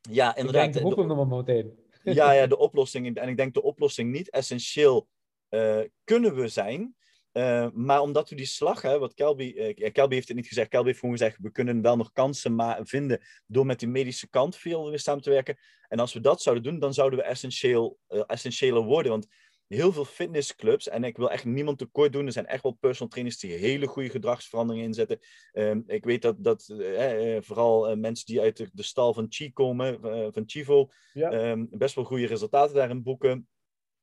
Ja, 0.02 0.36
inderdaad. 0.36 0.66
Ik 0.66 0.74
denk, 0.74 0.86
roepen 0.86 1.08
we 1.08 1.16
hem 1.16 1.28
meteen. 1.28 1.88
ja, 2.20 2.32
ja, 2.32 2.48
de 2.48 2.58
oplossing. 2.58 3.18
En 3.18 3.30
ik 3.30 3.38
denk 3.38 3.54
de 3.54 3.62
oplossing 3.62 4.12
niet 4.12 4.30
essentieel 4.30 5.08
uh, 5.50 5.82
kunnen 6.04 6.36
we 6.36 6.48
zijn. 6.48 6.96
Uh, 7.34 7.68
maar 7.74 8.02
omdat 8.02 8.30
we 8.30 8.36
die 8.36 8.46
slag, 8.46 8.82
hè, 8.82 9.00
wat 9.00 9.14
Kelby, 9.14 9.54
uh, 9.56 9.92
Kelby 9.92 10.14
heeft 10.14 10.28
het 10.28 10.38
niet 10.38 10.48
gezegd, 10.48 10.70
Kelby 10.70 10.88
heeft 10.88 11.00
gewoon 11.00 11.18
gezegd, 11.18 11.38
we 11.42 11.52
kunnen 11.52 11.82
wel 11.82 11.98
nog 11.98 12.12
kansen 12.12 12.56
ma- 12.56 12.80
vinden 12.84 13.22
door 13.48 13.66
met 13.66 13.80
die 13.80 13.88
medische 13.88 14.30
kant 14.30 14.56
veel 14.56 14.90
weer 14.90 15.00
samen 15.00 15.24
te 15.24 15.30
werken. 15.30 15.58
En 15.88 16.00
als 16.00 16.14
we 16.14 16.20
dat 16.20 16.42
zouden 16.42 16.64
doen, 16.64 16.80
dan 16.80 16.94
zouden 16.94 17.20
we 17.20 17.26
essentieel, 17.26 18.00
essentieeler 18.08 18.84
worden. 18.84 19.12
Want 19.12 19.28
heel 19.70 19.92
veel 19.92 20.06
fitnessclubs, 20.06 20.88
en 20.88 21.04
ik 21.04 21.18
wil 21.18 21.32
echt 21.32 21.46
niemand 21.46 21.78
tekort 21.78 22.14
doen, 22.14 22.26
er 22.26 22.32
zijn 22.32 22.46
echt 22.46 22.64
wel 22.64 22.78
personal 22.80 23.10
trainers 23.10 23.40
die 23.40 23.52
hele 23.52 23.88
goede 23.88 24.10
gedragsveranderingen 24.10 24.86
inzetten. 24.88 25.20
Um, 25.54 25.84
ik 25.88 26.04
weet 26.04 26.22
dat, 26.22 26.44
dat 26.44 26.68
uh, 26.72 27.38
vooral 27.42 27.92
uh, 27.92 27.98
mensen 27.98 28.26
die 28.26 28.42
uit 28.42 28.58
de, 28.58 28.70
de, 28.74 28.84
stal 28.84 29.14
van 29.14 29.26
Chi 29.30 29.54
komen, 29.54 30.00
van 30.34 30.44
Chivo, 30.46 30.90
ja. 31.14 31.52
um, 31.52 31.68
best 31.72 31.96
wel 31.96 32.04
goede 32.04 32.28
resultaten 32.28 32.76
daarin 32.76 33.04
boeken. 33.04 33.48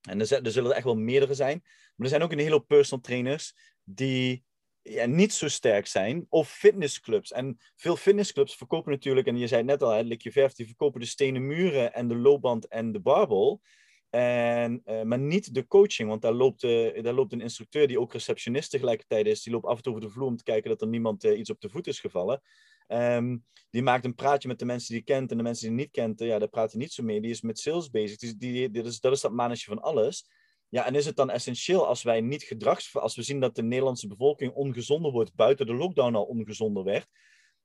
En 0.08 0.20
er, 0.20 0.44
er, 0.44 0.50
zullen 0.50 0.70
er 0.70 0.76
echt 0.76 0.84
wel 0.84 0.96
meerdere 0.96 1.34
zijn. 1.34 1.60
Maar 1.62 2.06
er 2.06 2.08
zijn 2.08 2.22
ook 2.22 2.32
een 2.32 2.38
hele 2.38 2.50
hoop 2.50 2.66
personal 2.66 3.04
trainers 3.04 3.54
die 3.84 4.44
ja, 4.82 5.06
niet 5.06 5.32
zo 5.32 5.48
sterk 5.48 5.86
zijn. 5.86 6.26
Of 6.28 6.50
fitnessclubs. 6.50 7.32
En 7.32 7.58
veel 7.76 7.96
fitnessclubs 7.96 8.56
verkopen 8.56 8.92
natuurlijk, 8.92 9.26
en 9.26 9.36
je 9.36 9.46
zei 9.46 9.60
het 9.60 9.70
net 9.70 9.82
al, 9.82 9.90
hè, 9.90 10.00
Likje 10.00 10.32
Verf, 10.32 10.52
die 10.52 10.66
verkopen 10.66 11.00
de 11.00 11.06
stenen 11.06 11.46
muren 11.46 11.94
en 11.94 12.08
de 12.08 12.16
loopband 12.16 12.68
en 12.68 12.92
de 12.92 13.00
barbel. 13.00 13.62
En, 14.10 14.82
uh, 14.86 15.02
maar 15.02 15.18
niet 15.18 15.54
de 15.54 15.66
coaching, 15.66 16.08
want 16.08 16.22
daar 16.22 16.32
loopt, 16.32 16.62
uh, 16.62 17.02
daar 17.02 17.14
loopt 17.14 17.32
een 17.32 17.40
instructeur 17.40 17.86
die 17.86 18.00
ook 18.00 18.12
receptionist 18.12 18.70
tegelijkertijd 18.70 19.26
is. 19.26 19.42
Die 19.42 19.52
loopt 19.52 19.66
af 19.66 19.76
en 19.76 19.82
toe 19.82 19.94
over 19.94 20.06
de 20.06 20.12
vloer 20.12 20.28
om 20.28 20.36
te 20.36 20.44
kijken 20.44 20.70
dat 20.70 20.80
er 20.80 20.88
niemand 20.88 21.24
uh, 21.24 21.38
iets 21.38 21.50
op 21.50 21.60
de 21.60 21.68
voet 21.68 21.86
is 21.86 22.00
gevallen. 22.00 22.42
Um, 22.88 23.44
die 23.70 23.82
maakt 23.82 24.04
een 24.04 24.14
praatje 24.14 24.48
met 24.48 24.58
de 24.58 24.64
mensen 24.64 24.94
die 24.94 25.02
hij 25.06 25.16
kent 25.16 25.30
en 25.30 25.36
de 25.36 25.42
mensen 25.42 25.68
die 25.68 25.74
hij 25.74 25.84
niet 25.84 25.92
kent, 25.92 26.20
ja, 26.20 26.38
daar 26.38 26.48
praat 26.48 26.72
hij 26.72 26.80
niet 26.80 26.92
zo 26.92 27.02
mee. 27.02 27.20
Die 27.20 27.30
is 27.30 27.40
met 27.40 27.58
sales 27.58 27.90
bezig. 27.90 28.36
Die, 28.36 28.70
dat, 28.70 28.86
is, 28.86 29.20
dat 29.20 29.32
mannetje 29.32 29.66
van 29.66 29.82
alles. 29.82 30.28
Ja, 30.68 30.86
en 30.86 30.94
is 30.94 31.06
het 31.06 31.16
dan 31.16 31.30
essentieel 31.30 31.86
als 31.86 32.02
wij 32.02 32.20
niet 32.20 32.42
gedrags... 32.42 32.96
Als 32.96 33.16
we 33.16 33.22
zien 33.22 33.40
dat 33.40 33.54
de 33.54 33.62
Nederlandse 33.62 34.06
bevolking 34.06 34.52
ongezonder 34.52 35.12
wordt, 35.12 35.34
buiten 35.34 35.66
de 35.66 35.74
lockdown 35.74 36.14
al 36.14 36.24
ongezonder 36.24 36.84
werd, 36.84 37.08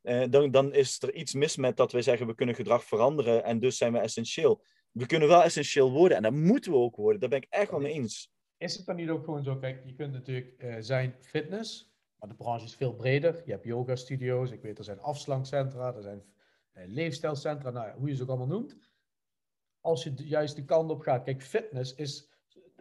eh, 0.02 0.24
dan, 0.30 0.52
dan 0.52 0.74
is 0.74 1.02
er 1.02 1.14
iets 1.14 1.34
mis 1.34 1.56
met 1.56 1.78
dat 1.78 1.92
wij 1.92 2.02
zeggen 2.02 2.28
we 2.28 2.36
kunnen 2.36 2.56
gedrag 2.56 2.84
veranderen 2.84 3.44
en 3.44 3.60
dus 3.60 3.78
zijn 3.78 3.94
we 3.94 4.00
essentieel. 4.00 4.64
We 4.92 5.06
kunnen 5.06 5.28
wel 5.28 5.44
essentieel 5.44 5.92
worden 5.92 6.18
en 6.18 6.24
dat 6.24 6.34
moeten 6.34 6.72
we 6.72 6.78
ook 6.78 6.96
worden. 6.96 7.20
Daar 7.20 7.30
ben 7.30 7.42
ik 7.42 7.48
echt 7.50 7.72
wel 7.72 7.80
mee 7.80 7.94
eens. 7.94 8.34
Is 8.58 8.76
het 8.76 8.86
dan 8.86 8.96
niet 8.96 9.10
ook 9.10 9.24
gewoon 9.24 9.44
zo, 9.44 9.58
kijk, 9.58 9.82
je 9.86 9.94
kunt 9.94 10.14
natuurlijk 10.14 10.54
uh, 10.58 10.76
zijn 10.80 11.16
fitness, 11.20 11.96
maar 12.20 12.30
de 12.30 12.36
branche 12.36 12.66
is 12.66 12.76
veel 12.76 12.96
breder. 12.96 13.42
Je 13.46 13.52
hebt 13.52 13.66
yoga 13.66 13.96
studio's, 13.96 14.52
ik 14.52 14.62
weet 14.62 14.78
er 14.78 14.84
zijn 14.84 15.00
afslankcentra, 15.00 15.96
er 15.96 16.02
zijn 16.02 16.24
uh, 16.74 16.84
leefstijlcentra, 16.88 17.70
nou, 17.70 17.98
hoe 17.98 18.10
je 18.10 18.16
ze 18.16 18.22
ook 18.22 18.30
allemaal 18.30 18.48
noemt. 18.48 18.78
Als 19.80 20.04
je 20.04 20.14
juist 20.16 20.56
de 20.56 20.66
kant 20.66 20.92
op 20.92 21.02
gaat, 21.02 21.24
kijk, 21.24 21.42
fitness 21.42 21.96
is 21.96 22.32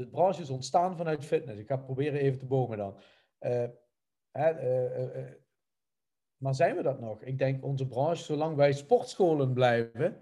de 0.00 0.08
branche 0.08 0.42
is 0.42 0.50
ontstaan 0.50 0.96
vanuit 0.96 1.24
fitness. 1.24 1.60
Ik 1.60 1.66
ga 1.66 1.76
proberen 1.76 2.20
even 2.20 2.38
te 2.38 2.46
bomen 2.46 2.78
dan. 2.78 2.96
Uh, 3.40 3.68
maar 6.36 6.54
zijn 6.54 6.76
we 6.76 6.82
dat 6.82 7.00
nog? 7.00 7.22
Ik 7.22 7.38
denk 7.38 7.64
onze 7.64 7.86
branche, 7.86 8.22
zolang 8.22 8.56
wij 8.56 8.72
sportscholen 8.72 9.52
blijven, 9.52 10.16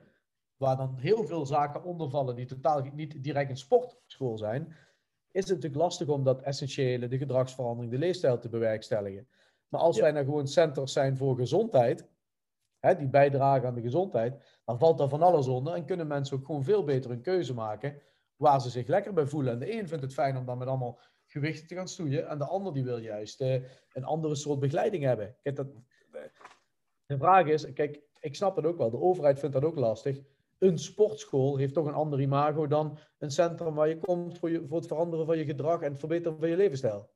waar 0.59 0.77
dan 0.77 0.97
heel 0.97 1.25
veel 1.25 1.47
zaken 1.47 1.85
ondervallen 1.85 2.35
die 2.35 2.47
totaal 2.47 2.83
niet 2.93 3.23
direct 3.23 3.51
een 3.51 3.57
sportschool 3.57 4.39
zijn, 4.39 4.67
is 5.31 5.45
het 5.45 5.55
natuurlijk 5.55 5.83
lastig 5.83 6.09
om 6.09 6.25
dat 6.25 6.43
essentiële, 6.43 7.09
de 7.09 7.19
gedragsverandering, 7.19 7.93
de 7.93 7.99
leefstijl 7.99 8.39
te 8.39 8.49
bewerkstelligen. 8.49 9.29
Maar 9.69 9.81
als 9.81 9.97
ja. 9.97 10.03
wij 10.03 10.13
nou 10.13 10.25
gewoon 10.25 10.47
centers 10.47 10.93
zijn 10.93 11.17
voor 11.17 11.37
gezondheid, 11.37 12.09
hè, 12.79 12.97
die 12.97 13.09
bijdragen 13.09 13.69
aan 13.69 13.75
de 13.75 13.81
gezondheid, 13.81 14.61
dan 14.65 14.79
valt 14.79 15.01
er 15.01 15.09
van 15.09 15.23
alles 15.23 15.47
onder 15.47 15.75
en 15.75 15.85
kunnen 15.85 16.07
mensen 16.07 16.37
ook 16.37 16.47
gewoon 16.47 16.65
veel 16.65 16.85
beter 16.85 17.11
een 17.11 17.23
keuze 17.23 17.55
maken 17.55 18.03
waar 18.37 18.61
ze 18.61 18.71
zich 18.71 18.87
lekker 18.87 19.13
bij 19.13 19.27
voelen. 19.27 19.53
En 19.53 19.59
de 19.59 19.73
een 19.73 19.89
vindt 19.89 20.05
het 20.05 20.15
fijn 20.15 20.37
om 20.37 20.45
dan 20.45 20.59
met 20.59 20.69
allemaal 20.69 21.01
gewichten 21.27 21.67
te 21.67 21.75
gaan 21.75 21.89
stoeien. 21.89 22.29
En 22.29 22.39
de 22.39 22.45
ander 22.45 22.73
die 22.73 22.85
wil 22.85 22.99
juist 22.99 23.41
uh, 23.41 23.63
een 23.93 24.05
andere 24.05 24.35
soort 24.35 24.61
begeleiding 24.61 25.05
hebben. 25.05 25.37
Kijk, 25.43 25.57
dat, 25.57 25.67
de 27.07 27.19
vraag 27.19 27.47
is, 27.47 27.73
kijk, 27.73 28.01
ik 28.21 28.35
snap 28.35 28.57
het 28.57 28.67
ook 28.67 28.79
wel. 28.79 28.91
De 28.91 29.01
overheid 29.01 29.39
vindt 29.39 29.55
dat 29.55 29.65
ook 29.65 29.77
lastig. 29.77 30.21
Een 30.59 30.79
sportschool 30.79 31.57
heeft 31.57 31.75
toch 31.75 31.87
een 31.87 31.95
ander 31.95 32.21
imago 32.21 32.67
dan 32.67 32.99
een 33.19 33.31
centrum 33.31 33.75
waar 33.75 33.89
je 33.89 33.99
komt 33.99 34.39
voor, 34.39 34.51
je, 34.51 34.65
voor 34.69 34.77
het 34.77 34.87
veranderen 34.87 35.27
van 35.27 35.39
je 35.39 35.45
gedrag 35.45 35.81
en 35.81 35.91
het 35.91 35.99
verbeteren 35.99 36.39
van 36.39 36.49
je 36.49 36.57
levensstijl. 36.57 37.11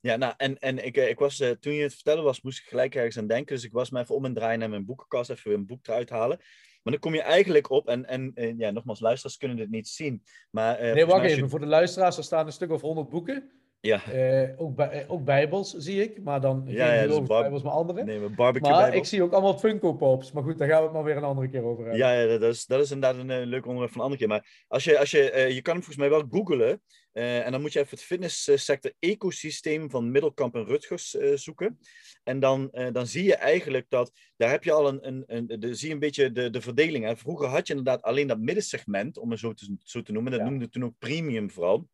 Ja, 0.00 0.16
nou, 0.16 0.34
en, 0.36 0.58
en 0.58 0.84
ik, 0.84 0.96
ik 0.96 1.18
was, 1.18 1.40
uh, 1.40 1.50
toen 1.50 1.72
je 1.72 1.82
het 1.82 1.94
vertellen 1.94 2.24
was, 2.24 2.42
moest 2.42 2.58
ik 2.58 2.68
gelijk 2.68 2.94
ergens 2.94 3.18
aan 3.18 3.26
denken. 3.26 3.54
Dus 3.54 3.64
ik 3.64 3.72
was 3.72 3.90
me 3.90 4.00
even 4.00 4.14
om 4.14 4.24
en 4.24 4.34
draaien 4.34 4.58
naar 4.58 4.70
mijn 4.70 4.84
boekenkast, 4.84 5.30
even 5.30 5.52
een 5.52 5.66
boek 5.66 5.86
eruit 5.86 6.10
halen. 6.10 6.38
Maar 6.82 6.92
dan 6.92 6.98
kom 6.98 7.14
je 7.14 7.22
eigenlijk 7.22 7.70
op, 7.70 7.88
en, 7.88 8.06
en, 8.06 8.32
en 8.34 8.58
ja, 8.58 8.70
nogmaals, 8.70 9.00
luisteraars 9.00 9.36
kunnen 9.36 9.56
dit 9.56 9.70
niet 9.70 9.88
zien. 9.88 10.22
Maar, 10.50 10.84
uh, 10.84 10.94
nee, 10.94 11.06
wacht 11.06 11.24
even. 11.24 11.42
Je... 11.42 11.48
Voor 11.48 11.60
de 11.60 11.66
luisteraars, 11.66 12.16
er 12.16 12.24
staan 12.24 12.46
een 12.46 12.52
stuk 12.52 12.70
of 12.70 12.80
honderd 12.80 13.08
boeken. 13.08 13.50
Ja. 13.86 14.02
Uh, 14.12 14.60
ook, 14.60 14.74
bij, 14.74 15.04
ook 15.08 15.24
bijbels 15.24 15.74
zie 15.74 16.02
ik, 16.02 16.22
maar 16.22 16.40
dan 16.40 16.64
ja, 16.66 16.94
ja, 16.94 17.06
dus 17.06 17.22
bijbels, 17.22 17.62
maar 17.62 17.72
andere. 17.72 18.04
Nee, 18.04 18.18
maar 18.18 18.34
barbecue 18.34 18.70
maar 18.70 18.94
ik 18.94 19.04
zie 19.04 19.22
ook 19.22 19.32
allemaal 19.32 19.58
Funko 19.58 19.92
Pops. 19.92 20.32
Maar 20.32 20.42
goed, 20.42 20.58
daar 20.58 20.68
gaan 20.68 20.78
we 20.78 20.84
het 20.84 20.92
maar 20.92 21.04
weer 21.04 21.16
een 21.16 21.22
andere 21.22 21.48
keer 21.48 21.62
over 21.62 21.82
hebben. 21.82 22.00
Ja, 22.00 22.12
ja 22.12 22.38
dat, 22.38 22.54
is, 22.54 22.66
dat 22.66 22.80
is 22.80 22.90
inderdaad 22.90 23.20
een, 23.20 23.28
een 23.28 23.46
leuk 23.46 23.66
onderwerp 23.66 23.92
van 23.92 24.00
een 24.00 24.06
andere 24.06 24.26
keer. 24.26 24.34
Maar 24.34 24.64
als 24.68 24.84
je, 24.84 24.98
als 24.98 25.10
je, 25.10 25.32
uh, 25.34 25.50
je 25.50 25.62
kan 25.62 25.74
hem 25.74 25.82
volgens 25.84 26.08
mij 26.08 26.18
wel 26.18 26.26
googlen. 26.30 26.82
Uh, 27.12 27.44
en 27.44 27.52
dan 27.52 27.60
moet 27.60 27.72
je 27.72 27.78
even 27.78 27.90
het 27.90 28.06
fitnesssector 28.06 28.92
ecosysteem 28.98 29.90
van 29.90 30.10
Middelkamp 30.10 30.54
en 30.54 30.64
Rutgers 30.64 31.10
zoeken. 31.34 31.78
En 32.24 32.40
dan, 32.40 32.70
dan 32.92 33.06
zie 33.06 33.24
je 33.24 33.34
eigenlijk 33.34 33.86
dat, 33.88 34.12
daar 34.36 34.50
heb 34.50 34.64
je 34.64 34.72
al 34.72 34.88
een, 34.88 35.06
een, 35.06 35.24
een 35.26 35.60
de, 35.60 35.74
zie 35.74 35.88
je 35.88 35.94
een 35.94 36.00
beetje 36.00 36.32
de, 36.32 36.50
de 36.50 36.60
verdeling. 36.60 37.04
Hè. 37.04 37.16
Vroeger 37.16 37.48
had 37.48 37.66
je 37.66 37.74
inderdaad 37.74 38.02
alleen 38.02 38.26
dat 38.26 38.38
middensegment, 38.38 39.18
om 39.18 39.30
het 39.30 39.40
zo 39.40 39.52
te, 39.52 39.76
zo 39.82 40.02
te 40.02 40.12
noemen. 40.12 40.32
Dat 40.32 40.40
ja. 40.40 40.48
noemde 40.48 40.68
toen 40.68 40.84
ook 40.84 40.98
premium 40.98 41.50
vooral. 41.50 41.88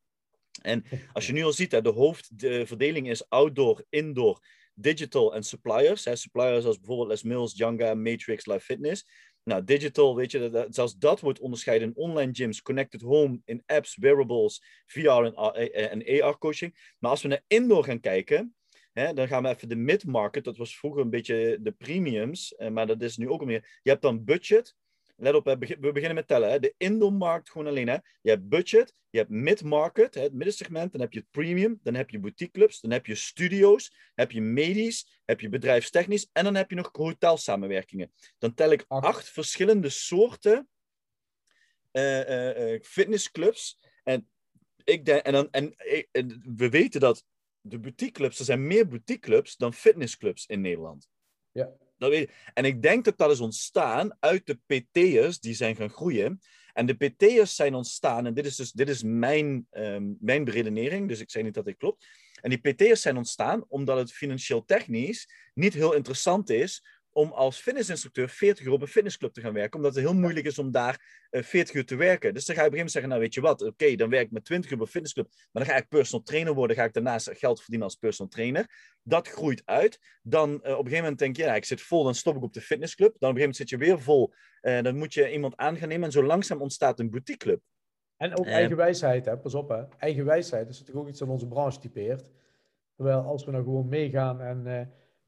En 0.60 0.84
als 1.12 1.26
je 1.26 1.32
nu 1.32 1.44
al 1.44 1.52
ziet, 1.52 1.72
hè, 1.72 1.82
de 1.82 1.88
hoofdverdeling 1.88 3.10
is 3.10 3.28
outdoor, 3.28 3.84
indoor, 3.88 4.40
digital 4.74 5.34
en 5.34 5.42
suppliers. 5.42 6.02
Suppliers 6.12 6.64
als 6.64 6.78
bijvoorbeeld 6.78 7.08
Les 7.08 7.22
Mills, 7.22 7.56
Janga, 7.56 7.94
Matrix, 7.94 8.46
Life 8.46 8.64
Fitness. 8.64 9.06
Nou, 9.44 9.64
digital, 9.64 10.16
weet 10.16 10.30
je, 10.30 10.50
dat, 10.50 10.74
zelfs 10.74 10.98
dat 10.98 11.20
wordt 11.20 11.40
onderscheiden 11.40 11.88
in 11.88 11.96
online 11.96 12.34
gyms, 12.34 12.62
connected 12.62 13.00
home, 13.00 13.40
in 13.44 13.62
apps, 13.66 13.96
wearables, 13.96 14.62
VR 14.86 15.08
en, 15.08 15.34
en 16.04 16.22
AR-coaching. 16.22 16.94
Maar 16.98 17.10
als 17.10 17.22
we 17.22 17.28
naar 17.28 17.44
indoor 17.46 17.84
gaan 17.84 18.00
kijken, 18.00 18.54
hè, 18.92 19.12
dan 19.12 19.28
gaan 19.28 19.42
we 19.42 19.48
even 19.48 19.68
de 19.68 19.76
mid-market, 19.76 20.44
dat 20.44 20.56
was 20.56 20.78
vroeger 20.78 21.00
een 21.00 21.10
beetje 21.10 21.58
de 21.60 21.72
premiums, 21.72 22.54
maar 22.70 22.86
dat 22.86 23.02
is 23.02 23.16
nu 23.16 23.28
ook 23.28 23.44
meer. 23.44 23.80
Je 23.82 23.90
hebt 23.90 24.02
dan 24.02 24.24
budget, 24.24 24.74
let 25.16 25.34
op, 25.34 25.44
we 25.44 25.92
beginnen 25.92 26.14
met 26.14 26.26
tellen. 26.26 26.50
Hè. 26.50 26.58
De 26.58 26.74
indoormarkt 26.76 27.50
gewoon 27.50 27.66
alleen. 27.66 27.88
Hè. 27.88 27.96
Je 28.20 28.30
hebt 28.30 28.48
budget, 28.48 28.94
je 29.10 29.18
hebt 29.18 29.30
mid-market, 29.30 30.14
het 30.14 30.32
middensegment, 30.32 30.92
dan 30.92 31.00
heb 31.00 31.12
je 31.12 31.18
het 31.18 31.30
premium, 31.30 31.80
dan 31.82 31.94
heb 31.94 32.10
je 32.10 32.18
boutiqueclubs, 32.18 32.80
dan 32.80 32.90
heb 32.90 33.06
je 33.06 33.14
studio's, 33.14 33.94
heb 34.14 34.30
je 34.30 34.40
medisch, 34.40 35.20
heb 35.24 35.40
je 35.40 35.48
bedrijfstechnisch 35.48 36.28
en 36.32 36.44
dan 36.44 36.54
heb 36.54 36.70
je 36.70 36.76
nog 36.76 36.88
hotelsamenwerkingen. 36.92 38.12
Dan 38.38 38.54
tel 38.54 38.70
ik 38.70 38.84
acht, 38.88 39.04
acht 39.04 39.28
verschillende 39.28 39.88
soorten 39.88 40.68
uh, 41.92 42.28
uh, 42.28 42.72
uh, 42.72 42.80
fitnessclubs. 42.82 43.78
En, 44.02 44.28
ik 44.84 45.04
denk, 45.04 45.22
en, 45.22 45.32
dan, 45.32 45.50
en, 45.50 45.74
en 46.10 46.54
we 46.56 46.68
weten 46.68 47.00
dat 47.00 47.24
de 47.60 47.78
boutiqueclubs, 47.78 48.38
er 48.38 48.44
zijn 48.44 48.66
meer 48.66 48.88
boutiqueclubs 48.88 49.56
dan 49.56 49.74
fitnessclubs 49.74 50.46
in 50.46 50.60
Nederland. 50.60 51.08
Ja. 51.50 51.72
En 52.54 52.64
ik 52.64 52.82
denk 52.82 53.04
dat 53.04 53.18
dat 53.18 53.30
is 53.30 53.40
ontstaan 53.40 54.16
uit 54.20 54.46
de 54.46 54.58
PT'ers 54.66 55.40
die 55.40 55.54
zijn 55.54 55.76
gaan 55.76 55.90
groeien. 55.90 56.40
En 56.72 56.86
de 56.86 56.94
PT'ers 56.94 57.54
zijn 57.54 57.74
ontstaan, 57.74 58.26
en 58.26 58.34
dit 58.34 58.46
is 58.46 58.56
dus 58.56 58.72
dit 58.72 58.88
is 58.88 59.02
mijn, 59.02 59.66
um, 59.72 60.16
mijn 60.20 60.44
beredenering, 60.44 61.08
dus 61.08 61.20
ik 61.20 61.30
zeg 61.30 61.42
niet 61.42 61.54
dat 61.54 61.64
dit 61.64 61.76
klopt. 61.76 62.06
En 62.40 62.50
die 62.50 62.58
PT'ers 62.58 63.00
zijn 63.00 63.16
ontstaan 63.16 63.64
omdat 63.68 63.98
het 63.98 64.12
financieel 64.12 64.64
technisch 64.64 65.28
niet 65.54 65.74
heel 65.74 65.94
interessant 65.94 66.50
is 66.50 66.84
om 67.12 67.32
als 67.32 67.60
fitnessinstructeur 67.60 68.28
40 68.28 68.64
uur 68.64 68.72
op 68.72 68.80
een 68.80 68.88
fitnessclub 68.88 69.32
te 69.32 69.40
gaan 69.40 69.52
werken, 69.52 69.76
omdat 69.76 69.94
het 69.94 70.04
heel 70.04 70.14
moeilijk 70.14 70.46
is 70.46 70.58
om 70.58 70.70
daar 70.70 71.26
uh, 71.30 71.42
40 71.42 71.74
uur 71.74 71.86
te 71.86 71.96
werken. 71.96 72.34
Dus 72.34 72.44
dan 72.44 72.56
ga 72.56 72.62
je 72.62 72.68
op 72.68 72.72
een 72.72 72.78
gegeven 72.78 72.90
moment 72.90 72.90
zeggen, 72.90 73.10
nou 73.10 73.20
weet 73.20 73.34
je 73.34 73.40
wat, 73.40 73.60
oké, 73.60 73.70
okay, 73.70 73.96
dan 73.96 74.10
werk 74.10 74.24
ik 74.24 74.30
met 74.30 74.44
20 74.44 74.70
uur 74.70 74.76
op 74.76 74.82
een 74.82 74.90
fitnessclub, 74.90 75.28
maar 75.52 75.64
dan 75.64 75.72
ga 75.72 75.78
ik 75.78 75.88
personal 75.88 76.24
trainer 76.24 76.54
worden, 76.54 76.76
ga 76.76 76.84
ik 76.84 76.92
daarnaast 76.92 77.30
geld 77.32 77.60
verdienen 77.60 77.86
als 77.86 77.96
personal 77.96 78.30
trainer. 78.30 78.94
Dat 79.02 79.28
groeit 79.28 79.62
uit. 79.64 79.98
Dan 80.22 80.48
uh, 80.50 80.56
op 80.56 80.64
een 80.64 80.74
gegeven 80.74 80.96
moment 80.96 81.18
denk 81.18 81.36
je, 81.36 81.42
ja, 81.42 81.54
ik 81.54 81.64
zit 81.64 81.80
vol, 81.80 82.04
dan 82.04 82.14
stop 82.14 82.36
ik 82.36 82.42
op 82.42 82.52
de 82.52 82.60
fitnessclub. 82.60 83.14
Dan 83.18 83.30
op 83.30 83.36
een 83.36 83.42
gegeven 83.42 83.60
moment 83.62 83.70
zit 83.70 83.70
je 83.70 83.86
weer 83.86 84.00
vol, 84.00 84.32
uh, 84.62 84.82
dan 84.82 84.96
moet 84.96 85.14
je 85.14 85.32
iemand 85.32 85.56
aan 85.56 85.76
gaan 85.76 85.88
nemen 85.88 86.04
en 86.04 86.12
zo 86.12 86.24
langzaam 86.24 86.60
ontstaat 86.60 87.00
een 87.00 87.10
boutiqueclub. 87.10 87.60
En 88.16 88.38
ook 88.38 88.46
eigen 88.46 88.76
wijsheid, 88.76 89.24
hè? 89.24 89.38
pas 89.38 89.54
op 89.54 89.68
hè. 89.68 89.82
Eigen 89.98 90.24
wijsheid 90.24 90.68
is 90.68 90.78
natuurlijk 90.78 91.04
ook 91.04 91.10
iets 91.10 91.18
dat 91.18 91.28
onze 91.28 91.46
branche 91.46 91.78
typeert. 91.78 92.30
Terwijl 92.96 93.20
als 93.20 93.44
we 93.44 93.50
nou 93.50 93.64
gewoon 93.64 93.88
meegaan 93.88 94.40
en 94.40 94.62
uh, 94.66 94.80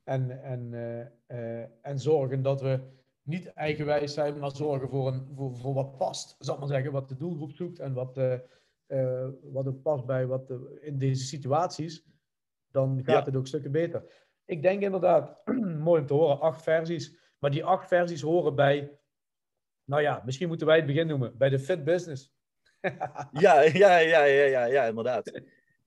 en, 0.04 0.42
en, 0.42 0.72
uh, 0.72 1.00
uh, 1.38 1.66
en 1.80 1.98
zorgen 1.98 2.42
dat 2.42 2.60
we 2.60 2.80
niet 3.22 3.46
eigenwijs 3.46 4.14
zijn, 4.14 4.38
maar 4.38 4.50
zorgen 4.50 4.88
voor, 4.88 5.08
een, 5.08 5.28
voor, 5.34 5.56
voor 5.56 5.74
wat 5.74 5.96
past. 5.96 6.36
Zal 6.38 6.54
ik 6.54 6.60
maar 6.60 6.68
zeggen, 6.68 6.92
wat 6.92 7.08
de 7.08 7.16
doelgroep 7.16 7.52
zoekt 7.52 7.78
en 7.78 7.92
wat, 7.92 8.18
uh, 8.18 9.28
wat 9.42 9.66
ook 9.66 9.82
past 9.82 10.06
bij 10.06 10.26
wat 10.26 10.52
in 10.80 10.98
deze 10.98 11.24
situaties. 11.24 12.06
Dan 12.70 12.96
gaat 13.04 13.18
ja. 13.18 13.24
het 13.24 13.36
ook 13.36 13.46
stukken 13.46 13.72
beter. 13.72 14.04
Ik 14.44 14.62
denk 14.62 14.82
inderdaad, 14.82 15.42
mooi 15.78 16.00
om 16.00 16.06
te 16.06 16.14
horen, 16.14 16.40
acht 16.40 16.62
versies. 16.62 17.18
Maar 17.38 17.50
die 17.50 17.64
acht 17.64 17.88
versies 17.88 18.20
horen 18.20 18.54
bij, 18.54 18.98
nou 19.84 20.02
ja, 20.02 20.22
misschien 20.24 20.48
moeten 20.48 20.66
wij 20.66 20.76
het 20.76 20.86
begin 20.86 21.06
noemen, 21.06 21.36
bij 21.36 21.48
de 21.48 21.58
fit 21.58 21.84
business. 21.84 22.32
ja, 23.44 23.60
ja, 23.60 23.96
ja, 23.98 24.24
ja, 24.24 24.24
ja, 24.24 24.64
ja, 24.64 24.84
inderdaad. 24.84 25.42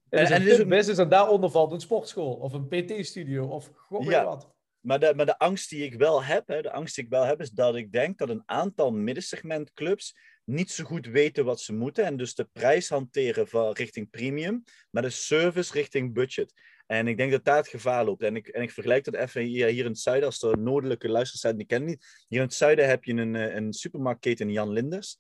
En, 0.09 0.25
en, 0.25 0.41
het 0.41 0.51
is 0.51 0.57
een 0.57 0.67
business 0.67 0.99
en 0.99 1.09
daaronder 1.09 1.51
valt 1.51 1.71
een 1.71 1.79
sportschool 1.79 2.33
of 2.33 2.53
een 2.53 2.67
PT-studio 2.67 3.47
of 3.47 3.71
weet 3.89 4.03
ja, 4.03 4.25
wat. 4.25 4.55
Maar 4.79 4.99
de, 4.99 5.13
maar 5.15 5.25
de 5.25 5.37
angst 5.37 5.69
die 5.69 5.83
ik 5.83 5.93
wel 5.93 6.23
heb, 6.23 6.47
hè, 6.47 6.61
de 6.61 6.71
angst 6.71 6.95
die 6.95 7.03
ik 7.03 7.09
wel 7.09 7.23
heb, 7.23 7.41
is 7.41 7.49
dat 7.49 7.75
ik 7.75 7.91
denk 7.91 8.17
dat 8.17 8.29
een 8.29 8.43
aantal 8.45 8.91
middensegmentclubs 8.91 10.17
niet 10.43 10.71
zo 10.71 10.83
goed 10.83 11.05
weten 11.05 11.45
wat 11.45 11.61
ze 11.61 11.73
moeten 11.73 12.05
en 12.05 12.17
dus 12.17 12.35
de 12.35 12.49
prijs 12.53 12.89
hanteren 12.89 13.47
van 13.47 13.71
richting 13.71 14.09
premium, 14.09 14.63
maar 14.89 15.01
de 15.01 15.09
service 15.09 15.73
richting 15.73 16.13
budget. 16.13 16.53
En 16.85 17.07
ik 17.07 17.17
denk 17.17 17.31
dat 17.31 17.45
daar 17.45 17.57
het 17.57 17.67
gevaar 17.67 18.05
loopt. 18.05 18.23
En 18.23 18.35
ik, 18.35 18.47
en 18.47 18.61
ik 18.61 18.71
vergelijk 18.71 19.03
dat 19.03 19.13
even 19.13 19.41
hier, 19.41 19.67
hier 19.67 19.83
in 19.83 19.91
het 19.91 19.99
zuiden, 19.99 20.25
als 20.25 20.39
de 20.39 20.57
noordelijke 20.59 21.09
luisteraars 21.09 21.41
zijn, 21.41 21.57
die 21.57 21.65
kennen 21.65 21.89
niet. 21.89 22.05
Hier 22.27 22.39
in 22.39 22.45
het 22.45 22.53
zuiden 22.53 22.87
heb 22.87 23.03
je 23.03 23.13
een, 23.13 23.33
een 23.33 23.73
supermarktketen 23.73 24.51
Jan 24.51 24.71
Linders, 24.71 25.17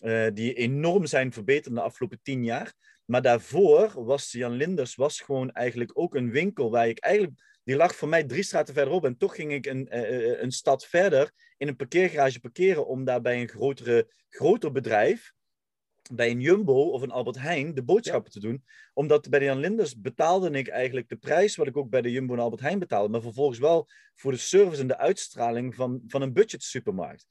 uh, 0.00 0.26
die 0.32 0.54
enorm 0.54 1.06
zijn 1.06 1.32
verbeterd 1.32 1.74
de 1.74 1.80
afgelopen 1.80 2.20
tien 2.22 2.44
jaar. 2.44 2.72
Maar 3.06 3.22
daarvoor 3.22 4.04
was 4.04 4.32
Jan 4.32 4.52
Linders 4.52 4.94
was 4.94 5.20
gewoon 5.20 5.50
eigenlijk 5.50 5.90
ook 5.94 6.14
een 6.14 6.30
winkel 6.30 6.70
waar 6.70 6.88
ik 6.88 6.98
eigenlijk 6.98 7.34
die 7.64 7.76
lag 7.76 7.94
voor 7.94 8.08
mij 8.08 8.24
drie 8.24 8.42
straten 8.42 8.74
verderop. 8.74 9.04
En 9.04 9.16
toch 9.16 9.34
ging 9.34 9.52
ik 9.52 9.66
een, 9.66 9.86
een 10.42 10.52
stad 10.52 10.86
verder 10.86 11.32
in 11.56 11.68
een 11.68 11.76
parkeergarage 11.76 12.40
parkeren 12.40 12.86
om 12.86 13.04
daar 13.04 13.20
bij 13.20 13.40
een 13.40 13.48
grotere, 13.48 14.12
groter 14.28 14.72
bedrijf 14.72 15.34
bij 16.12 16.30
een 16.30 16.40
Jumbo 16.40 16.90
of 16.90 17.02
een 17.02 17.10
Albert 17.10 17.38
Heijn 17.38 17.74
de 17.74 17.82
boodschappen 17.82 18.32
te 18.32 18.40
doen. 18.40 18.64
Omdat 18.94 19.28
bij 19.28 19.38
de 19.38 19.44
Jan 19.44 19.58
Linders 19.58 20.00
betaalde 20.00 20.50
ik 20.50 20.68
eigenlijk 20.68 21.08
de 21.08 21.16
prijs 21.16 21.56
wat 21.56 21.66
ik 21.66 21.76
ook 21.76 21.90
bij 21.90 22.02
de 22.02 22.10
Jumbo 22.10 22.34
en 22.34 22.40
Albert 22.40 22.62
Heijn 22.62 22.78
betaalde. 22.78 23.08
Maar 23.08 23.20
vervolgens 23.20 23.58
wel 23.58 23.88
voor 24.14 24.32
de 24.32 24.38
service 24.38 24.80
en 24.80 24.86
de 24.86 24.98
uitstraling 24.98 25.74
van, 25.74 26.02
van 26.06 26.22
een 26.22 26.32
budget 26.32 26.62
supermarkt. 26.62 27.26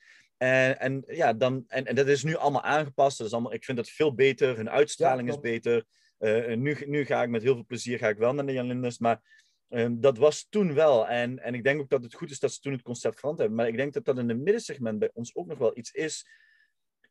En, 0.45 0.79
en 0.79 1.03
ja, 1.07 1.33
dan, 1.33 1.63
en, 1.67 1.85
en 1.85 1.95
dat 1.95 2.07
is 2.07 2.23
nu 2.23 2.35
allemaal 2.35 2.63
aangepast. 2.63 3.17
Dat 3.17 3.27
is 3.27 3.33
allemaal, 3.33 3.53
ik 3.53 3.65
vind 3.65 3.77
dat 3.77 3.89
veel 3.89 4.13
beter. 4.13 4.55
Hun 4.55 4.69
uitstraling 4.69 5.29
is 5.29 5.39
beter. 5.39 5.85
Uh, 6.19 6.55
nu, 6.55 6.77
nu 6.85 7.05
ga 7.05 7.23
ik 7.23 7.29
met 7.29 7.43
heel 7.43 7.53
veel 7.53 7.65
plezier 7.65 7.97
ga 7.97 8.09
ik 8.09 8.17
wel 8.17 8.33
naar 8.33 8.45
de 8.45 8.53
Jan 8.53 8.67
Linders. 8.67 8.97
Maar 8.97 9.21
um, 9.69 10.01
dat 10.01 10.17
was 10.17 10.47
toen 10.49 10.73
wel. 10.73 11.07
En, 11.07 11.39
en 11.39 11.53
ik 11.53 11.63
denk 11.63 11.81
ook 11.81 11.89
dat 11.89 12.03
het 12.03 12.13
goed 12.13 12.31
is 12.31 12.39
dat 12.39 12.53
ze 12.53 12.59
toen 12.59 12.73
het 12.73 12.81
concept 12.81 13.19
veranderd 13.19 13.47
hebben. 13.47 13.57
Maar 13.57 13.73
ik 13.73 13.77
denk 13.77 13.93
dat 13.93 14.05
dat 14.05 14.17
in 14.17 14.29
het 14.29 14.37
middensegment 14.37 14.99
bij 14.99 15.09
ons 15.13 15.35
ook 15.35 15.47
nog 15.47 15.57
wel 15.57 15.77
iets 15.77 15.91
is 15.91 16.25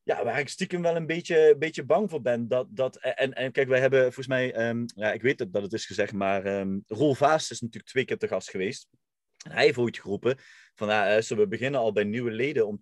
ja, 0.04 0.24
waar 0.24 0.38
ik 0.38 0.48
stiekem 0.48 0.82
wel 0.82 0.96
een 0.96 1.06
beetje, 1.06 1.56
beetje 1.58 1.84
bang 1.84 2.10
voor 2.10 2.22
ben. 2.22 2.48
Dat, 2.48 2.66
dat, 2.70 2.96
en, 2.96 3.32
en 3.32 3.52
kijk, 3.52 3.68
wij 3.68 3.80
hebben 3.80 4.02
volgens 4.02 4.26
mij, 4.26 4.68
um, 4.68 4.84
ja, 4.94 5.12
ik 5.12 5.22
weet 5.22 5.52
dat 5.52 5.62
het 5.62 5.72
is 5.72 5.86
gezegd, 5.86 6.12
maar 6.12 6.46
um, 6.46 6.84
Roel 6.86 7.14
Vaas 7.14 7.50
is 7.50 7.60
natuurlijk 7.60 7.90
twee 7.90 8.04
keer 8.04 8.18
te 8.18 8.28
gast 8.28 8.50
geweest. 8.50 8.88
Hij 9.52 9.64
heeft 9.64 9.78
ooit 9.78 9.98
geroepen 9.98 10.36
van, 10.74 10.88
uh, 10.88 11.16
zullen 11.18 11.42
we 11.42 11.48
beginnen 11.48 11.80
al 11.80 11.92
bij 11.92 12.04
nieuwe 12.04 12.30
leden 12.30 12.66
om 12.66 12.78
20% 12.78 12.80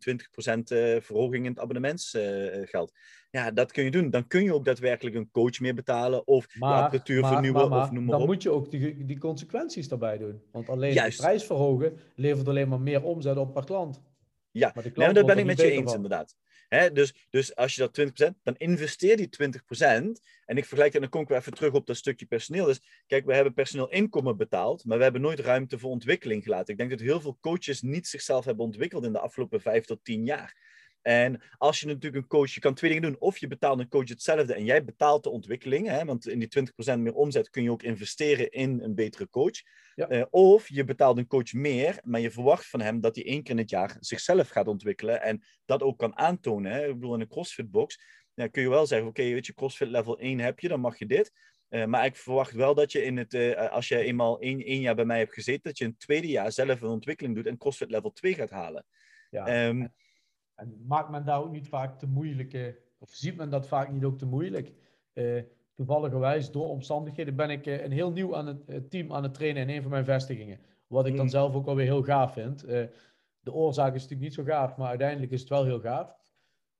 uh, 0.72 1.00
verhoging 1.00 1.44
in 1.44 1.50
het 1.50 1.58
abonnementsgeld. 1.58 2.92
ja, 3.30 3.50
dat 3.50 3.72
kun 3.72 3.84
je 3.84 3.90
doen. 3.90 4.10
Dan 4.10 4.26
kun 4.26 4.44
je 4.44 4.54
ook 4.54 4.64
daadwerkelijk 4.64 5.16
een 5.16 5.30
coach 5.30 5.60
meer 5.60 5.74
betalen 5.74 6.26
of 6.26 6.46
maar, 6.58 6.76
de 6.76 6.82
apparatuur 6.82 7.20
maar, 7.20 7.32
vernieuwen 7.32 7.68
maar, 7.68 7.82
of 7.82 7.90
noem 7.90 8.02
maar 8.04 8.12
dan 8.12 8.20
op. 8.22 8.26
moet 8.26 8.42
je 8.42 8.50
ook 8.50 8.70
die, 8.70 9.04
die 9.04 9.18
consequenties 9.18 9.88
daarbij 9.88 10.18
doen. 10.18 10.42
Want 10.52 10.68
alleen 10.68 10.92
Juist. 10.92 11.16
de 11.18 11.22
prijs 11.22 11.44
verhogen 11.44 11.98
levert 12.14 12.48
alleen 12.48 12.68
maar 12.68 12.80
meer 12.80 13.02
omzet 13.02 13.36
op 13.36 13.54
per 13.54 13.64
klant. 13.64 14.02
Ja, 14.50 14.70
Maar 14.74 14.82
de 14.82 14.88
nee, 14.88 14.92
klant 14.92 15.14
dat 15.14 15.26
ben 15.26 15.38
ik 15.38 15.44
met 15.46 15.60
je 15.60 15.70
eens 15.70 15.84
van. 15.84 15.94
inderdaad. 15.94 16.36
Dus, 16.92 17.26
dus 17.30 17.56
als 17.56 17.74
je 17.74 17.80
dat 17.80 18.30
20%, 18.30 18.34
dan 18.42 18.54
investeer 18.56 19.16
die 19.16 19.28
20%. 19.28 20.22
En 20.44 20.56
ik 20.56 20.64
vergelijk 20.64 20.92
dat, 20.92 20.94
en 20.94 21.00
dan 21.00 21.08
kom 21.08 21.20
ik 21.20 21.28
weer 21.28 21.38
even 21.38 21.54
terug 21.54 21.72
op 21.72 21.86
dat 21.86 21.96
stukje 21.96 22.26
personeel. 22.26 22.64
Dus 22.64 22.80
kijk, 23.06 23.26
we 23.26 23.34
hebben 23.34 23.52
personeel 23.52 23.90
inkomen 23.90 24.36
betaald, 24.36 24.84
maar 24.84 24.96
we 24.96 25.02
hebben 25.02 25.20
nooit 25.20 25.40
ruimte 25.40 25.78
voor 25.78 25.90
ontwikkeling 25.90 26.42
gelaten. 26.42 26.72
Ik 26.72 26.78
denk 26.78 26.90
dat 26.90 27.00
heel 27.00 27.20
veel 27.20 27.38
coaches 27.40 27.82
niet 27.82 28.06
zichzelf 28.06 28.44
hebben 28.44 28.64
ontwikkeld 28.64 29.04
in 29.04 29.12
de 29.12 29.18
afgelopen 29.18 29.60
vijf 29.60 29.84
tot 29.84 30.04
tien 30.04 30.24
jaar. 30.24 30.56
En 31.02 31.42
als 31.58 31.80
je 31.80 31.86
natuurlijk 31.86 32.22
een 32.22 32.28
coach, 32.28 32.50
je 32.50 32.60
kan 32.60 32.74
twee 32.74 32.90
dingen 32.90 33.10
doen. 33.10 33.20
Of 33.20 33.38
je 33.38 33.46
betaalt 33.46 33.78
een 33.78 33.88
coach 33.88 34.08
hetzelfde 34.08 34.54
en 34.54 34.64
jij 34.64 34.84
betaalt 34.84 35.22
de 35.22 35.30
ontwikkeling. 35.30 35.88
Hè, 35.88 36.04
want 36.04 36.28
in 36.28 36.38
die 36.38 36.48
20% 36.48 36.98
meer 36.98 37.14
omzet 37.14 37.50
kun 37.50 37.62
je 37.62 37.70
ook 37.70 37.82
investeren 37.82 38.50
in 38.50 38.80
een 38.80 38.94
betere 38.94 39.28
coach. 39.28 39.62
Ja. 39.94 40.08
Eh, 40.08 40.24
of 40.30 40.68
je 40.68 40.84
betaalt 40.84 41.18
een 41.18 41.26
coach 41.26 41.52
meer, 41.52 42.00
maar 42.04 42.20
je 42.20 42.30
verwacht 42.30 42.66
van 42.66 42.80
hem 42.80 43.00
dat 43.00 43.14
hij 43.14 43.24
één 43.24 43.42
keer 43.42 43.54
in 43.54 43.60
het 43.60 43.70
jaar 43.70 43.96
zichzelf 44.00 44.48
gaat 44.48 44.68
ontwikkelen. 44.68 45.22
En 45.22 45.44
dat 45.64 45.82
ook 45.82 45.98
kan 45.98 46.16
aantonen. 46.16 46.72
Hè. 46.72 46.86
Ik 46.86 46.94
bedoel, 46.94 47.14
in 47.14 47.20
een 47.20 47.28
CrossFit 47.28 47.70
box 47.70 47.98
ja, 48.34 48.46
kun 48.46 48.62
je 48.62 48.68
wel 48.68 48.86
zeggen, 48.86 49.08
oké, 49.08 49.22
weet 49.22 49.46
je, 49.46 49.54
CrossFit 49.54 49.88
level 49.88 50.18
1 50.18 50.38
heb 50.38 50.60
je, 50.60 50.68
dan 50.68 50.80
mag 50.80 50.98
je 50.98 51.06
dit. 51.06 51.32
Eh, 51.68 51.84
maar 51.84 52.04
ik 52.04 52.16
verwacht 52.16 52.52
wel 52.52 52.74
dat 52.74 52.92
je 52.92 53.04
in 53.04 53.16
het, 53.16 53.34
eh, 53.34 53.70
als 53.70 53.88
je 53.88 53.98
eenmaal 53.98 54.40
één, 54.40 54.60
één 54.60 54.80
jaar 54.80 54.94
bij 54.94 55.04
mij 55.04 55.18
hebt 55.18 55.32
gezeten, 55.32 55.62
dat 55.62 55.78
je 55.78 55.84
in 55.84 55.90
het 55.90 55.98
tweede 56.00 56.28
jaar 56.28 56.52
zelf 56.52 56.80
een 56.80 56.88
ontwikkeling 56.88 57.34
doet 57.34 57.46
en 57.46 57.58
CrossFit 57.58 57.90
level 57.90 58.12
2 58.12 58.34
gaat 58.34 58.50
halen. 58.50 58.84
Ja. 59.30 59.46
Ehm, 59.46 59.86
En 60.62 60.84
maakt 60.86 61.10
men 61.10 61.24
daar 61.24 61.42
ook 61.42 61.52
niet 61.52 61.68
vaak 61.68 61.98
te 61.98 62.06
moeilijke, 62.06 62.78
of 62.98 63.10
ziet 63.10 63.36
men 63.36 63.50
dat 63.50 63.68
vaak 63.68 63.92
niet 63.92 64.04
ook 64.04 64.18
te 64.18 64.26
moeilijk? 64.26 64.72
Eh 65.12 65.42
toevalligerwijs, 65.74 66.50
door 66.50 66.68
omstandigheden, 66.68 67.36
ben 67.36 67.50
ik 67.50 67.66
eh, 67.66 67.84
een 67.84 67.92
heel 67.92 68.12
nieuw 68.12 68.36
aan 68.36 68.46
het, 68.46 68.68
eh, 68.68 68.76
team 68.88 69.12
aan 69.12 69.22
het 69.22 69.34
trainen 69.34 69.62
in 69.62 69.76
een 69.76 69.82
van 69.82 69.90
mijn 69.90 70.04
vestigingen. 70.04 70.58
Wat 70.86 71.06
ik 71.06 71.16
dan 71.16 71.24
Mm. 71.24 71.30
zelf 71.30 71.54
ook 71.54 71.66
alweer 71.66 71.84
heel 71.84 72.02
gaaf 72.02 72.32
vind. 72.32 72.60
De 73.40 73.52
oorzaak 73.52 73.94
is 73.94 74.02
natuurlijk 74.02 74.20
niet 74.20 74.34
zo 74.34 74.44
gaaf, 74.44 74.76
maar 74.76 74.88
uiteindelijk 74.88 75.32
is 75.32 75.40
het 75.40 75.48
wel 75.48 75.64
heel 75.64 75.80
gaaf. 75.80 76.16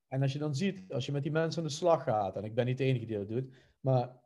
En 0.07 0.21
als 0.21 0.33
je 0.33 0.39
dan 0.39 0.55
ziet, 0.55 0.93
als 0.93 1.05
je 1.05 1.11
met 1.11 1.23
die 1.23 1.31
mensen 1.31 1.61
aan 1.61 1.67
de 1.67 1.73
slag 1.73 2.03
gaat, 2.03 2.35
en 2.35 2.43
ik 2.43 2.55
ben 2.55 2.65
niet 2.65 2.77
de 2.77 2.83
enige 2.83 3.05
die 3.05 3.17
dat 3.17 3.27
doet, 3.27 3.53
maar 3.79 4.21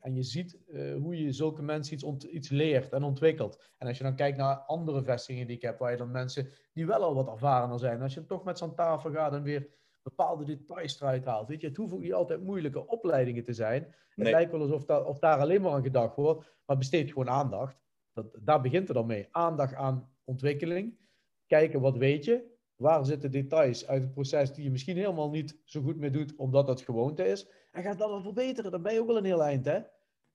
en 0.00 0.14
je 0.14 0.22
ziet 0.22 0.58
eh, 0.66 0.94
hoe 0.94 1.22
je 1.22 1.32
zulke 1.32 1.62
mensen 1.62 1.94
iets, 1.94 2.24
iets 2.24 2.48
leert 2.48 2.92
en 2.92 3.02
ontwikkelt. 3.02 3.62
En 3.78 3.88
als 3.88 3.98
je 3.98 4.04
dan 4.04 4.16
kijkt 4.16 4.36
naar 4.36 4.56
andere 4.56 5.02
vestigingen 5.02 5.46
die 5.46 5.56
ik 5.56 5.62
heb, 5.62 5.78
waar 5.78 5.90
je 5.90 5.96
dan 5.96 6.10
mensen 6.10 6.48
die 6.72 6.86
wel 6.86 7.02
al 7.02 7.14
wat 7.14 7.28
ervarener 7.28 7.78
zijn, 7.78 8.02
als 8.02 8.14
je 8.14 8.26
toch 8.26 8.44
met 8.44 8.58
z'n 8.58 8.74
tafel 8.74 9.10
gaat 9.10 9.32
en 9.32 9.42
weer 9.42 9.68
bepaalde 10.02 10.44
details 10.44 11.00
eruit 11.00 11.24
haalt. 11.24 11.48
Weet 11.48 11.60
je, 11.60 11.66
het 11.66 11.76
hoeven 11.76 11.96
ook 11.96 12.02
niet 12.02 12.12
altijd 12.12 12.42
moeilijke 12.42 12.86
opleidingen 12.86 13.44
te 13.44 13.52
zijn. 13.52 13.82
Het 13.82 14.16
Nee. 14.16 14.32
lijkt 14.32 14.50
wel 14.50 14.60
alsof 14.60 14.88
of 14.88 15.18
daar 15.18 15.38
alleen 15.38 15.60
maar 15.60 15.72
aan 15.72 15.82
gedacht 15.82 16.16
wordt, 16.16 16.56
maar 16.66 16.76
besteed 16.76 17.08
gewoon 17.08 17.28
aandacht. 17.28 17.82
Dat, 18.12 18.38
daar 18.40 18.60
begint 18.60 18.88
het 18.88 18.96
dan 18.96 19.06
mee. 19.06 19.28
Aandacht 19.30 19.74
aan 19.74 20.10
ontwikkeling. 20.24 20.98
Kijken 21.46 21.80
wat 21.80 21.96
weet 21.96 22.24
je. 22.24 22.52
Waar 22.76 23.04
zitten 23.04 23.30
details 23.30 23.86
uit 23.86 24.02
het 24.02 24.12
proces 24.12 24.52
die 24.52 24.64
je 24.64 24.70
misschien 24.70 24.96
helemaal 24.96 25.30
niet 25.30 25.60
zo 25.64 25.82
goed 25.82 25.96
meer 25.96 26.12
doet, 26.12 26.36
omdat 26.36 26.66
dat 26.66 26.80
gewoonte 26.80 27.24
is. 27.24 27.48
En 27.74 27.82
ga 27.82 27.94
dat 27.94 28.08
dan 28.08 28.22
verbeteren. 28.22 28.70
Dan 28.70 28.82
ben 28.82 28.92
je 28.92 29.00
ook 29.00 29.06
wel 29.06 29.16
een 29.16 29.24
heel 29.24 29.42
eind, 29.44 29.64
hè? 29.64 29.74
En 29.74 29.86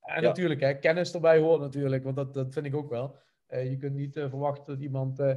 Ja. 0.02 0.20
natuurlijk, 0.22 0.60
hè, 0.62 0.74
kennis 0.80 1.14
erbij 1.14 1.40
hoort 1.40 1.62
natuurlijk, 1.62 2.04
want 2.04 2.16
dat, 2.16 2.34
dat 2.34 2.54
vind 2.54 2.66
ik 2.66 2.76
ook 2.76 2.90
wel. 2.90 3.16
Eh, 3.48 3.70
je 3.70 3.78
kunt 3.78 3.96
niet 3.96 4.16
eh, 4.16 4.30
verwachten 4.30 4.74
dat 4.74 4.84
iemand 4.84 5.20
eh, 5.20 5.36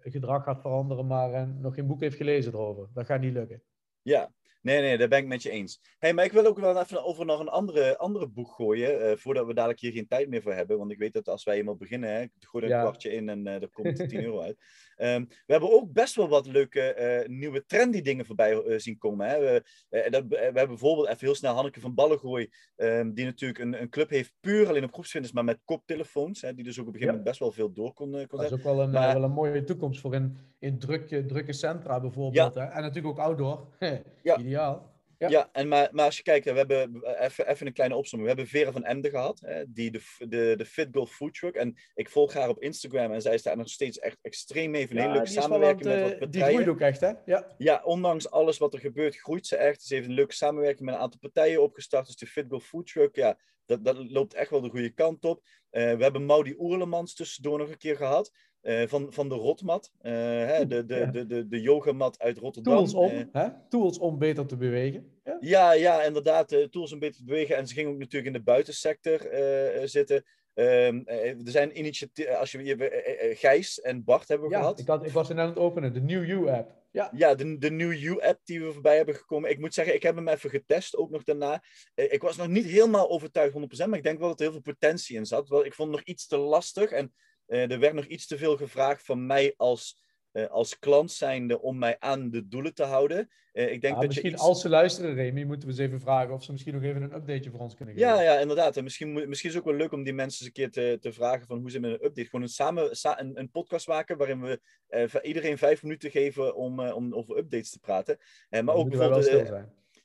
gedrag 0.00 0.44
gaat 0.44 0.60
veranderen, 0.60 1.06
maar 1.06 1.48
nog 1.48 1.74
geen 1.74 1.86
boek 1.86 2.00
heeft 2.00 2.16
gelezen 2.16 2.52
erover. 2.52 2.88
Dat 2.94 3.06
gaat 3.06 3.20
niet 3.20 3.32
lukken. 3.32 3.62
Ja, 4.02 4.32
nee, 4.62 4.80
nee, 4.80 4.98
daar 4.98 5.08
ben 5.08 5.18
ik 5.18 5.26
met 5.26 5.42
je 5.42 5.50
eens. 5.50 5.96
hey, 5.98 6.12
maar 6.14 6.24
ik 6.24 6.32
wil 6.32 6.46
ook 6.46 6.58
wel 6.58 6.80
even 6.80 7.04
over 7.04 7.26
nog 7.26 7.40
een 7.40 7.48
andere, 7.48 7.98
andere 7.98 8.28
boek 8.28 8.52
gooien, 8.52 9.00
eh, 9.10 9.16
voordat 9.16 9.46
we 9.46 9.54
dadelijk 9.54 9.80
hier 9.80 9.92
geen 9.92 10.08
tijd 10.08 10.28
meer 10.28 10.42
voor 10.42 10.52
hebben. 10.54 10.78
Want 10.78 10.90
ik 10.90 10.98
weet 10.98 11.12
dat 11.12 11.28
als 11.28 11.44
wij 11.44 11.56
eenmaal 11.58 11.76
beginnen, 11.76 12.10
hè, 12.10 12.20
ik 12.20 12.30
gooi 12.38 12.64
er 12.64 12.70
een 12.70 12.76
Ja. 12.76 12.82
kwartje 12.82 13.12
in 13.12 13.28
en 13.28 13.46
eh 13.46 13.62
er 13.62 13.70
komt 13.70 14.08
10 14.08 14.22
euro 14.24 14.40
uit. 14.46 14.56
Ehm, 15.02 15.24
we 15.46 15.52
hebben 15.52 15.72
ook 15.72 15.92
best 15.92 16.14
wel 16.14 16.28
wat 16.28 16.46
leuke 16.46 16.80
eh, 16.80 17.28
nieuwe 17.28 17.64
trendy 17.66 18.00
dingen 18.00 18.26
voorbij 18.26 18.62
eh, 18.62 18.78
zien 18.78 18.98
komen. 18.98 19.28
Hè. 19.28 19.38
We, 19.40 19.62
eh, 19.88 20.10
dat, 20.10 20.24
we 20.28 20.36
hebben 20.36 20.66
bijvoorbeeld 20.66 21.06
even 21.08 21.18
heel 21.26 21.34
snel 21.34 21.54
Hanneke 21.54 21.80
van 21.80 21.94
Ballengooi, 21.94 22.50
ehm, 22.76 23.12
die 23.12 23.24
natuurlijk 23.24 23.58
een, 23.60 23.80
een 23.80 23.88
club 23.88 24.10
heeft 24.10 24.32
puur 24.40 24.68
alleen 24.68 24.84
op 24.84 24.92
groepsfitness, 24.92 25.32
maar 25.32 25.44
met 25.44 25.60
koptelefoons. 25.64 26.40
Hè, 26.40 26.54
die 26.54 26.64
dus 26.64 26.80
ook 26.80 26.86
op 26.86 26.94
een 26.94 27.00
gegeven 27.00 27.14
Ja. 27.14 27.18
moment 27.22 27.24
best 27.24 27.38
wel 27.38 27.52
veel 27.52 27.72
door 27.72 27.92
kon, 27.92 28.10
kon 28.10 28.38
Dat 28.38 28.42
is 28.42 28.52
ook 28.52 28.62
wel 28.62 28.80
een, 28.80 28.90
Maar- 28.90 29.14
wel 29.14 29.22
een 29.24 29.30
mooie 29.30 29.64
toekomst 29.64 30.00
voor 30.00 30.14
in, 30.14 30.36
in 30.58 30.78
drukke, 30.78 31.24
drukke 31.26 31.52
centra 31.52 32.00
bijvoorbeeld. 32.00 32.54
Hè? 32.54 32.64
En 32.64 32.82
natuurlijk 32.82 33.18
ook 33.18 33.24
outdoor. 33.26 33.66
Ja. 34.22 34.38
Ideaal. 34.38 34.91
Ja. 35.22 35.28
Ja, 35.28 35.48
en 35.52 35.68
maar, 35.68 35.88
maar 35.92 36.04
als 36.04 36.16
je 36.16 36.22
kijkt, 36.22 36.44
we 36.44 36.52
hebben 36.56 37.02
eh, 37.02 37.24
even, 37.24 37.48
even 37.48 37.66
een 37.66 37.72
kleine 37.72 37.96
opzomming. 37.96 38.30
We 38.30 38.36
hebben 38.36 38.58
Vera 38.58 38.72
van 38.72 38.84
Emden 38.84 39.10
gehad, 39.10 39.40
hè, 39.40 39.64
die 39.72 39.90
de, 39.90 40.00
de, 40.28 40.54
de 40.56 40.64
Fit 40.64 40.88
Girl 40.90 41.06
Food 41.06 41.34
Truck. 41.34 41.54
En 41.54 41.74
ik 41.94 42.08
volg 42.10 42.32
haar 42.32 42.48
op 42.48 42.62
Instagram 42.62 43.12
en 43.12 43.22
zij 43.22 43.34
is 43.34 43.42
daar 43.42 43.56
nog 43.56 43.68
steeds 43.68 43.98
echt 43.98 44.18
extreem 44.22 44.70
mee. 44.70 44.86
Van 44.88 44.96
hele 44.96 45.08
Ja, 45.08 45.14
leuke 45.14 45.30
samenwerking 45.30 45.88
met 45.88 46.00
het, 46.10 46.18
wat 46.18 46.28
eh, 46.28 46.30
Die 46.30 46.42
groeit 46.42 46.68
ook 46.68 46.80
echt, 46.80 47.00
hè? 47.00 47.12
Ja. 47.24 47.54
Ja, 47.58 47.82
ondanks 47.84 48.30
alles 48.30 48.58
wat 48.58 48.74
er 48.74 48.80
gebeurt, 48.80 49.16
groeit 49.16 49.46
ze 49.46 49.56
echt. 49.56 49.82
Ze 49.82 49.94
heeft 49.94 50.06
een 50.08 50.14
leuke 50.14 50.34
samenwerking 50.34 50.84
met 50.84 50.94
een 50.94 51.00
aantal 51.00 51.20
partijen 51.20 51.62
opgestart. 51.62 52.06
Dus 52.06 52.16
de 52.16 52.26
Fit 52.26 52.44
Girl 52.48 52.60
Food 52.60 52.86
Truck, 52.86 53.16
ja, 53.16 53.38
dat, 53.66 53.84
dat 53.84 53.96
loopt 54.10 54.34
echt 54.34 54.50
wel 54.50 54.60
de 54.60 54.70
goede 54.70 54.90
kant 54.90 55.24
op. 55.24 55.42
Eh, 55.70 55.94
we 55.96 56.02
hebben 56.02 56.26
Maudi 56.26 56.54
Oerlemans 56.58 57.14
tussendoor 57.14 57.58
nog 57.58 57.68
een 57.70 57.76
keer 57.78 57.96
gehad. 57.96 58.32
eh, 58.60 58.86
van, 58.86 59.12
van 59.12 59.28
de 59.28 59.34
Rotmat, 59.34 59.92
eh, 59.98 60.12
hè, 60.12 60.66
de, 60.66 60.84
de, 60.84 61.10
de, 61.10 61.26
de, 61.26 61.48
de 61.48 61.60
yogamat 61.60 62.18
uit 62.18 62.38
Rotterdam. 62.38 62.74
Tools 62.76 62.94
om, 62.94 63.10
Eh, 63.10 63.24
hè? 63.32 63.48
Tools 63.68 63.98
om 63.98 64.18
beter 64.18 64.46
te 64.46 64.56
bewegen. 64.56 65.11
Ja. 65.24 65.36
ja, 65.40 65.72
ja, 65.72 66.02
inderdaad. 66.02 66.52
eh, 66.52 66.64
tools 66.64 66.98
beter 66.98 67.16
te 67.16 67.24
bewegen. 67.24 67.56
En 67.56 67.66
ze 67.66 67.74
ging 67.74 67.88
ook 67.88 67.98
natuurlijk 67.98 68.26
in 68.26 68.32
de 68.32 68.42
buitensector 68.42 69.26
eh, 69.26 69.82
eh, 69.82 69.88
zitten. 69.88 70.24
Ehm, 70.54 71.00
eh, 71.04 71.28
er 71.30 71.36
zijn 71.50 71.78
initiatieven, 71.78 72.38
als 72.38 72.52
je, 72.52 72.64
je 72.64 73.34
Gijs 73.38 73.80
en 73.80 74.04
Bart 74.04 74.28
hebben 74.28 74.48
we 74.48 74.54
Ja, 74.54 74.60
gehad. 74.60 74.78
ik, 74.78 74.86
had, 74.86 75.04
ik 75.04 75.12
was 75.12 75.28
er 75.28 75.34
net 75.34 75.44
aan 75.44 75.50
het 75.50 75.58
openen. 75.58 75.92
De 75.92 76.00
New 76.00 76.26
You 76.26 76.50
app. 76.50 76.80
Ja. 76.90 77.10
Ja, 77.14 77.34
de, 77.34 77.58
de 77.58 77.70
New 77.70 77.92
You-app 77.94 78.40
die 78.44 78.60
we 78.64 78.72
voorbij 78.72 78.96
hebben 78.96 79.14
gekomen. 79.14 79.50
Ik 79.50 79.58
moet 79.58 79.74
zeggen, 79.74 79.94
ik 79.94 80.02
heb 80.02 80.14
hem 80.14 80.28
even 80.28 80.50
getest, 80.50 80.96
ook 80.96 81.10
nog 81.10 81.22
daarna. 81.22 81.62
Ik 81.94 82.22
was 82.22 82.36
nog 82.36 82.48
niet 82.48 82.64
helemaal 82.66 83.10
overtuigd 83.10 83.54
100%, 83.54 83.86
maar 83.88 83.98
ik 83.98 84.04
denk 84.04 84.18
wel 84.18 84.28
dat 84.28 84.38
er 84.38 84.44
heel 84.44 84.52
veel 84.52 84.72
potentie 84.72 85.16
in 85.16 85.26
zat. 85.26 85.48
Wel, 85.48 85.64
ik 85.64 85.74
vond 85.74 85.88
het 85.88 85.98
nog 85.98 86.06
iets 86.08 86.26
te 86.26 86.36
lastig 86.36 86.90
en 86.90 87.12
er 87.46 87.78
werd 87.78 87.94
nog 87.94 88.04
iets 88.04 88.26
te 88.26 88.38
veel 88.38 88.56
gevraagd 88.56 89.04
van 89.04 89.26
mij 89.26 89.54
als, 89.56 90.02
eh, 90.32 90.46
als 90.46 90.78
klant 90.78 91.10
zijnde 91.10 91.60
om 91.60 91.78
mij 91.78 91.96
aan 91.98 92.30
de 92.30 92.48
doelen 92.48 92.74
te 92.74 92.82
houden. 92.84 93.28
Eh, 93.52 93.72
ik 93.72 93.80
denk 93.80 93.94
Ja, 93.94 94.00
dat 94.00 94.06
misschien 94.06 94.28
je 94.30 94.34
iets... 94.34 94.44
als 94.44 94.60
ze 94.60 94.68
luisteren, 94.68 95.14
Remy, 95.14 95.42
moeten 95.42 95.68
we 95.68 95.74
ze 95.74 95.82
even 95.82 96.00
vragen 96.00 96.34
of 96.34 96.42
ze 96.44 96.52
misschien 96.52 96.74
nog 96.74 96.82
even 96.82 97.02
een 97.02 97.14
updateje 97.14 97.50
voor 97.50 97.60
ons 97.60 97.74
kunnen 97.74 97.94
geven. 97.94 98.08
Ja, 98.08 98.22
ja, 98.22 98.38
inderdaad. 98.38 98.76
En 98.76 98.82
misschien, 98.84 99.12
misschien 99.12 99.48
is 99.48 99.54
het 99.54 99.56
ook 99.56 99.64
wel 99.70 99.78
leuk 99.78 99.92
om 99.92 100.02
die 100.02 100.12
mensen 100.12 100.38
eens 100.38 100.46
een 100.46 100.70
keer 100.70 100.70
te, 100.70 100.98
te 101.00 101.12
vragen 101.12 101.46
van 101.46 101.58
hoe 101.58 101.70
ze 101.70 101.80
met 101.80 101.90
een 101.90 102.04
update. 102.04 102.24
Gewoon 102.28 102.42
een, 102.42 102.48
samen, 102.48 102.96
sa- 102.96 103.20
een, 103.20 103.38
een 103.38 103.50
podcast 103.50 103.88
maken 103.88 104.16
waarin 104.16 104.40
we 104.40 104.60
eh, 104.86 105.04
iedereen 105.22 105.58
vijf 105.58 105.82
minuten 105.82 106.10
geven 106.10 106.54
om, 106.54 106.80
om 106.80 107.14
over 107.14 107.36
updates 107.36 107.70
te 107.70 107.78
praten. 107.80 108.16
Maar 108.50 108.64
Dan 108.64 108.74
ook 108.74 108.88
bijvoorbeeld... 108.90 109.52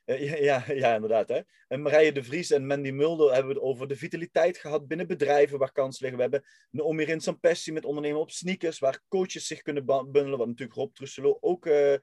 eh, 0.08 0.44
ja, 0.44 0.64
ja, 0.84 0.94
inderdaad. 0.96 1.28
Hè. 1.30 1.42
En 1.68 1.82
Marije 1.82 2.12
de 2.12 2.24
Vries 2.24 2.52
en 2.52 2.68
Mandy 2.68 2.92
Mulder 2.92 3.34
hebben 3.34 3.48
we 3.54 3.60
het 3.60 3.64
over 3.70 3.88
de 3.88 3.96
vitaliteit 3.96 4.58
gehad 4.58 4.88
binnen 4.88 5.08
bedrijven 5.08 5.58
waar 5.58 5.72
kansen 5.72 6.02
liggen. 6.08 6.24
We 6.24 6.30
hebben 6.30 6.50
Naomi 6.72 7.04
Rinsampessi 7.04 7.72
met 7.72 7.86
ondernemen 7.86 8.20
op 8.20 8.32
sneakers, 8.32 8.80
waar 8.80 9.02
coaches 9.08 9.48
zich 9.48 9.62
kunnen 9.62 9.86
bundelen. 9.86 10.38
Wat 10.38 10.48
natuurlijk 10.48 10.78
Rob 10.78 10.94
Trusselo 10.94 11.38
ook 11.42 11.66
eh, 11.66 11.94
eh, 11.94 12.00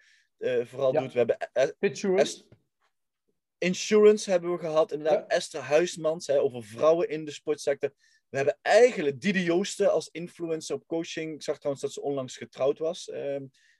vooral 0.66 0.92
Ja. 0.92 1.00
doet. 1.00 1.12
We 1.12 1.18
hebben 1.18 1.38
eh, 1.52 1.68
Pitchures. 1.78 2.44
Insurance 3.58 4.30
hebben 4.30 4.52
we 4.52 4.58
gehad. 4.58 4.92
Inderdaad, 4.92 5.24
Ja. 5.28 5.36
Esther 5.36 5.60
Huismans 5.60 6.26
hè, 6.26 6.40
over 6.40 6.64
vrouwen 6.64 7.08
in 7.08 7.24
de 7.24 7.30
sportsector. 7.30 7.88
We 7.88 7.96
We 8.30 8.36
hebben 8.36 8.58
eigenlijk 8.62 9.20
Didi 9.20 9.42
Joosten 9.42 9.92
als 9.92 10.08
influencer 10.08 10.74
op 10.74 10.86
coaching. 10.86 11.34
Ik 11.34 11.42
zag 11.42 11.56
trouwens 11.56 11.82
dat 11.84 11.92
ze 11.92 12.02
onlangs 12.02 12.36
getrouwd 12.36 12.78
was. 12.78 13.10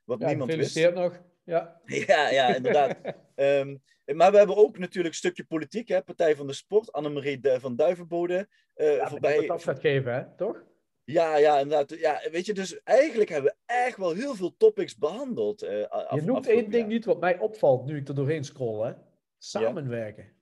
Wat 0.04 0.20
Ja, 0.20 0.26
niemand 0.28 0.54
wist. 0.54 0.92
nog. 0.94 1.20
Ja. 1.44 1.80
Ja, 2.06 2.28
ja, 2.30 2.54
inderdaad. 2.54 2.96
Ehm, 3.34 3.76
maar 4.14 4.30
we 4.30 4.36
hebben 4.38 4.56
ook 4.56 4.78
natuurlijk 4.78 5.14
een 5.14 5.18
stukje 5.18 5.44
politiek. 5.44 5.88
Hè? 5.88 6.02
Partij 6.02 6.36
van 6.36 6.46
de 6.46 6.52
Sport. 6.52 6.92
Annemarie 6.92 7.40
van 7.42 7.76
Duivenbode. 7.76 8.48
eh, 8.74 8.96
Ja, 8.96 9.08
voorbij. 9.08 9.46
Dat 9.46 9.62
gaat 9.62 9.80
geven, 9.80 10.14
hè? 10.14 10.36
Toch? 10.36 10.62
Ja, 11.04 11.36
ja, 11.36 11.58
inderdaad. 11.58 11.98
Ja, 11.98 12.20
weet 12.30 12.46
je, 12.46 12.54
dus 12.54 12.82
eigenlijk 12.82 13.30
hebben 13.30 13.50
we 13.66 13.72
echt 13.74 13.96
wel 13.96 14.12
heel 14.14 14.34
veel 14.34 14.54
topics 14.56 14.96
behandeld. 14.96 15.62
eh, 15.62 15.70
a- 15.70 15.78
Je 15.80 15.88
af- 16.06 16.24
noemt 16.24 16.46
één 16.48 16.70
ding 16.70 16.88
niet 16.88 17.04
wat 17.04 17.20
mij 17.20 17.38
opvalt 17.38 17.84
nu 17.86 17.96
ik 17.96 18.08
er 18.08 18.14
doorheen 18.14 18.44
scroll, 18.44 18.86
hè? 18.86 18.92
Samenwerken. 19.38 20.32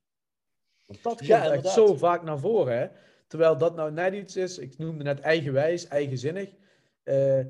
Want 0.87 1.03
dat 1.03 1.17
komt 1.17 1.27
Ja, 1.27 1.53
echt 1.53 1.67
zo 1.69 1.95
vaak 1.95 2.23
naar 2.23 2.39
voren, 2.39 2.79
hè? 2.79 2.87
Terwijl 3.27 3.59
dat 3.59 3.75
nou 3.77 3.93
net 3.93 4.15
iets 4.15 4.37
is, 4.37 4.59
ik 4.59 4.79
noemde 4.79 5.05
net 5.05 5.21
eigenwijs, 5.21 5.89
eigenzinnig. 5.89 6.51
Eh, 7.03 7.41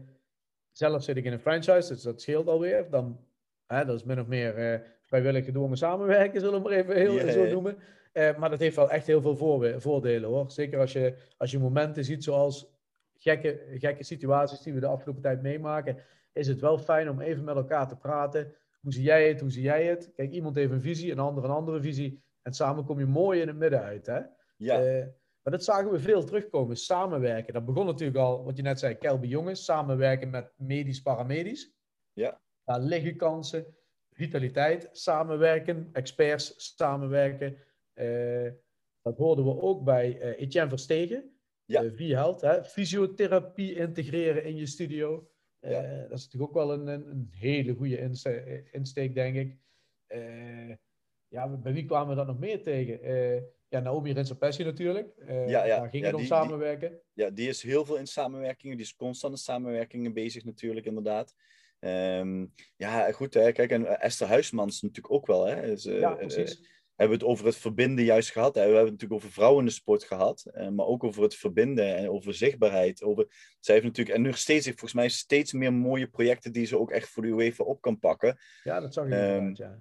zelf 0.72 1.02
zit 1.02 1.16
ik 1.16 1.24
in 1.24 1.32
een 1.32 1.38
franchise, 1.40 1.92
dus 1.92 2.02
dat 2.02 2.20
scheelt 2.20 2.48
alweer. 2.48 2.90
Dan, 2.90 3.20
hè, 3.66 3.85
dat 3.85 3.96
is 3.96 4.04
min 4.04 4.20
of 4.20 4.26
meer 4.26 4.56
eh, 4.56 4.80
vrijwillig 5.02 5.44
gedwongen 5.44 5.76
samenwerken, 5.76 6.40
zullen 6.40 6.62
we 6.62 6.68
maar 6.68 6.78
even 6.78 6.96
heel, 6.96 7.30
zo 7.30 7.46
noemen. 7.46 7.76
Eh, 8.12 8.37
maar 8.37 8.50
dat 8.50 8.58
heeft 8.58 8.76
wel 8.76 8.90
echt 8.90 9.06
heel 9.06 9.20
veel 9.20 9.37
voordelen, 9.80 10.28
hoor. 10.28 10.50
Zeker 10.50 10.78
als 10.78 10.92
je, 10.92 11.14
als 11.37 11.50
je 11.50 11.58
momenten 11.58 12.04
ziet 12.04 12.24
zoals 12.24 12.70
gekke, 13.16 13.61
gekke 13.74 14.04
situaties 14.04 14.61
die 14.61 14.72
we 14.72 14.80
de 14.80 14.87
afgelopen 14.87 15.22
tijd 15.22 15.42
meemaken, 15.42 15.96
is 16.32 16.46
het 16.46 16.61
wel 16.61 16.78
fijn 16.78 17.11
om 17.11 17.20
even 17.20 17.44
met 17.44 17.56
elkaar 17.56 17.88
te 17.88 17.96
praten. 17.96 18.54
Hoe 18.80 18.92
zie 18.92 19.02
jij 19.02 19.28
het? 19.28 19.40
Hoe 19.40 19.50
zie 19.50 19.62
jij 19.62 19.85
het? 19.87 20.11
Kijk, 20.14 20.30
iemand 20.30 20.54
heeft 20.54 20.72
een 20.72 20.80
visie, 20.80 21.12
een 21.12 21.18
ander 21.18 21.44
een 21.44 21.50
andere 21.50 21.80
visie. 21.80 22.22
En 22.42 22.52
samen 22.52 22.85
kom 22.85 22.98
je 22.98 23.06
mooi 23.06 23.40
in 23.40 23.48
het 23.48 23.56
midden 23.56 23.82
uit. 23.82 24.06
Hè? 24.06 24.20
Ja, 24.56 24.80
Eh, 24.82 25.06
maar 25.42 25.52
dat 25.52 25.64
zagen 25.64 25.90
we 25.90 25.98
veel 25.98 26.24
terugkomen. 26.24 26.76
Samenwerken. 26.76 27.52
Dat 27.52 27.64
begon 27.64 27.87
natuurlijk 27.87 28.18
al, 28.18 28.44
wat 28.44 28.57
je 28.57 28.62
net 28.62 28.78
zei, 28.78 28.94
Kelby 28.94 29.26
Jongens. 29.26 29.64
Samenwerken 29.64 30.31
met 30.31 30.52
medisch, 30.57 31.02
paramedisch. 31.02 31.72
Ja. 32.12 32.40
Daar 32.64 32.81
liggen 32.81 33.16
kansen. 33.16 33.76
Vitaliteit, 34.11 34.88
samenwerken. 34.92 35.88
Experts, 35.92 36.74
samenwerken. 36.76 37.57
Eh, 37.92 38.50
dat 39.02 39.16
hoorden 39.16 39.44
we 39.44 39.61
ook 39.61 39.85
bij 39.85 40.20
eh, 40.20 40.40
Etienne 40.40 40.68
Verstegen. 40.68 41.37
Ja. 41.64 41.90
V-Health. 41.90 42.40
Hè? 42.40 42.64
Fysiotherapie 42.64 43.74
integreren 43.74 44.44
in 44.44 44.57
je 44.57 44.66
studio. 44.66 45.31
Ja. 45.59 45.83
Dat 46.09 46.18
is 46.18 46.24
natuurlijk 46.24 46.57
ook 46.57 46.66
wel 46.66 46.72
een, 46.72 46.87
een, 46.87 47.28
hele 47.31 47.74
goede 47.74 47.98
inste- 47.98 48.64
insteek, 48.70 49.14
denk 49.14 49.37
ik. 49.37 49.59
Ja, 51.28 51.48
bij 51.48 51.72
wie 51.72 51.85
kwamen 51.85 52.09
we 52.09 52.14
dat 52.14 52.26
nog 52.26 52.38
meer 52.38 52.62
tegen? 52.62 53.00
Ja, 53.72 53.80
Naomi 53.80 54.12
Rinserpessi 54.12 54.64
natuurlijk. 54.64 55.08
Ja, 55.26 55.64
ja. 55.64 55.78
Daar 55.78 55.88
ging 55.88 56.02
Ja, 56.04 56.06
het 56.06 56.14
om 56.14 56.20
die- 56.20 56.28
die- 56.30 56.37
samenwerken. 56.38 57.00
ja, 57.12 57.30
die 57.30 57.48
is 57.48 57.62
heel 57.62 57.85
veel 57.85 57.96
in 57.96 58.06
samenwerkingen. 58.06 58.76
Die 58.76 58.87
is 58.87 58.94
constant 58.96 59.32
in 59.32 59.38
samenwerkingen 59.38 60.12
bezig 60.12 60.44
natuurlijk, 60.44 60.87
inderdaad. 60.87 61.35
Ehm, 61.78 62.46
ja, 62.76 63.12
goed, 63.12 63.35
hè. 63.35 63.52
Kijk, 63.52 63.70
en 63.70 63.87
eh, 63.87 64.04
Esther 64.04 64.26
Huismans 64.28 64.82
natuurlijk 64.82 65.14
ook 65.14 65.26
wel, 65.26 65.44
hè. 65.46 65.62
Is, 65.66 65.85
ja, 65.85 66.11
eh, 66.11 66.16
precies. 66.16 66.70
hebben 66.96 67.18
we 67.18 67.24
het 67.24 67.32
over 67.32 67.46
het 67.46 67.56
verbinden 67.56 68.04
juist 68.04 68.30
gehad. 68.30 68.54
Hè? 68.54 68.61
We 68.61 68.66
hebben 68.66 68.85
het 68.92 68.92
natuurlijk 68.92 69.20
over 69.20 69.35
vrouwen 69.35 69.61
in 69.61 69.66
de 69.66 69.72
sport 69.72 70.04
gehad, 70.04 70.44
eh, 70.52 70.68
maar 70.68 70.87
ook 70.87 71.04
over 71.04 71.22
het 71.22 71.35
verbinden 71.35 71.96
en 71.96 72.08
over 72.11 72.35
zichtbaarheid. 72.35 73.02
Over, 73.02 73.26
zij 73.61 73.74
heeft 73.74 73.87
natuurlijk, 73.87 74.16
en 74.16 74.22
nu 74.22 74.32
steeds, 74.32 74.64
heeft 74.64 74.78
volgens 74.78 75.00
mij 75.00 75.08
steeds 75.08 75.52
meer 75.52 75.72
mooie 75.72 76.06
projecten 76.06 76.52
die 76.52 76.66
ze 76.66 76.78
ook 76.78 76.90
echt 76.90 77.08
voor 77.08 77.22
de 77.22 77.28
UEFA 77.28 77.64
op 77.64 77.80
kan 77.80 77.98
pakken. 77.98 78.38
ja, 78.62 78.80
dat 78.80 78.94
zag 78.94 79.06
ik 79.06 79.12
ehm, 79.12 79.22
inderdaad, 79.22 79.56
ja. 79.56 79.80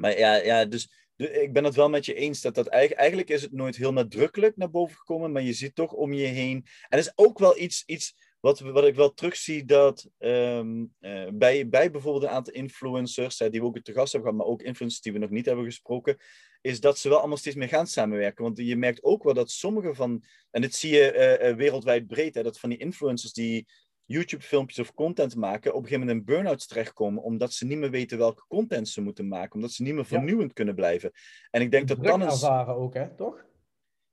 Maar 0.00 0.18
ja, 0.18 0.34
ja 0.34 0.64
dus 0.64 1.03
ik 1.16 1.52
ben 1.52 1.64
het 1.64 1.74
wel 1.74 1.88
met 1.88 2.06
je 2.06 2.14
eens 2.14 2.40
dat 2.40 2.54
dat 2.54 2.66
eigenlijk, 2.66 3.00
eigenlijk 3.00 3.30
is 3.30 3.42
het 3.42 3.52
nooit 3.52 3.76
heel 3.76 3.92
nadrukkelijk 3.92 4.56
naar 4.56 4.70
boven 4.70 4.96
gekomen, 4.96 5.32
maar 5.32 5.42
je 5.42 5.52
ziet 5.52 5.74
toch 5.74 5.92
om 5.92 6.12
je 6.12 6.26
heen. 6.26 6.56
En 6.56 6.88
er 6.88 6.98
is 6.98 7.12
ook 7.14 7.38
wel 7.38 7.58
iets, 7.58 7.82
iets 7.86 8.14
wat, 8.40 8.60
wat 8.60 8.84
ik 8.84 8.94
wel 8.94 9.14
terugzie 9.14 9.64
dat 9.64 10.08
ehm, 10.18 10.84
eh, 11.00 11.28
bij, 11.32 11.68
bij 11.68 11.90
bijvoorbeeld 11.90 12.24
een 12.24 12.36
aantal 12.36 12.52
influencers, 12.52 13.38
hè, 13.38 13.50
die 13.50 13.60
we 13.60 13.66
ook 13.66 13.78
te 13.78 13.92
gast 13.92 14.12
hebben 14.12 14.30
gehad, 14.30 14.46
maar 14.46 14.54
ook 14.54 14.62
influencers 14.62 15.02
die 15.02 15.12
we 15.12 15.18
nog 15.18 15.30
niet 15.30 15.46
hebben 15.46 15.64
gesproken, 15.64 16.16
is 16.60 16.80
dat 16.80 16.98
ze 16.98 17.08
wel 17.08 17.18
allemaal 17.18 17.36
steeds 17.36 17.56
meer 17.56 17.68
gaan 17.68 17.86
samenwerken. 17.86 18.44
Want 18.44 18.58
je 18.58 18.76
merkt 18.76 19.02
ook 19.02 19.22
wel 19.22 19.34
dat 19.34 19.50
sommige 19.50 19.94
van, 19.94 20.24
en 20.50 20.60
dit 20.60 20.74
zie 20.74 20.94
je 20.94 21.12
eh, 21.12 21.48
eh, 21.48 21.56
wereldwijd 21.56 22.06
breed, 22.06 22.34
hè, 22.34 22.42
dat 22.42 22.58
van 22.58 22.70
die 22.70 22.78
influencers 22.78 23.32
die 23.32 23.66
YouTube-filmpjes 24.06 24.78
of 24.78 24.94
content 24.94 25.36
maken, 25.36 25.70
op 25.74 25.76
een 25.82 25.86
gegeven 25.88 26.06
moment 26.06 26.28
in 26.28 26.34
burn-outs 26.34 26.66
terechtkomen, 26.66 27.22
omdat 27.22 27.52
ze 27.52 27.66
niet 27.66 27.78
meer 27.78 27.90
weten 27.90 28.18
welke 28.18 28.44
content 28.48 28.88
ze 28.88 29.00
moeten 29.00 29.28
maken, 29.28 29.54
omdat 29.54 29.70
ze 29.72 29.82
niet 29.82 29.94
meer 29.94 30.02
Ja. 30.02 30.08
vernieuwend 30.08 30.52
kunnen 30.52 30.74
blijven. 30.74 31.10
En 31.50 31.60
ik 31.60 31.70
denk 31.70 31.88
dat 31.88 32.02
dan 32.04 32.22
is. 32.22 32.32
ervaren 32.32 32.74
ook, 32.74 32.94
hè, 32.94 33.14
toch? 33.14 33.44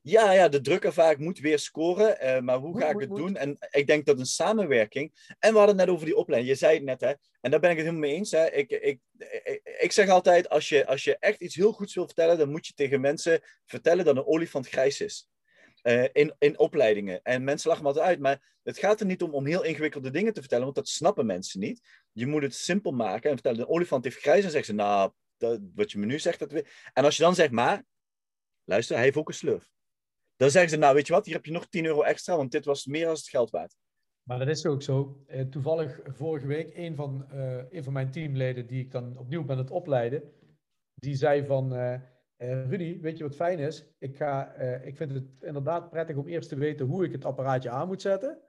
Ja, 0.03 0.31
ja, 0.31 0.47
de 0.47 0.61
druk 0.61 0.83
ervaar 0.83 1.11
ik 1.11 1.17
moet 1.17 1.39
weer 1.39 1.59
scoren, 1.59 2.19
eh, 2.19 2.39
maar 2.41 2.57
hoe 2.57 2.69
Moet, 2.71 2.81
ga 2.81 2.87
ik 2.87 2.93
moet, 2.93 3.01
het 3.01 3.09
moet. 3.11 3.19
doen? 3.19 3.35
En 3.35 3.57
ik 3.69 3.87
denk 3.87 4.05
dat 4.05 4.19
een 4.19 4.25
samenwerking. 4.25 5.11
En 5.39 5.51
we 5.51 5.57
hadden 5.57 5.77
het 5.77 5.85
net 5.85 5.95
over 5.95 6.05
die 6.05 6.15
opleiding. 6.15 6.53
Je 6.53 6.59
zei 6.59 6.75
het 6.75 6.83
net, 6.83 7.01
hè? 7.01 7.13
En 7.41 7.51
daar 7.51 7.59
ben 7.59 7.69
ik 7.69 7.77
het 7.77 7.85
helemaal 7.85 8.07
mee 8.09 8.17
eens. 8.17 8.31
Hè? 8.31 8.45
Ik, 8.51 8.71
ik, 8.71 8.99
ik, 9.43 9.61
ik 9.79 9.91
zeg 9.91 10.09
altijd: 10.09 10.49
als 10.49 10.69
je, 10.69 10.87
als 10.87 11.03
je 11.03 11.17
echt 11.17 11.41
iets 11.41 11.55
heel 11.55 11.71
goeds 11.71 11.93
wil 11.95 12.05
vertellen, 12.05 12.37
dan 12.37 12.51
moet 12.51 12.67
je 12.67 12.73
tegen 12.73 13.01
mensen 13.01 13.41
vertellen 13.65 14.05
dat 14.05 14.15
een 14.15 14.25
olifant 14.25 14.67
grijs 14.67 15.01
is. 15.01 15.29
Eh, 15.81 16.03
in, 16.11 16.35
in 16.39 16.59
opleidingen. 16.59 17.19
En 17.23 17.43
mensen 17.43 17.69
lachen 17.69 17.83
me 17.83 17.89
altijd 17.89 18.09
uit, 18.09 18.19
maar 18.19 18.57
het 18.63 18.77
gaat 18.77 18.99
er 18.99 19.05
niet 19.05 19.21
om 19.21 19.33
om 19.33 19.45
heel 19.45 19.63
ingewikkelde 19.63 20.09
dingen 20.09 20.33
te 20.33 20.39
vertellen, 20.39 20.63
want 20.63 20.75
dat 20.75 20.87
snappen 20.87 21.25
mensen 21.25 21.59
niet. 21.59 21.81
Je 22.11 22.27
moet 22.27 22.41
het 22.41 22.55
simpel 22.55 22.91
maken 22.91 23.29
en 23.29 23.35
vertellen: 23.35 23.59
een 23.59 23.67
olifant 23.67 24.03
heeft 24.03 24.17
grijs. 24.17 24.43
En 24.43 24.51
zeggen 24.51 24.65
ze: 24.65 24.73
Nou, 24.73 25.11
dat, 25.37 25.59
wat 25.75 25.91
je 25.91 25.97
me 25.97 26.05
nu 26.05 26.19
zegt, 26.19 26.39
dat. 26.39 26.53
En 26.93 27.03
als 27.03 27.17
je 27.17 27.23
dan 27.23 27.35
zegt: 27.35 27.51
Maar, 27.51 27.83
luister, 28.63 28.95
hij 28.95 29.03
heeft 29.03 29.17
ook 29.17 29.27
een 29.27 29.33
slurf. 29.33 29.69
Dan 30.41 30.49
zeggen 30.49 30.71
ze, 30.71 30.77
nou 30.77 30.95
weet 30.95 31.07
je 31.07 31.13
wat, 31.13 31.25
hier 31.25 31.35
heb 31.35 31.45
je 31.45 31.51
nog 31.51 31.67
10 31.67 31.85
euro 31.85 32.01
extra, 32.01 32.35
want 32.35 32.51
dit 32.51 32.65
was 32.65 32.85
meer 32.85 33.05
dan 33.05 33.13
het 33.13 33.27
geld 33.27 33.49
waard. 33.49 33.75
Maar 34.23 34.39
dat 34.39 34.47
is 34.47 34.65
ook 34.65 34.81
zo. 34.81 35.23
Eh, 35.27 35.41
toevallig 35.41 35.99
vorige 36.05 36.47
week, 36.47 36.77
een 36.77 36.95
van, 36.95 37.25
eh, 37.31 37.63
een 37.69 37.83
van 37.83 37.93
mijn 37.93 38.11
teamleden, 38.11 38.67
die 38.67 38.79
ik 38.79 38.91
dan 38.91 39.17
opnieuw 39.17 39.43
ben 39.43 39.57
het 39.57 39.71
opleiden, 39.71 40.33
die 40.93 41.15
zei 41.15 41.45
van, 41.45 41.73
eh, 42.41 42.69
Rudy, 42.69 42.99
weet 43.01 43.17
je 43.17 43.23
wat 43.23 43.35
fijn 43.35 43.59
is? 43.59 43.85
Ik, 43.99 44.15
ga, 44.15 44.53
eh, 44.53 44.85
ik 44.87 44.97
vind 44.97 45.11
het 45.11 45.23
inderdaad 45.41 45.89
prettig 45.89 46.15
om 46.15 46.27
eerst 46.27 46.49
te 46.49 46.55
weten 46.55 46.85
hoe 46.85 47.03
ik 47.05 47.11
het 47.11 47.25
apparaatje 47.25 47.69
aan 47.69 47.87
moet 47.87 48.01
zetten. 48.01 48.39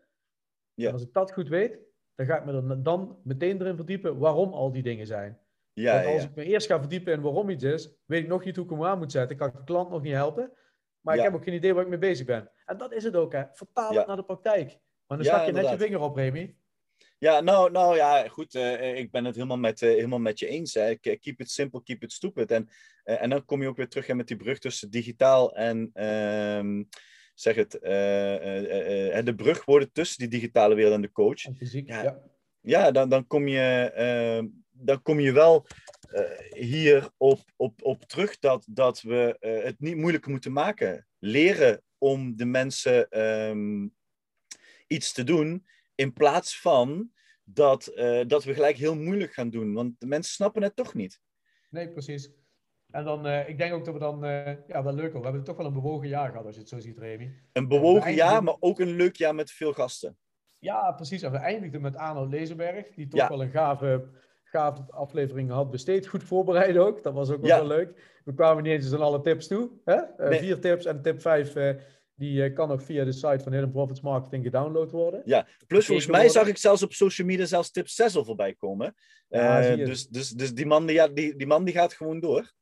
Ja. 0.75 0.87
En 0.87 0.93
als 0.93 1.03
ik 1.03 1.13
dat 1.13 1.33
goed 1.33 1.49
weet, 1.49 1.79
dan 2.15 2.27
ga 2.27 2.39
ik 2.39 2.45
me 2.45 2.53
er 2.53 2.83
dan 2.83 3.21
meteen 3.25 3.61
erin 3.61 3.77
verdiepen 3.77 4.19
waarom 4.19 4.53
al 4.53 4.73
die 4.73 4.83
dingen 4.83 5.07
zijn. 5.07 5.39
Ja, 5.73 5.95
Want 5.95 6.07
als 6.07 6.23
ja. 6.23 6.29
ik 6.29 6.35
me 6.35 6.45
eerst 6.45 6.67
ga 6.67 6.79
verdiepen 6.79 7.13
in 7.13 7.21
waarom 7.21 7.51
iets 7.51 7.65
is, 7.65 7.91
weet 8.05 8.23
ik 8.23 8.29
nog 8.29 8.45
niet 8.45 8.57
hoe 8.57 8.65
ik 8.65 8.71
hem 8.71 8.85
aan 8.85 8.99
moet 8.99 9.13
zetten. 9.13 9.37
Kan 9.37 9.49
ik 9.49 9.55
de 9.57 9.65
klant 9.65 9.91
nog 9.91 10.03
niet 10.03 10.13
helpen. 10.13 10.53
Maar 11.01 11.15
Ja. 11.17 11.21
ik 11.21 11.27
heb 11.29 11.37
ook 11.39 11.45
geen 11.45 11.55
idee 11.55 11.75
waar 11.75 11.83
ik 11.83 11.89
mee 11.89 11.99
bezig 11.99 12.27
ben. 12.27 12.51
En 12.65 12.77
dat 12.79 12.93
is 12.93 13.05
het 13.05 13.17
ook, 13.17 13.33
hè. 13.33 13.43
Vertaal 13.53 13.95
het 13.95 14.07
naar 14.07 14.17
de 14.17 14.25
praktijk. 14.25 14.79
Maar 15.07 15.17
dan 15.19 15.27
stak 15.27 15.47
je 15.47 15.53
net 15.53 15.69
je 15.69 15.77
vinger 15.79 16.01
op, 16.01 16.17
Remy. 16.17 16.57
Ja, 17.19 17.41
nou, 17.41 17.71
nou 17.71 17.97
ja, 17.97 18.29
goed. 18.29 18.55
eh, 18.55 18.99
ik 18.99 19.11
ben 19.11 19.25
het 19.25 19.35
helemaal 19.35 19.57
met, 19.57 19.81
helemaal 19.81 20.19
met 20.19 20.39
je 20.39 20.47
eens. 20.47 20.75
Hè. 20.75 20.95
Ke- 20.95 21.17
Keep 21.17 21.41
it 21.41 21.51
simple, 21.51 21.83
keep 21.83 22.03
it 22.03 22.13
stupid. 22.13 22.51
En, 22.51 22.69
en 23.03 23.31
dan 23.31 23.45
kom 23.45 23.63
je 23.63 23.69
ook 23.69 23.77
weer 23.77 23.89
terug 23.89 24.07
hè, 24.07 24.15
met 24.15 24.29
die 24.29 24.37
brug 24.37 24.59
tussen 24.59 24.91
digitaal 24.91 25.57
en, 25.57 25.91
ehm, 25.93 26.83
zeg 27.35 27.55
het, 27.55 27.79
eh, 27.79 28.35
eh, 28.35 29.19
eh, 29.19 29.25
de 29.25 29.35
brug 29.35 29.65
worden 29.65 29.93
tussen 29.93 30.19
die 30.19 30.29
digitale 30.29 30.75
wereld 30.75 30.95
en 30.95 31.03
de 31.03 31.13
coach. 31.13 31.45
En 31.45 31.57
fysiek, 31.57 31.89
Ja. 31.89 32.03
ja. 32.03 32.31
Ja, 32.65 32.91
dan, 32.91 33.09
dan, 33.09 33.27
kom, 33.27 33.49
je, 33.49 33.91
ehm, 33.95 34.47
dan 34.71 35.03
kom 35.03 35.21
je 35.21 35.33
wel 35.33 35.67
eh, 36.01 36.61
hier 36.61 37.11
op, 37.17 37.41
op, 37.57 37.83
op 37.83 38.05
terug 38.05 38.39
dat, 38.39 38.67
dat 38.69 39.01
we 39.01 39.37
eh, 39.39 39.63
het 39.63 39.81
niet 39.81 39.97
moeilijker 39.97 40.31
moeten 40.31 40.53
maken. 40.53 41.07
Leren 41.19 41.83
om 41.99 42.37
de 42.37 42.45
mensen 42.45 43.09
ehm, 43.09 43.89
iets 44.87 45.13
te 45.13 45.25
doen, 45.25 45.67
in 45.95 46.13
plaats 46.13 46.61
van 46.61 47.13
dat, 47.45 47.87
eh, 47.87 48.21
dat 48.27 48.45
we 48.45 48.55
gelijk 48.55 48.77
heel 48.77 48.97
moeilijk 48.97 49.33
gaan 49.33 49.51
doen. 49.51 49.73
Want 49.73 50.01
de 50.01 50.07
mensen 50.07 50.33
snappen 50.33 50.63
het 50.63 50.77
toch 50.77 50.95
niet. 50.95 51.21
Nee, 51.71 51.89
precies. 51.89 52.31
En 52.93 53.05
dan, 53.05 53.27
eh, 53.27 53.49
ik 53.49 53.59
denk 53.59 53.73
ook 53.75 53.85
dat 53.85 53.95
we 53.95 54.01
dan, 54.01 54.25
eh, 54.25 54.53
ja, 54.67 54.83
wel 54.83 54.93
leuk 54.95 55.13
hoor. 55.13 55.21
We 55.21 55.27
hebben 55.27 55.45
toch 55.45 55.57
wel 55.57 55.67
een 55.67 55.73
bewogen 55.73 56.09
jaar 56.09 56.31
gehad, 56.31 56.45
als 56.47 56.55
je 56.55 56.61
het 56.61 56.69
zo 56.71 56.79
ziet, 56.81 56.99
Remy. 56.99 57.35
Een 57.53 57.69
bewogen 57.69 58.15
jaar, 58.15 58.43
maar 58.43 58.57
ook 58.61 58.81
een 58.81 58.97
leuk 58.97 59.17
jaar 59.17 59.35
met 59.35 59.51
veel 59.51 59.73
gasten. 59.73 60.17
Ja, 60.59 60.93
precies. 60.93 61.23
En 61.23 61.31
we 61.33 61.37
eindigden 61.39 61.81
met 61.81 61.97
Arno 61.97 62.27
Lezenberg, 62.27 62.95
die 62.95 63.09
toch 63.09 63.21
Ja. 63.21 63.29
wel 63.29 63.43
een 63.43 63.51
gave, 63.51 64.09
gave 64.45 64.83
aflevering 64.89 65.51
had 65.51 65.71
besteed. 65.71 66.07
Goed 66.07 66.23
voorbereid 66.25 66.77
ook. 66.77 67.03
Dat 67.03 67.15
was 67.15 67.31
ook 67.31 67.41
wel 67.41 67.49
Ja. 67.49 67.57
heel 67.57 67.67
leuk. 67.67 68.21
We 68.25 68.35
kwamen 68.35 68.63
niet 68.63 68.73
eens 68.73 68.93
aan 68.93 69.01
alle 69.01 69.21
tips 69.21 69.47
toe. 69.47 69.71
Hè? 69.85 69.95
Eh, 69.95 70.29
Nee. 70.29 70.39
Vier 70.39 70.61
tips 70.61 70.85
en 70.85 71.03
tip 71.03 71.21
vijf, 71.21 71.53
die 72.15 72.53
kan 72.53 72.71
ook 72.71 72.83
via 72.83 73.05
de 73.05 73.13
site 73.13 73.39
van 73.43 73.53
Hidden 73.53 73.71
Profits 73.71 74.01
Marketing 74.01 74.45
gedownload 74.45 74.91
worden. 74.91 75.23
Ja, 75.25 75.47
plus 75.67 75.87
volgens 75.87 76.07
mij 76.07 76.17
worden. 76.21 76.41
zag 76.41 76.49
ik 76.49 76.57
zelfs 76.57 76.83
op 76.83 76.93
social 76.93 77.27
media 77.27 77.45
zelfs 77.45 77.71
tip 77.71 77.89
6 77.89 78.17
al 78.17 78.25
voorbij 78.25 78.55
komen. 78.55 78.95
Ja, 79.29 79.77
dus 79.77 80.09
dus, 80.09 80.31
dus 80.31 80.55
die, 80.55 80.67
man, 80.67 80.87
die, 80.87 80.95
ja, 80.95 81.09
die, 81.09 81.37
die 81.37 81.47
man 81.47 81.65
die 81.65 81.75
gaat 81.75 81.93
gewoon 81.93 82.21
door. 82.21 82.53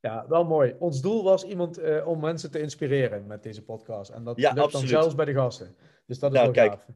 Ja, 0.00 0.24
wel 0.28 0.44
mooi. 0.44 0.74
Ons 0.78 1.00
doel 1.00 1.24
was 1.24 1.44
iemand 1.44 1.78
eh, 1.78 2.06
om 2.08 2.20
mensen 2.20 2.50
te 2.50 2.60
inspireren 2.60 3.26
met 3.26 3.42
deze 3.42 3.64
podcast. 3.64 4.10
En 4.10 4.24
dat 4.24 4.36
Ja, 4.36 4.48
lukt 4.52 4.60
absoluut. 4.64 4.90
dan 4.90 5.00
zelfs 5.00 5.14
bij 5.14 5.24
de 5.24 5.32
gasten. 5.34 5.76
Dus 6.06 6.18
dat 6.18 6.32
is 6.32 6.38
Nou, 6.38 6.52
wel 6.52 6.64
kijk. 6.66 6.70
gaaf. 6.80 6.86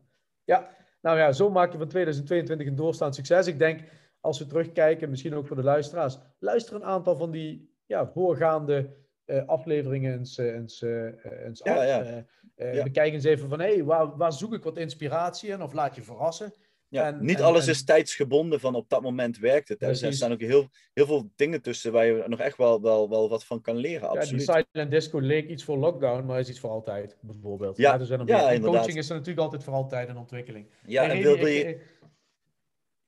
Ja, 0.44 0.68
nou 1.00 1.18
ja, 1.18 1.32
zo 1.32 1.50
maak 1.50 1.72
je 1.72 1.78
van 1.78 1.88
2022 1.88 2.66
een 2.66 2.74
doorstaand 2.76 3.14
succes. 3.14 3.46
Ik 3.46 3.58
denk, 3.58 3.80
als 4.20 4.38
we 4.38 4.46
terugkijken, 4.46 5.10
misschien 5.10 5.34
ook 5.34 5.46
voor 5.46 5.56
de 5.56 5.62
luisteraars, 5.62 6.18
luister 6.38 6.74
een 6.74 6.84
aantal 6.84 7.16
van 7.16 7.30
die 7.30 7.74
ja, 7.86 8.06
voorgaande 8.06 8.96
eh, 9.24 9.46
afleveringen 9.46 10.12
eens, 10.18 10.38
eh, 10.38 10.54
eens, 10.54 10.82
eh, 10.82 11.44
eens 11.44 11.60
Ja, 11.64 11.74
af. 11.76 11.84
ja. 11.86 12.24
Ja. 12.72 12.82
Bekijk 12.82 13.12
eens 13.12 13.24
even 13.24 13.48
van, 13.48 13.60
hé, 13.60 13.72
hey, 13.74 13.84
waar, 13.84 14.16
waar 14.16 14.32
zoek 14.32 14.54
ik 14.54 14.62
wat 14.62 14.76
inspiratie 14.76 15.50
in? 15.50 15.62
Of 15.62 15.72
laat 15.72 15.94
je 15.94 16.02
verrassen. 16.02 16.52
Ja, 16.90 17.06
En- 17.06 17.24
niet 17.24 17.38
en- 17.38 17.44
alles 17.44 17.64
en- 17.64 17.70
is 17.70 17.84
tijdsgebonden 17.84 18.60
van 18.60 18.74
op 18.74 18.88
dat 18.88 19.02
moment 19.02 19.38
werkt 19.38 19.68
het. 19.68 19.82
Er 19.82 20.12
staan 20.14 20.32
ook 20.32 20.40
heel, 20.40 20.68
heel 20.94 21.06
veel 21.06 21.30
dingen 21.36 21.62
tussen 21.62 21.92
waar 21.92 22.06
je 22.06 22.24
nog 22.26 22.38
echt 22.40 22.56
wel, 22.56 22.80
wel, 22.82 23.08
wel 23.08 23.28
wat 23.28 23.44
van 23.44 23.60
kan 23.60 23.76
leren, 23.76 24.02
Ja, 24.02 24.10
die 24.10 24.18
absoluut. 24.20 24.42
silent 24.72 24.90
disco 24.90 25.18
leek 25.20 25.48
iets 25.48 25.64
voor 25.64 25.76
lockdown, 25.78 26.24
maar 26.26 26.38
is 26.38 26.48
iets 26.48 26.60
voor 26.60 26.70
altijd, 26.70 27.16
bijvoorbeeld. 27.20 27.76
Ja, 27.76 27.92
ja, 28.26 28.50
inderdaad. 28.50 28.60
coaching 28.60 28.96
is 28.98 29.08
er 29.08 29.14
natuurlijk 29.14 29.40
altijd 29.44 29.64
voor 29.64 29.72
altijd 29.74 30.08
een 30.08 30.16
ontwikkeling. 30.18 30.66
Ja, 30.86 31.02
Hey, 31.04 31.16
en 31.16 31.22
wilde 31.22 31.50
je... 31.50 31.80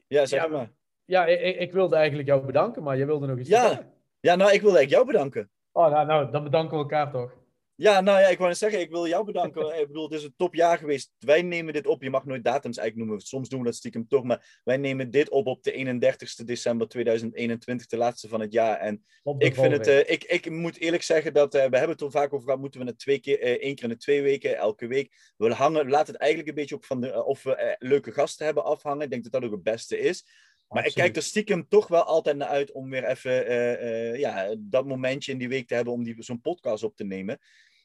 Ja, 0.09 0.27
zeg 0.27 0.43
ja, 0.43 0.49
maar. 0.49 0.71
Ja, 1.05 1.27
ik, 1.27 1.59
ik- 1.59 1.73
wilde 1.73 1.97
eigenlijk 1.97 2.29
jou 2.29 2.47
bedanken, 2.47 2.83
maar 2.83 2.97
je 2.97 3.07
wilde 3.07 3.27
nog 3.27 3.39
iets 3.39 3.49
Ja. 3.49 3.67
vertellen. 3.67 3.93
Ja, 4.21 4.35
nou, 4.35 4.53
ik 4.53 4.61
wilde 4.61 4.77
eigenlijk 4.77 4.91
jou 4.91 5.07
bedanken. 5.07 5.51
Oh, 5.73 5.91
nou, 5.91 6.07
nou, 6.07 6.31
dan 6.31 6.43
bedanken 6.45 6.77
we 6.77 6.83
elkaar 6.83 7.11
toch. 7.11 7.41
Ja, 7.83 8.01
nou 8.01 8.21
ja, 8.21 8.27
ik 8.29 8.37
wou 8.37 8.49
net 8.49 8.59
zeggen, 8.59 8.81
ik 8.81 8.91
wil 8.91 9.07
jou 9.09 9.25
bedanken. 9.25 9.63
ik 9.81 9.87
bedoel, 9.87 10.05
het 10.05 10.13
is 10.13 10.25
een 10.25 10.35
topjaar 10.37 10.79
geweest. 10.79 11.13
Wij 11.19 11.43
nemen 11.43 11.73
dit 11.73 11.87
op. 11.87 12.03
Je 12.03 12.11
mag 12.11 12.25
nooit 12.25 12.45
datums 12.45 12.77
eigenlijk 12.77 13.09
noemen. 13.09 13.27
Soms 13.27 13.49
doen 13.49 13.59
we 13.59 13.65
dat 13.65 13.75
stiekem 13.75 14.09
toch. 14.09 14.25
Maar 14.25 14.61
wij 14.65 14.77
nemen 14.77 15.11
dit 15.11 15.31
op 15.31 15.47
op 15.47 15.63
de 15.63 15.73
31ste 15.73 16.45
december 16.45 16.89
2021, 16.89 17.87
de 17.87 17.97
laatste 17.97 18.29
van 18.29 18.41
het 18.41 18.53
jaar. 18.53 18.79
En 18.79 19.05
Op 19.23 19.43
ik 19.43 19.55
vind 19.55 19.73
het, 19.73 19.87
eh, 19.87 19.99
ik, 19.99 20.25
ik 20.25 20.51
moet 20.51 20.79
eerlijk 20.79 21.03
zeggen 21.03 21.35
dat, 21.35 21.55
eh, 21.55 21.61
we 21.61 21.77
hebben 21.77 21.97
het 21.97 22.01
er 22.01 22.11
vaak 22.11 22.33
over 22.33 22.45
gehad, 22.45 22.61
moeten 22.61 22.81
we 22.81 22.87
het 22.87 22.99
twee 22.99 23.19
keer, 23.19 23.41
eh, 23.41 23.53
één 23.53 23.75
keer 23.75 23.85
in 23.85 23.91
de 23.91 23.97
twee 23.97 24.23
weken, 24.23 24.57
elke 24.57 24.87
week. 24.87 25.33
We 25.37 25.55
hangen, 25.55 25.89
laten 25.89 26.13
het 26.13 26.23
eigenlijk 26.23 26.51
een 26.51 26.57
beetje 26.57 26.75
ook 26.75 26.85
van 26.85 27.01
de, 27.01 27.25
of 27.25 27.43
we 27.43 27.77
leuke 27.79 28.13
gasten 28.13 28.45
hebben 28.45 28.65
afhangen. 28.65 29.05
Ik 29.05 29.11
denk 29.11 29.23
dat 29.23 29.33
dat 29.33 29.45
ook 29.45 29.53
het 29.53 29.63
beste 29.63 29.99
is. 29.99 30.25
Maar 30.69 30.87
ik 30.87 30.95
kijk 30.95 31.17
er 31.17 31.23
stiekem 31.23 31.69
toch 31.69 31.89
wel 31.89 32.03
altijd 32.03 32.37
naar 32.37 32.49
uit 32.49 32.73
om 32.73 32.91
weer 32.91 33.05
even 33.05 34.19
ja, 34.19 34.55
dat 34.59 34.87
momentje 34.87 35.33
in 35.33 35.39
die 35.39 35.49
week 35.49 35.69
te 35.69 35.75
hebben 35.75 35.93
om 35.93 36.03
die- 36.05 36.23
zo'n 36.23 36.41
podcast 36.41 36.83
op 36.85 36.97
te 36.97 37.05
nemen. 37.05 37.39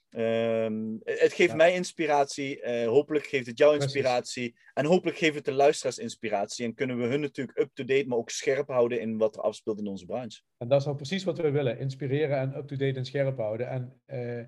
Ehm, 0.09 0.95
het 1.03 1.33
geeft 1.33 1.49
Ja. 1.49 1.55
mij 1.55 1.73
inspiratie. 1.73 2.61
eh, 2.61 2.87
hopelijk 2.87 3.25
geeft 3.25 3.45
het 3.47 3.57
jou 3.57 3.77
Precies. 3.77 3.93
inspiratie. 3.95 4.55
En 4.73 4.85
hopelijk 4.85 5.17
geeft 5.17 5.35
het 5.35 5.45
de 5.45 5.51
luisteraars 5.51 5.97
inspiratie. 5.97 6.65
En 6.65 6.73
kunnen 6.73 6.97
we 6.97 7.05
hun 7.05 7.19
natuurlijk 7.19 7.57
up-to-date, 7.59 8.07
maar 8.07 8.17
ook 8.17 8.29
scherp 8.29 8.67
houden 8.67 8.99
in 9.01 9.17
wat 9.17 9.35
er 9.35 9.41
afspeelt 9.41 9.79
in 9.79 9.87
onze 9.87 10.05
branche. 10.05 10.41
En 10.57 10.67
dat 10.67 10.79
is 10.79 10.85
nou 10.85 10.97
precies 10.97 11.23
wat 11.23 11.37
we 11.37 11.51
willen. 11.51 11.79
Inspireren 11.79 12.37
en 12.37 12.57
up-to-date 12.57 12.97
en 12.97 13.05
scherp 13.05 13.37
houden. 13.37 13.67
En 13.69 14.01
eh, 14.05 14.39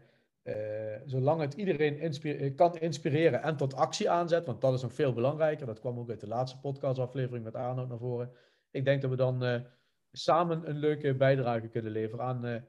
eh, 0.42 1.02
zolang 1.06 1.42
het 1.42 1.54
iedereen 1.54 2.56
kan 2.56 2.78
inspireren 2.78 3.42
en 3.42 3.58
tot 3.58 3.74
actie 3.74 4.10
aanzet, 4.10 4.46
want 4.46 4.62
dat 4.62 4.74
is 4.74 4.82
nog 4.82 4.94
veel 4.94 5.14
belangrijker. 5.14 5.66
Dat 5.66 5.80
kwam 5.80 6.00
ook 6.00 6.10
uit 6.10 6.20
de 6.20 6.28
laatste 6.28 6.60
podcastaflevering 6.60 7.44
met 7.44 7.56
Arnold 7.56 7.90
naar 7.90 7.98
voren. 7.98 8.32
Ik 8.72 8.86
denk 8.86 9.02
dat 9.02 9.10
we 9.10 9.16
dan 9.16 9.66
samen 10.12 10.70
een 10.70 10.78
leuke 10.78 11.16
bijdrage 11.16 11.68
kunnen 11.68 11.92
leveren 11.92 12.26
aan 12.26 12.66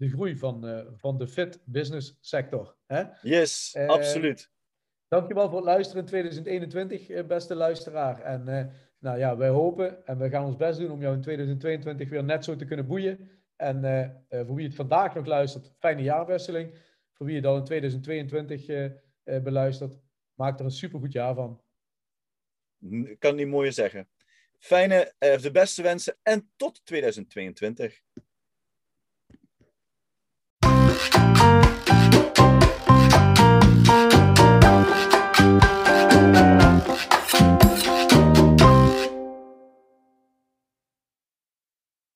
de 0.00 0.08
groei 0.08 0.36
van, 0.36 0.66
eh, 0.66 0.86
van 0.96 1.18
de 1.18 1.26
fit 1.26 1.62
business 1.64 2.18
sector. 2.20 2.76
Hè? 2.86 3.02
Yes, 3.22 3.74
Eh, 3.74 3.88
absoluut. 3.88 4.50
Dankjewel 5.08 5.48
voor 5.48 5.56
het 5.56 5.66
luisteren 5.66 6.02
in 6.02 6.08
2021, 6.08 7.08
eh, 7.08 7.26
beste 7.26 7.54
luisteraar. 7.54 8.20
En 8.22 8.72
nou 8.98 9.18
ja, 9.18 9.36
wij 9.36 9.48
hopen 9.48 10.06
en 10.06 10.18
we 10.18 10.28
gaan 10.28 10.44
ons 10.44 10.56
best 10.56 10.78
doen 10.78 10.90
om 10.90 11.00
jou 11.00 11.14
in 11.14 11.20
2022 11.20 12.08
weer 12.08 12.24
net 12.24 12.44
zo 12.44 12.56
te 12.56 12.64
kunnen 12.64 12.86
boeien. 12.86 13.30
En 13.56 13.80
voor 14.28 14.54
wie 14.54 14.66
het 14.66 14.74
vandaag 14.74 15.14
nog 15.14 15.26
luistert, 15.26 15.72
fijne 15.78 16.02
jaarwisseling. 16.02 16.74
Voor 17.20 17.28
wie 17.28 17.36
het 17.36 17.46
al 17.46 17.56
in 17.56 17.64
2022 17.64 18.66
eh, 18.66 18.84
eh, 18.84 19.42
beluistert, 19.42 19.98
maak 20.34 20.58
er 20.58 20.64
een 20.64 20.70
supergoed 20.70 21.12
jaar 21.12 21.34
van. 21.34 21.62
Ik 23.04 23.18
kan 23.18 23.34
niet 23.34 23.46
mooier 23.46 23.72
zeggen. 23.72 24.08
Fijne, 24.58 25.14
de 25.18 25.50
beste 25.52 25.82
wensen 25.82 26.18
en 26.22 26.50
tot 26.56 26.84
2022. 26.84 28.00
you 31.20 31.69